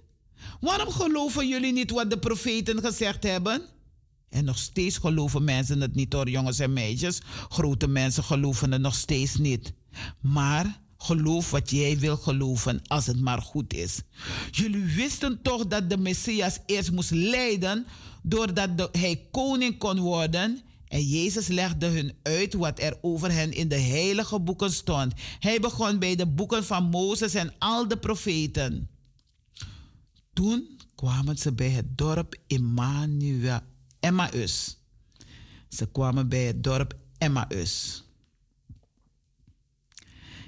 [0.60, 3.62] Waarom geloven jullie niet wat de profeten gezegd hebben?
[4.28, 7.20] En nog steeds geloven mensen het niet hoor, jongens en meisjes.
[7.48, 9.72] Grote mensen geloven het nog steeds niet.
[10.20, 14.00] Maar geloof wat jij wil geloven als het maar goed is.
[14.50, 17.86] Jullie wisten toch dat de Messias eerst moest lijden
[18.22, 20.60] doordat hij koning kon worden
[20.93, 25.12] en Jezus legde hun uit wat er over hen in de heilige boeken stond.
[25.39, 28.90] Hij begon bij de boeken van Mozes en al de profeten.
[30.32, 33.60] Toen kwamen ze bij het dorp Emmanuel,
[34.01, 34.77] Emmaus.
[35.69, 38.05] Ze kwamen bij het dorp Emmaus.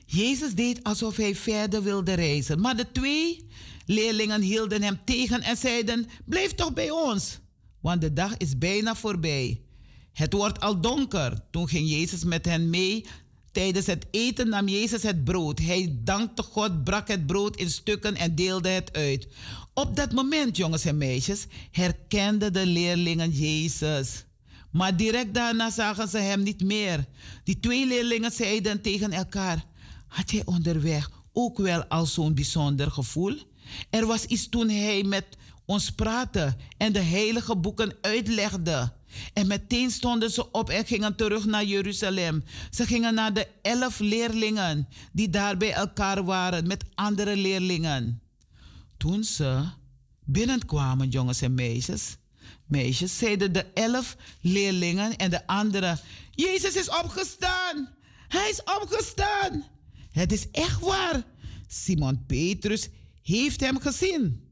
[0.07, 3.47] Jezus deed alsof hij verder wilde reizen, maar de twee
[3.87, 7.39] leerlingen hielden hem tegen en zeiden: Blijf toch bij ons,
[7.81, 9.64] want de dag is bijna voorbij.
[10.15, 11.41] Het wordt al donker.
[11.51, 13.07] Toen ging Jezus met hen mee.
[13.53, 15.59] Tijdens het eten nam Jezus het brood.
[15.59, 19.29] Hij dankte God, brak het brood in stukken en deelde het uit.
[19.75, 24.25] Op dat moment, jongens en meisjes, herkenden de leerlingen Jezus.
[24.71, 27.05] Maar direct daarna zagen ze hem niet meer.
[27.45, 29.65] Die twee leerlingen zeiden tegen elkaar:
[30.07, 33.39] Had jij onderweg ook wel al zo'n bijzonder gevoel?
[33.91, 35.27] Er was iets toen hij met
[35.65, 38.93] ons praatte en de heilige boeken uitlegde.
[39.33, 42.45] En meteen stonden ze op en gingen terug naar Jeruzalem.
[42.71, 48.23] Ze gingen naar de elf leerlingen die daar bij elkaar waren met andere leerlingen.
[48.97, 49.65] Toen ze
[50.25, 52.17] binnenkwamen, jongens en meisjes,
[52.67, 55.99] meisjes, zeiden de elf leerlingen en de anderen:
[56.31, 57.89] Jezus is opgestaan!
[58.29, 59.65] Hij is opgestaan!
[60.11, 61.23] Het is echt waar.
[61.69, 62.89] Simon Petrus
[63.23, 64.44] heeft hem gezien.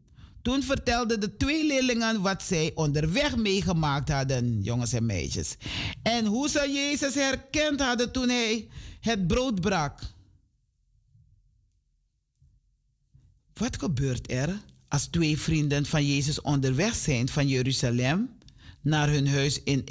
[0.43, 5.57] Toen vertelden de twee leerlingen wat zij onderweg meegemaakt hadden, jongens en meisjes.
[6.03, 8.69] En hoe ze Jezus herkend hadden toen hij
[9.01, 10.01] het brood brak.
[13.55, 18.31] Wat gebeurt er als twee vrienden van Jezus onderweg zijn van Jeruzalem
[18.81, 19.85] naar hun huis in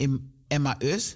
[0.48, 1.16] Emmaus?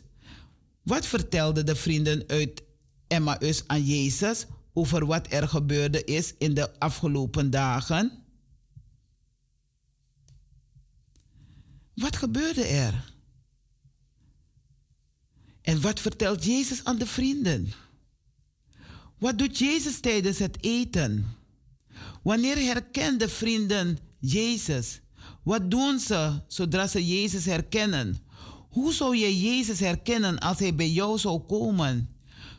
[0.84, 2.64] Wat vertelden de vrienden uit
[3.08, 8.25] Emmaus aan Jezus over wat er gebeurde is in de afgelopen dagen?
[11.96, 13.14] Wat gebeurde er?
[15.62, 17.74] En wat vertelt Jezus aan de vrienden?
[19.18, 21.36] Wat doet Jezus tijdens het eten?
[22.24, 25.02] Wanneer herkennen vrienden Jezus?
[25.44, 28.18] Wat doen ze zodra ze Jezus herkennen?
[28.70, 32.10] Hoe zou je Jezus herkennen als hij bij jou zou komen?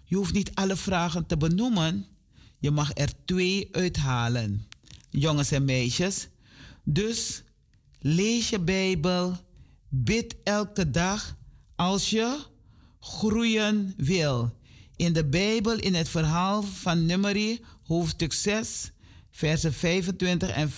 [0.05, 2.07] Je hoeft niet alle vragen te benoemen.
[2.59, 4.67] Je mag er twee uithalen.
[5.11, 6.29] Jongens en meisjes.
[6.85, 7.43] Dus
[7.99, 9.37] Lees je Bijbel.
[9.89, 11.37] Bid elke dag
[11.77, 12.39] als je
[13.01, 14.57] groeien wil.
[14.97, 18.93] In de Bijbel, in het verhaal van Numeri, hoofdstuk 6,
[19.31, 20.71] versen 25 en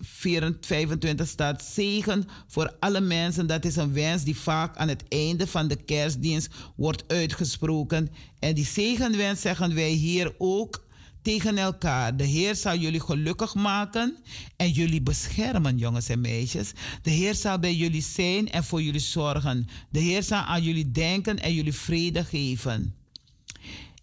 [0.00, 3.46] 25 staat zegen voor alle mensen.
[3.46, 8.08] Dat is een wens die vaak aan het einde van de kerstdienst wordt uitgesproken.
[8.38, 10.88] En die zegenwens zeggen wij hier ook
[11.22, 12.16] tegen elkaar.
[12.16, 14.16] De Heer zal jullie gelukkig maken
[14.56, 16.72] en jullie beschermen, jongens en meisjes.
[17.02, 19.66] De Heer zal bij jullie zijn en voor jullie zorgen.
[19.90, 22.94] De Heer zal aan jullie denken en jullie vrede geven.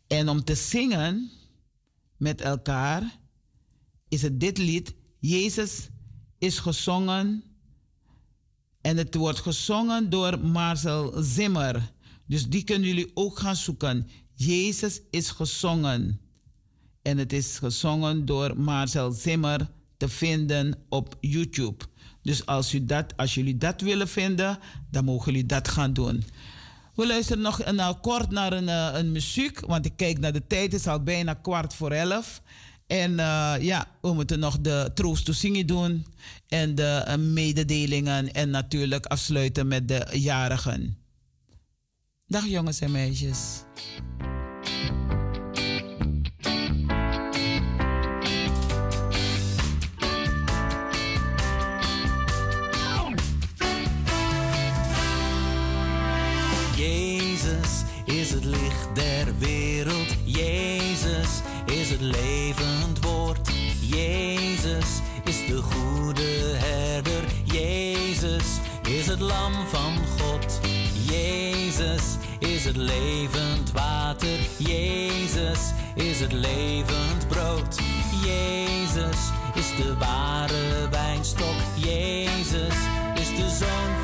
[0.08, 1.32] En om te zingen
[2.18, 3.18] met elkaar
[4.10, 4.96] is het dit lied.
[5.20, 5.90] Jezus
[6.38, 7.44] is gezongen.
[8.82, 11.92] En het wordt gezongen door Marcel Zimmer.
[12.26, 14.08] Dus die kunnen jullie ook gaan zoeken.
[14.34, 16.27] Jezus is gezongen.
[17.08, 21.86] En het is gezongen door Marcel Zimmer te vinden op YouTube.
[22.22, 24.60] Dus als, u dat, als jullie dat willen vinden,
[24.92, 26.24] dan mogen jullie dat gaan doen.
[26.96, 30.48] We luisteren nog een, kort naar een, uh, een muziek, want ik kijk naar de
[30.48, 32.42] tijd, het is al bijna kwart voor elf.
[32.88, 36.06] En uh, ja, we moeten nog de troost to zingen doen
[36.48, 40.98] en de mededelingen en natuurlijk afsluiten met de jarigen.
[42.26, 43.64] Dag jongens en meisjes.
[58.48, 60.16] Licht der wereld.
[60.24, 63.50] Jezus is het levend woord.
[63.82, 67.24] Jezus is de goede herder.
[67.44, 68.46] Jezus
[68.82, 70.60] is het lam van God.
[71.10, 72.04] Jezus
[72.40, 74.40] is het levend water.
[74.58, 75.60] Jezus
[75.96, 77.80] is het levend brood.
[78.26, 79.18] Jezus
[79.54, 81.56] is de ware wijnstok.
[81.76, 82.76] Jezus
[83.16, 83.97] is de zoon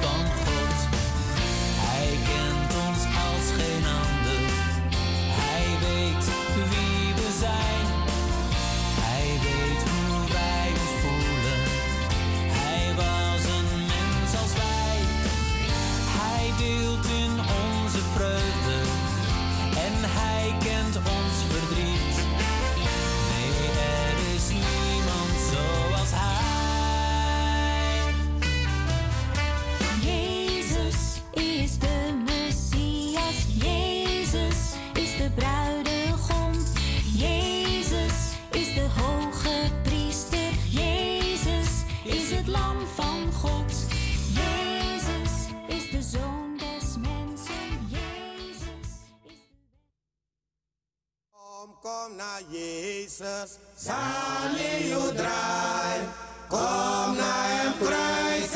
[52.04, 56.00] Kom, naar Jezus, Sali je draai.
[56.48, 58.52] Kom naar hem, prijs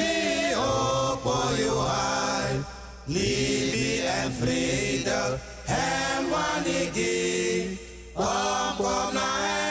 [0.57, 1.23] op
[1.55, 2.59] je high.
[3.05, 7.79] Liefde en vrede, hem wanneer ik
[8.13, 9.66] Kom, kom naar hem,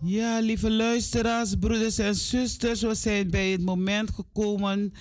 [0.00, 4.92] Ja, lieve luisteraars, broeders en zusters, we zijn bij het moment gekomen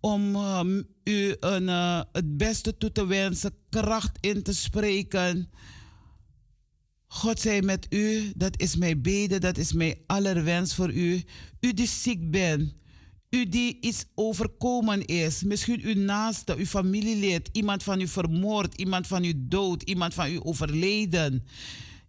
[0.00, 5.50] om um, u een, uh, het beste toe te wensen, kracht in te spreken.
[7.06, 11.22] God zij met u, dat is mijn bede, dat is mijn allerwens voor u.
[11.60, 12.74] U die ziek bent,
[13.34, 19.06] u die iets overkomen is, misschien uw naaste, uw familielid, iemand van u vermoord, iemand
[19.06, 21.44] van u dood, iemand van u overleden.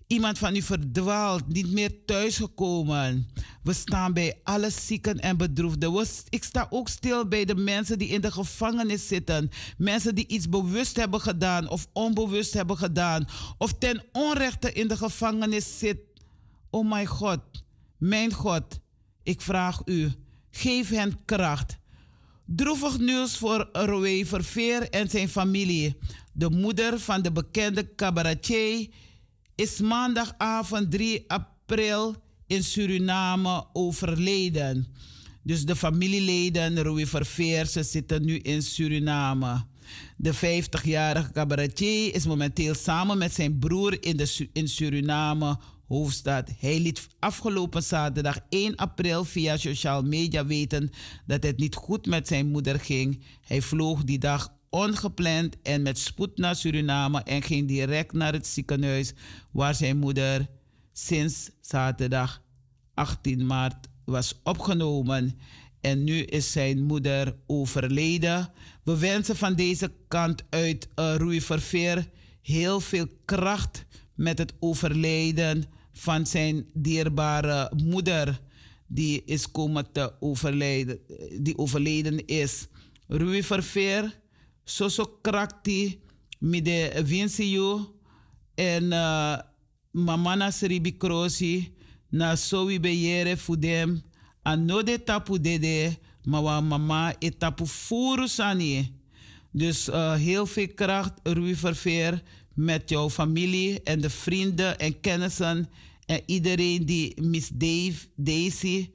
[0.08, 3.28] Iemand van u verdwaald, niet meer thuisgekomen.
[3.64, 6.06] We staan bij alle zieken en bedroefden.
[6.30, 9.50] Ik sta ook stil bij de mensen die in de gevangenis zitten.
[9.78, 13.28] Mensen die iets bewust hebben gedaan of onbewust hebben gedaan.
[13.58, 15.98] Of ten onrechte in de gevangenis zit.
[16.70, 17.40] Oh mijn God,
[17.98, 18.80] mijn God,
[19.24, 20.12] ik vraag u,
[20.58, 21.78] geef hen kracht.
[22.46, 25.98] Droevig nieuws voor Roé Verveer en zijn familie.
[26.34, 28.88] De moeder van de bekende cabaretier
[29.56, 32.16] is maandagavond 3 april
[32.48, 34.88] in Suriname overleden.
[35.44, 39.66] Dus de familieleden Rui Verveer, ze zitten nu in Suriname.
[40.18, 45.58] De 50-jarige cabaretier is momenteel samen met zijn broer in, de, in Suriname,
[45.88, 46.50] hoofdstad.
[46.60, 50.90] Hij liet afgelopen zaterdag 1 april via social media weten
[51.26, 53.24] dat het niet goed met zijn moeder ging.
[53.42, 58.48] Hij vloog die dag ongepland en met spoed naar Suriname en ging direct naar het
[58.48, 59.14] ziekenhuis
[59.52, 60.48] waar zijn moeder
[60.94, 62.44] sinds zaterdag
[62.94, 65.38] 18 maart was opgenomen.
[65.82, 68.52] En nu is zijn moeder overleden.
[68.84, 72.10] We wensen van deze kant uit uh, Rui Verveer
[72.42, 73.86] heel veel kracht
[74.16, 75.64] met het overlijden
[75.96, 78.42] van zijn dierbare moeder.
[78.88, 81.00] Die is komen te overlijden,
[81.42, 82.68] die overleden is.
[83.08, 84.14] Rui Verveer
[84.64, 86.00] soso krakti
[86.40, 87.86] mi de vinci you
[88.56, 89.38] en uh,
[89.92, 91.74] mamana seribi krosi
[92.10, 94.02] na sowi be yere fudem
[94.44, 98.96] a no de tapu dede ma wa mama e tapu furu sani
[99.56, 102.22] Dus eh, heel veel kracht, Rui Verveer,
[102.56, 105.70] met jouw familie en de vrienden en kennissen.
[106.06, 108.90] En iedereen die Miss Dave, Daisy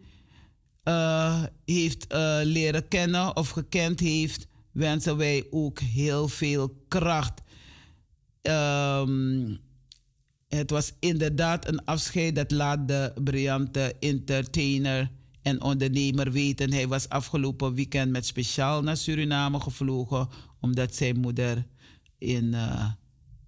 [0.83, 7.41] eh, heeft eh, leren kennen of gekend heeft, wensen wij ook heel veel kracht.
[8.43, 9.55] Ehm,
[10.49, 15.11] het was inderdaad een afscheid dat laat de briljante entertainer
[15.43, 16.73] en ondernemer weten.
[16.73, 20.29] Hij was afgelopen weekend met speciaal naar Suriname gevlogen,
[20.61, 21.67] omdat zijn moeder
[22.19, 22.91] in, eh,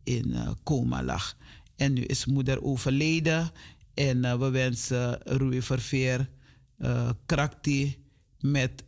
[0.04, 1.36] in eh, coma lag.
[1.76, 3.50] En nu is moeder overleden
[3.94, 6.30] en eh, we wensen Rui Verveer
[6.78, 7.96] uh, krakti
[8.40, 8.84] met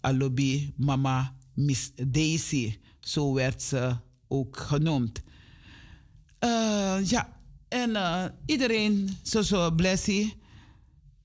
[0.00, 2.78] Alobi Mama Miss Daisy.
[3.00, 3.96] Zo werd ze
[4.28, 5.22] ook genoemd.
[7.04, 7.96] ja, en
[8.46, 10.36] iedereen, zo zo, blessie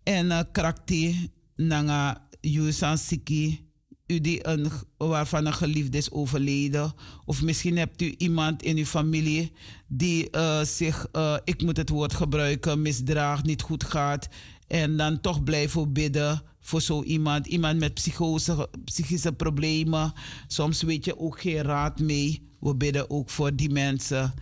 [0.04, 3.68] en uh, krakti nanga Yusan Siki,
[4.08, 6.94] u die een, waarvan een geliefde is overleden.
[7.26, 9.52] Of misschien hebt u iemand in uw familie
[9.88, 14.28] die uh, zich, uh, ik moet het woord gebruiken, misdraagt, niet goed gaat.
[14.68, 17.48] En dan toch blijven bidden voor zo iemand.
[17.48, 20.14] Iemand met psychose, psychische problemen.
[20.48, 22.50] Soms weet je ook geen raad mee.
[22.60, 24.34] We bidden ook voor die mensen.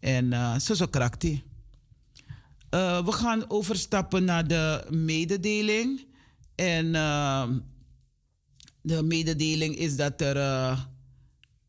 [0.00, 1.42] En uh, zo zo krakti.
[2.74, 6.06] Uh, we gaan overstappen naar de mededeling.
[6.54, 7.48] En uh,
[8.82, 10.80] de mededeling is dat er, uh,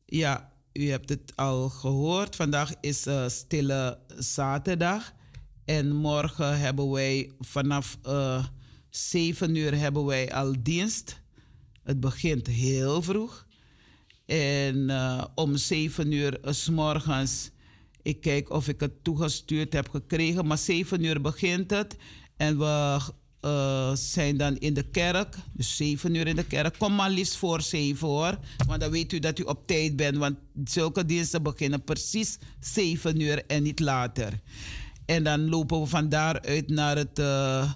[0.06, 2.36] ja, u hebt het al gehoord.
[2.36, 5.14] Vandaag is Stille Zaterdag.
[5.66, 7.98] En morgen hebben wij vanaf
[8.90, 11.22] 7 uur hebben wij al dienst.
[11.84, 13.46] Het begint heel vroeg.
[14.26, 14.92] En
[15.36, 17.52] om 7 uur s morgens
[18.04, 20.48] ik kijk of ik het toegestuurd heb gekregen.
[20.48, 21.96] Maar 7 uur begint het.
[22.38, 23.00] En we
[23.46, 25.36] uh, zijn dan in de kerk.
[25.54, 26.78] Dus 7 uur in de kerk.
[26.78, 28.38] Kom maar liefst voor 7 hoor.
[28.68, 30.18] Want dan weet u dat u op tijd bent.
[30.18, 34.40] Want zulke diensten beginnen precies 7 uur en niet later.
[35.06, 37.72] En dan lopen we van daaruit naar het, uh,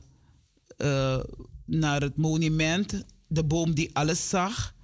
[0.77, 1.19] uh,
[1.65, 3.03] naar het monument.
[3.27, 4.76] De boom die alles zag.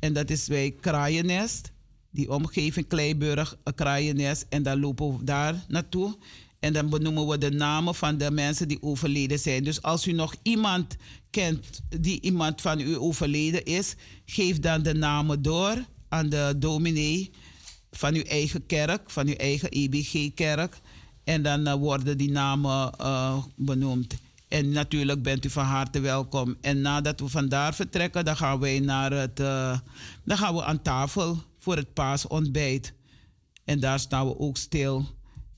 [0.00, 1.72] En dat is bij Kraaiennest
[2.12, 4.44] die omgeving Kleiburg, Kraaiennes.
[4.48, 6.16] En dan lopen we daar naartoe.
[6.62, 9.64] En dan benoemen we de namen van de mensen die overleden zijn.
[9.64, 10.96] Dus als u nog iemand
[11.30, 13.94] kent die iemand van u overleden is,
[14.24, 17.30] geef dan de namen door aan de dominee
[17.90, 20.80] van uw eigen kerk, van uw eigen EBG-kerk.
[21.24, 24.14] En dan uh, worden die namen uh, benoemd.
[24.48, 26.56] En natuurlijk bent u van harte welkom.
[26.60, 29.40] En nadat we vandaar vertrekken, dan gaan wij naar het.
[29.40, 29.78] Uh,
[30.24, 32.92] dan gaan we aan tafel voor het paasontbijt.
[33.64, 35.06] En daar staan we ook stil,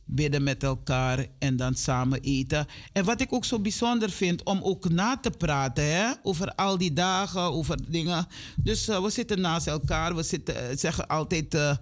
[0.04, 2.66] bidden met elkaar en dan samen eten.
[2.92, 6.78] En wat ik ook zo bijzonder vind, om ook na te praten hè, over al
[6.78, 8.26] die dagen, over dingen.
[8.56, 11.76] Dus uh, we zitten naast elkaar, we zitten, uh, zeggen altijd, uh,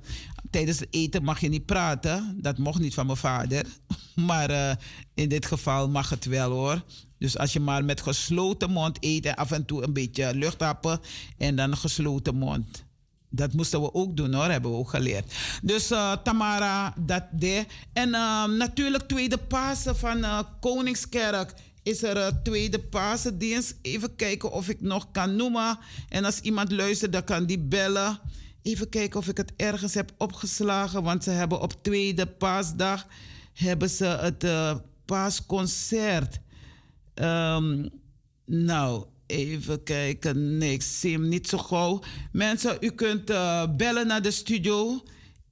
[0.51, 2.39] tijdens het eten mag je niet praten.
[2.41, 3.67] Dat mocht niet van mijn vader.
[4.15, 4.79] Maar
[5.15, 6.83] in dit geval mag het wel hoor.
[7.19, 10.61] Dus als je maar met gesloten mond eet en af en toe een beetje lucht
[10.61, 11.01] happen
[11.39, 12.85] en dan gesloten mond.
[13.35, 15.35] Dat moesten we ook doen hoor, hebben we ook geleerd.
[15.63, 17.67] Dus uh, Tamara, dat de.
[17.93, 23.75] En uh, natuurlijk tweede Pasen van uh, Koningskerk is er tweede Pasendienst.
[23.83, 25.79] Even kijken of ik nog kan noemen.
[26.09, 28.19] En als iemand luistert, dan kan die bellen.
[28.63, 31.03] Even kijken of ik het ergens heb opgeslagen.
[31.03, 33.07] Want ze hebben op tweede paasdag
[33.53, 34.45] hebben ze het
[35.05, 36.41] paasconcert.
[37.15, 37.89] Um,
[38.47, 40.59] nou, Even kijken.
[40.59, 42.03] Nee, ik zie hem niet zo gauw.
[42.33, 45.03] Mensen, u kunt uh, bellen naar de studio.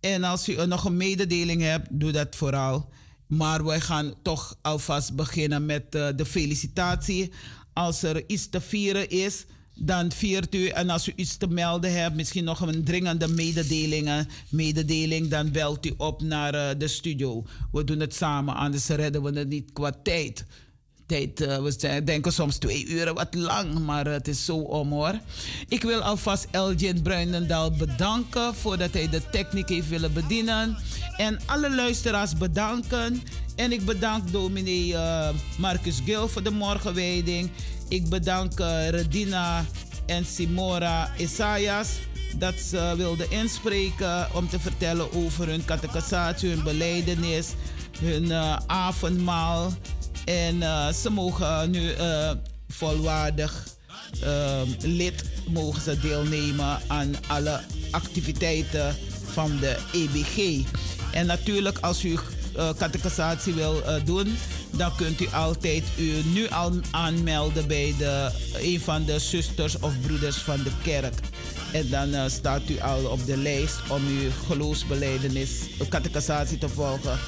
[0.00, 2.88] En als u nog een mededeling hebt, doe dat vooral.
[3.26, 7.32] Maar wij gaan toch alvast beginnen met uh, de felicitatie.
[7.72, 9.44] Als er iets te vieren is,
[9.74, 10.66] dan viert u.
[10.66, 15.86] En als u iets te melden hebt, misschien nog een dringende mededeling, mededeling dan belt
[15.86, 17.44] u op naar de studio.
[17.72, 20.44] We doen het samen, anders redden we het niet qua tijd
[21.10, 25.18] Uh, we denken soms twee uur wat lang, maar het is zo om hoor.
[25.68, 30.76] Ik wil alvast Elgin Bruinendaal bedanken voordat hij de techniek heeft willen bedienen.
[31.16, 33.22] En alle luisteraars bedanken.
[33.56, 35.28] En ik bedank dominee uh,
[35.58, 37.50] Marcus Gil voor de morgenwijding.
[37.88, 39.64] Ik bedank uh, Redina
[40.06, 41.88] en Simora Isaias
[42.38, 47.48] dat ze wilden inspreken om te vertellen over hun catechisatie, hun beleidenis,
[48.00, 48.32] hun
[48.66, 49.72] avondmaal
[50.24, 52.30] en uh, ze mogen nu uh,
[52.68, 53.78] volwaardig
[54.80, 57.60] lid mogen ze deelnemen aan alle
[57.90, 60.66] activiteiten van de EBG.
[61.12, 62.18] En natuurlijk als u
[62.76, 64.36] catechisatie wil doen,
[64.70, 70.00] dan kunt u altijd u nu al aanmelden bij de, een van de zusters of
[70.00, 71.14] broeders van de kerk.
[71.72, 75.50] En dan eh, staat u al op de lijst om uw geloofsbeleidenis,
[75.88, 77.18] catechisatie te volgen.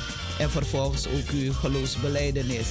[0.43, 2.67] En vervolgens ook uw geloofsbeleidenis.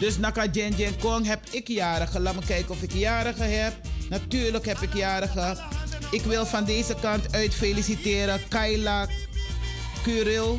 [0.00, 2.20] Dus Naka Jen Kong heb ik jarige.
[2.20, 3.74] Laat me kijken of ik jarige heb.
[4.08, 5.56] Natuurlijk heb ik jarige.
[6.10, 9.08] Ik wil van deze kant uit feliciteren Kayla
[10.02, 10.58] Curil.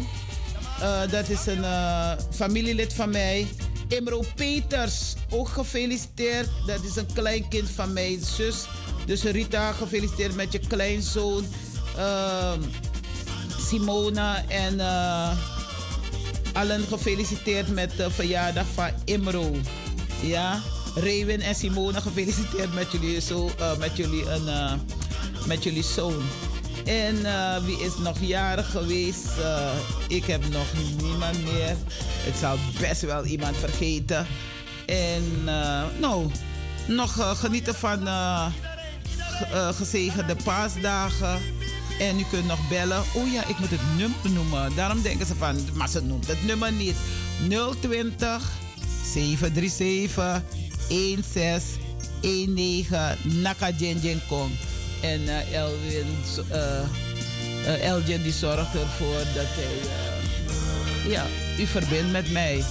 [0.79, 3.47] Eh, dat is een eh, familielid van mij.
[3.87, 6.49] Imro Peters, ook gefeliciteerd.
[6.65, 8.67] Dat is een kleinkind van mijn zus.
[9.05, 11.45] Dus Rita, gefeliciteerd met je kleinzoon.
[11.97, 12.61] Ehm,
[13.57, 15.52] Simona en eh,
[16.53, 19.55] allen gefeliciteerd met de verjaardag van Imro.
[20.21, 20.59] Ja,
[20.95, 24.73] Rewin en Simona, gefeliciteerd met jullie, zo, eh, met jullie, een, eh,
[25.45, 26.21] met jullie zoon.
[26.85, 29.27] En eh, wie is nog jarig geweest?
[30.07, 30.65] Ik heb nog
[31.01, 31.75] niemand meer.
[32.25, 34.25] Het zal best wel iemand vergeten.
[34.85, 35.43] En
[35.99, 36.29] nou,
[36.87, 37.99] nog genieten van
[39.17, 41.39] ge- gezegende paasdagen.
[42.09, 43.03] En u kunt nog bellen.
[43.13, 44.75] Oh ja, ik moet het nummer noemen.
[44.75, 46.95] Daarom denken ze van, maar ze noemt het nummer niet.
[47.79, 48.51] 020
[49.13, 50.41] 737
[50.89, 53.71] 1619 Naka
[54.27, 54.51] Kong.
[55.01, 56.05] En eh, Elwin,
[56.49, 56.87] eh, eh,
[57.87, 59.77] Elgin die zorgt ervoor dat hij
[61.11, 61.25] ja,
[61.59, 62.63] u verbindt met mij.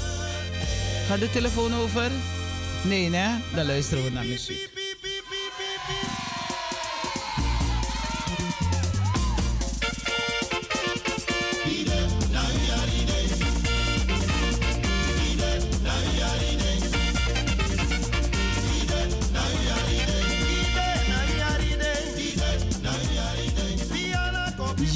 [1.09, 2.11] Gaat de telefoon over?
[2.85, 3.29] Nee, hè?
[3.55, 4.71] Dan luisteren we naar muziek.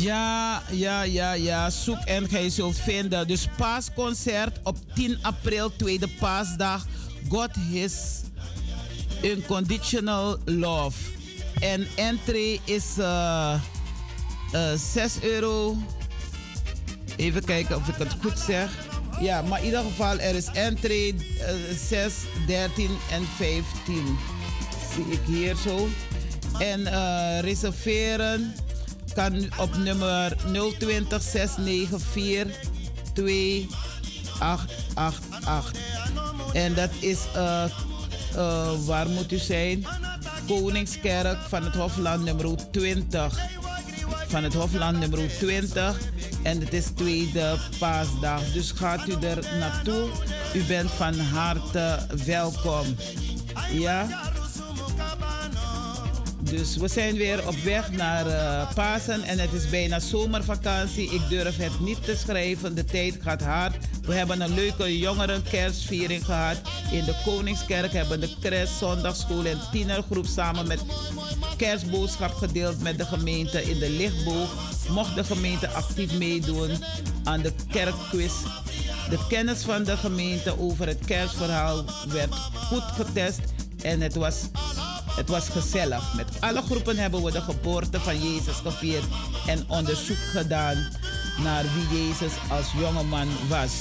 [0.06, 1.70] Ja, ja, ja, ja.
[1.70, 3.26] Zoek en gij zult vinden.
[3.26, 6.86] Dus paasconcert op 10 april, tweede paasdag.
[7.28, 7.94] God His
[9.22, 10.98] Unconditional Love.
[11.60, 13.54] En entree is eh
[14.52, 15.76] eh 6 euro.
[17.16, 18.70] Even kijken of ik het goed zeg.
[19.20, 22.14] Ja, maar in ieder geval, er is entree eh 6,
[22.46, 24.18] 13 en 15.
[24.94, 25.88] Zie ik hier zo.
[26.58, 28.54] En eh, reserveren
[29.16, 30.36] kan op nummer
[30.78, 32.70] 020 694
[33.12, 35.72] 2888.
[36.52, 37.64] En dat is, eh,
[38.84, 39.86] waar moet u zijn?
[40.46, 43.38] Koningskerk van het Hofland nummer 20.
[44.28, 45.98] Van het Hofland nummer 20.
[46.42, 48.52] En het is tweede paasdag.
[48.52, 50.08] Dus gaat u er naartoe.
[50.54, 52.96] U bent van harte welkom.
[53.72, 54.25] Ja?
[56.50, 61.10] Dus we zijn weer op weg naar eh, Pasen en het is bijna zomervakantie.
[61.10, 63.76] Ik durf het niet te schrijven, de tijd gaat hard.
[64.02, 66.60] We hebben een leuke jongeren kerstviering gehad.
[66.92, 70.80] In de Koningskerk hebben de Kres, Zondagschool en tienergroep samen met
[71.56, 74.54] kerstboodschap gedeeld met de gemeente in de lichtboog.
[74.88, 76.70] Mocht de gemeente actief meedoen
[77.24, 78.32] aan de kerkquiz.
[79.10, 83.40] De kennis van de gemeente over het kerstverhaal werd goed getest
[83.82, 84.48] en het was
[85.16, 86.14] het was gezellig.
[86.14, 89.04] Met alle groepen hebben we de geboorte van Jezus gevierd
[89.46, 90.88] en onderzoek gedaan
[91.42, 93.72] naar wie Jezus als jongeman was.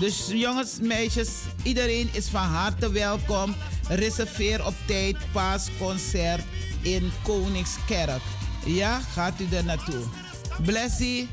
[0.00, 1.30] Dus jongens, meisjes,
[1.62, 3.54] iedereen is van harte welkom.
[3.88, 6.44] Reserveer op tijd paasconcert
[6.82, 8.22] in Koningskerk.
[8.64, 10.02] Ja, gaat u er naartoe.
[10.64, 11.28] Blessie,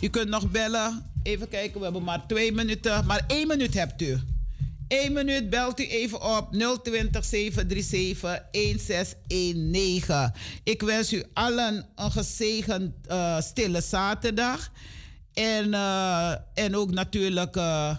[0.00, 1.10] u kunt nog bellen.
[1.22, 3.06] Even kijken, we hebben maar twee minuten.
[3.06, 4.18] Maar één minuut hebt u.
[5.02, 6.52] Eén minuut belt u even op
[6.82, 10.32] 020 737 1619.
[10.64, 14.70] Ik wens u allen een gezegend eh, stille zaterdag.
[15.32, 17.96] En, eh, en ook natuurlijk eh,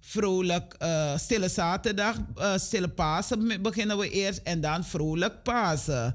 [0.00, 0.76] vrolijk
[1.16, 2.16] stille zaterdag.
[2.56, 6.14] stille Pasen beginnen we eerst en dan vrolijk Pasen.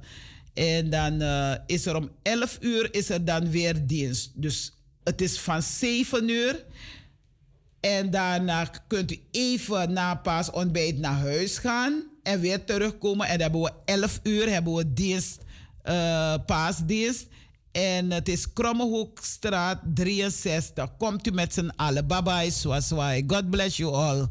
[0.54, 1.22] En dan
[1.66, 4.32] is er om 11 uur is er dan weer dienst.
[4.34, 4.74] Dus
[5.04, 6.66] het is van 7 uur.
[7.80, 13.28] En daarna kunt u even na paasontbijt naar huis gaan en weer terugkomen.
[13.28, 15.38] En dan hebben we 11 uur hebben we dienst,
[15.84, 17.28] uh, paasdienst.
[17.72, 20.98] En het is Krommehoekstraat 63.
[20.98, 22.08] Komt u met z'n allen.
[22.08, 23.24] Bye bye, swaswai.
[23.28, 24.28] God bless you all.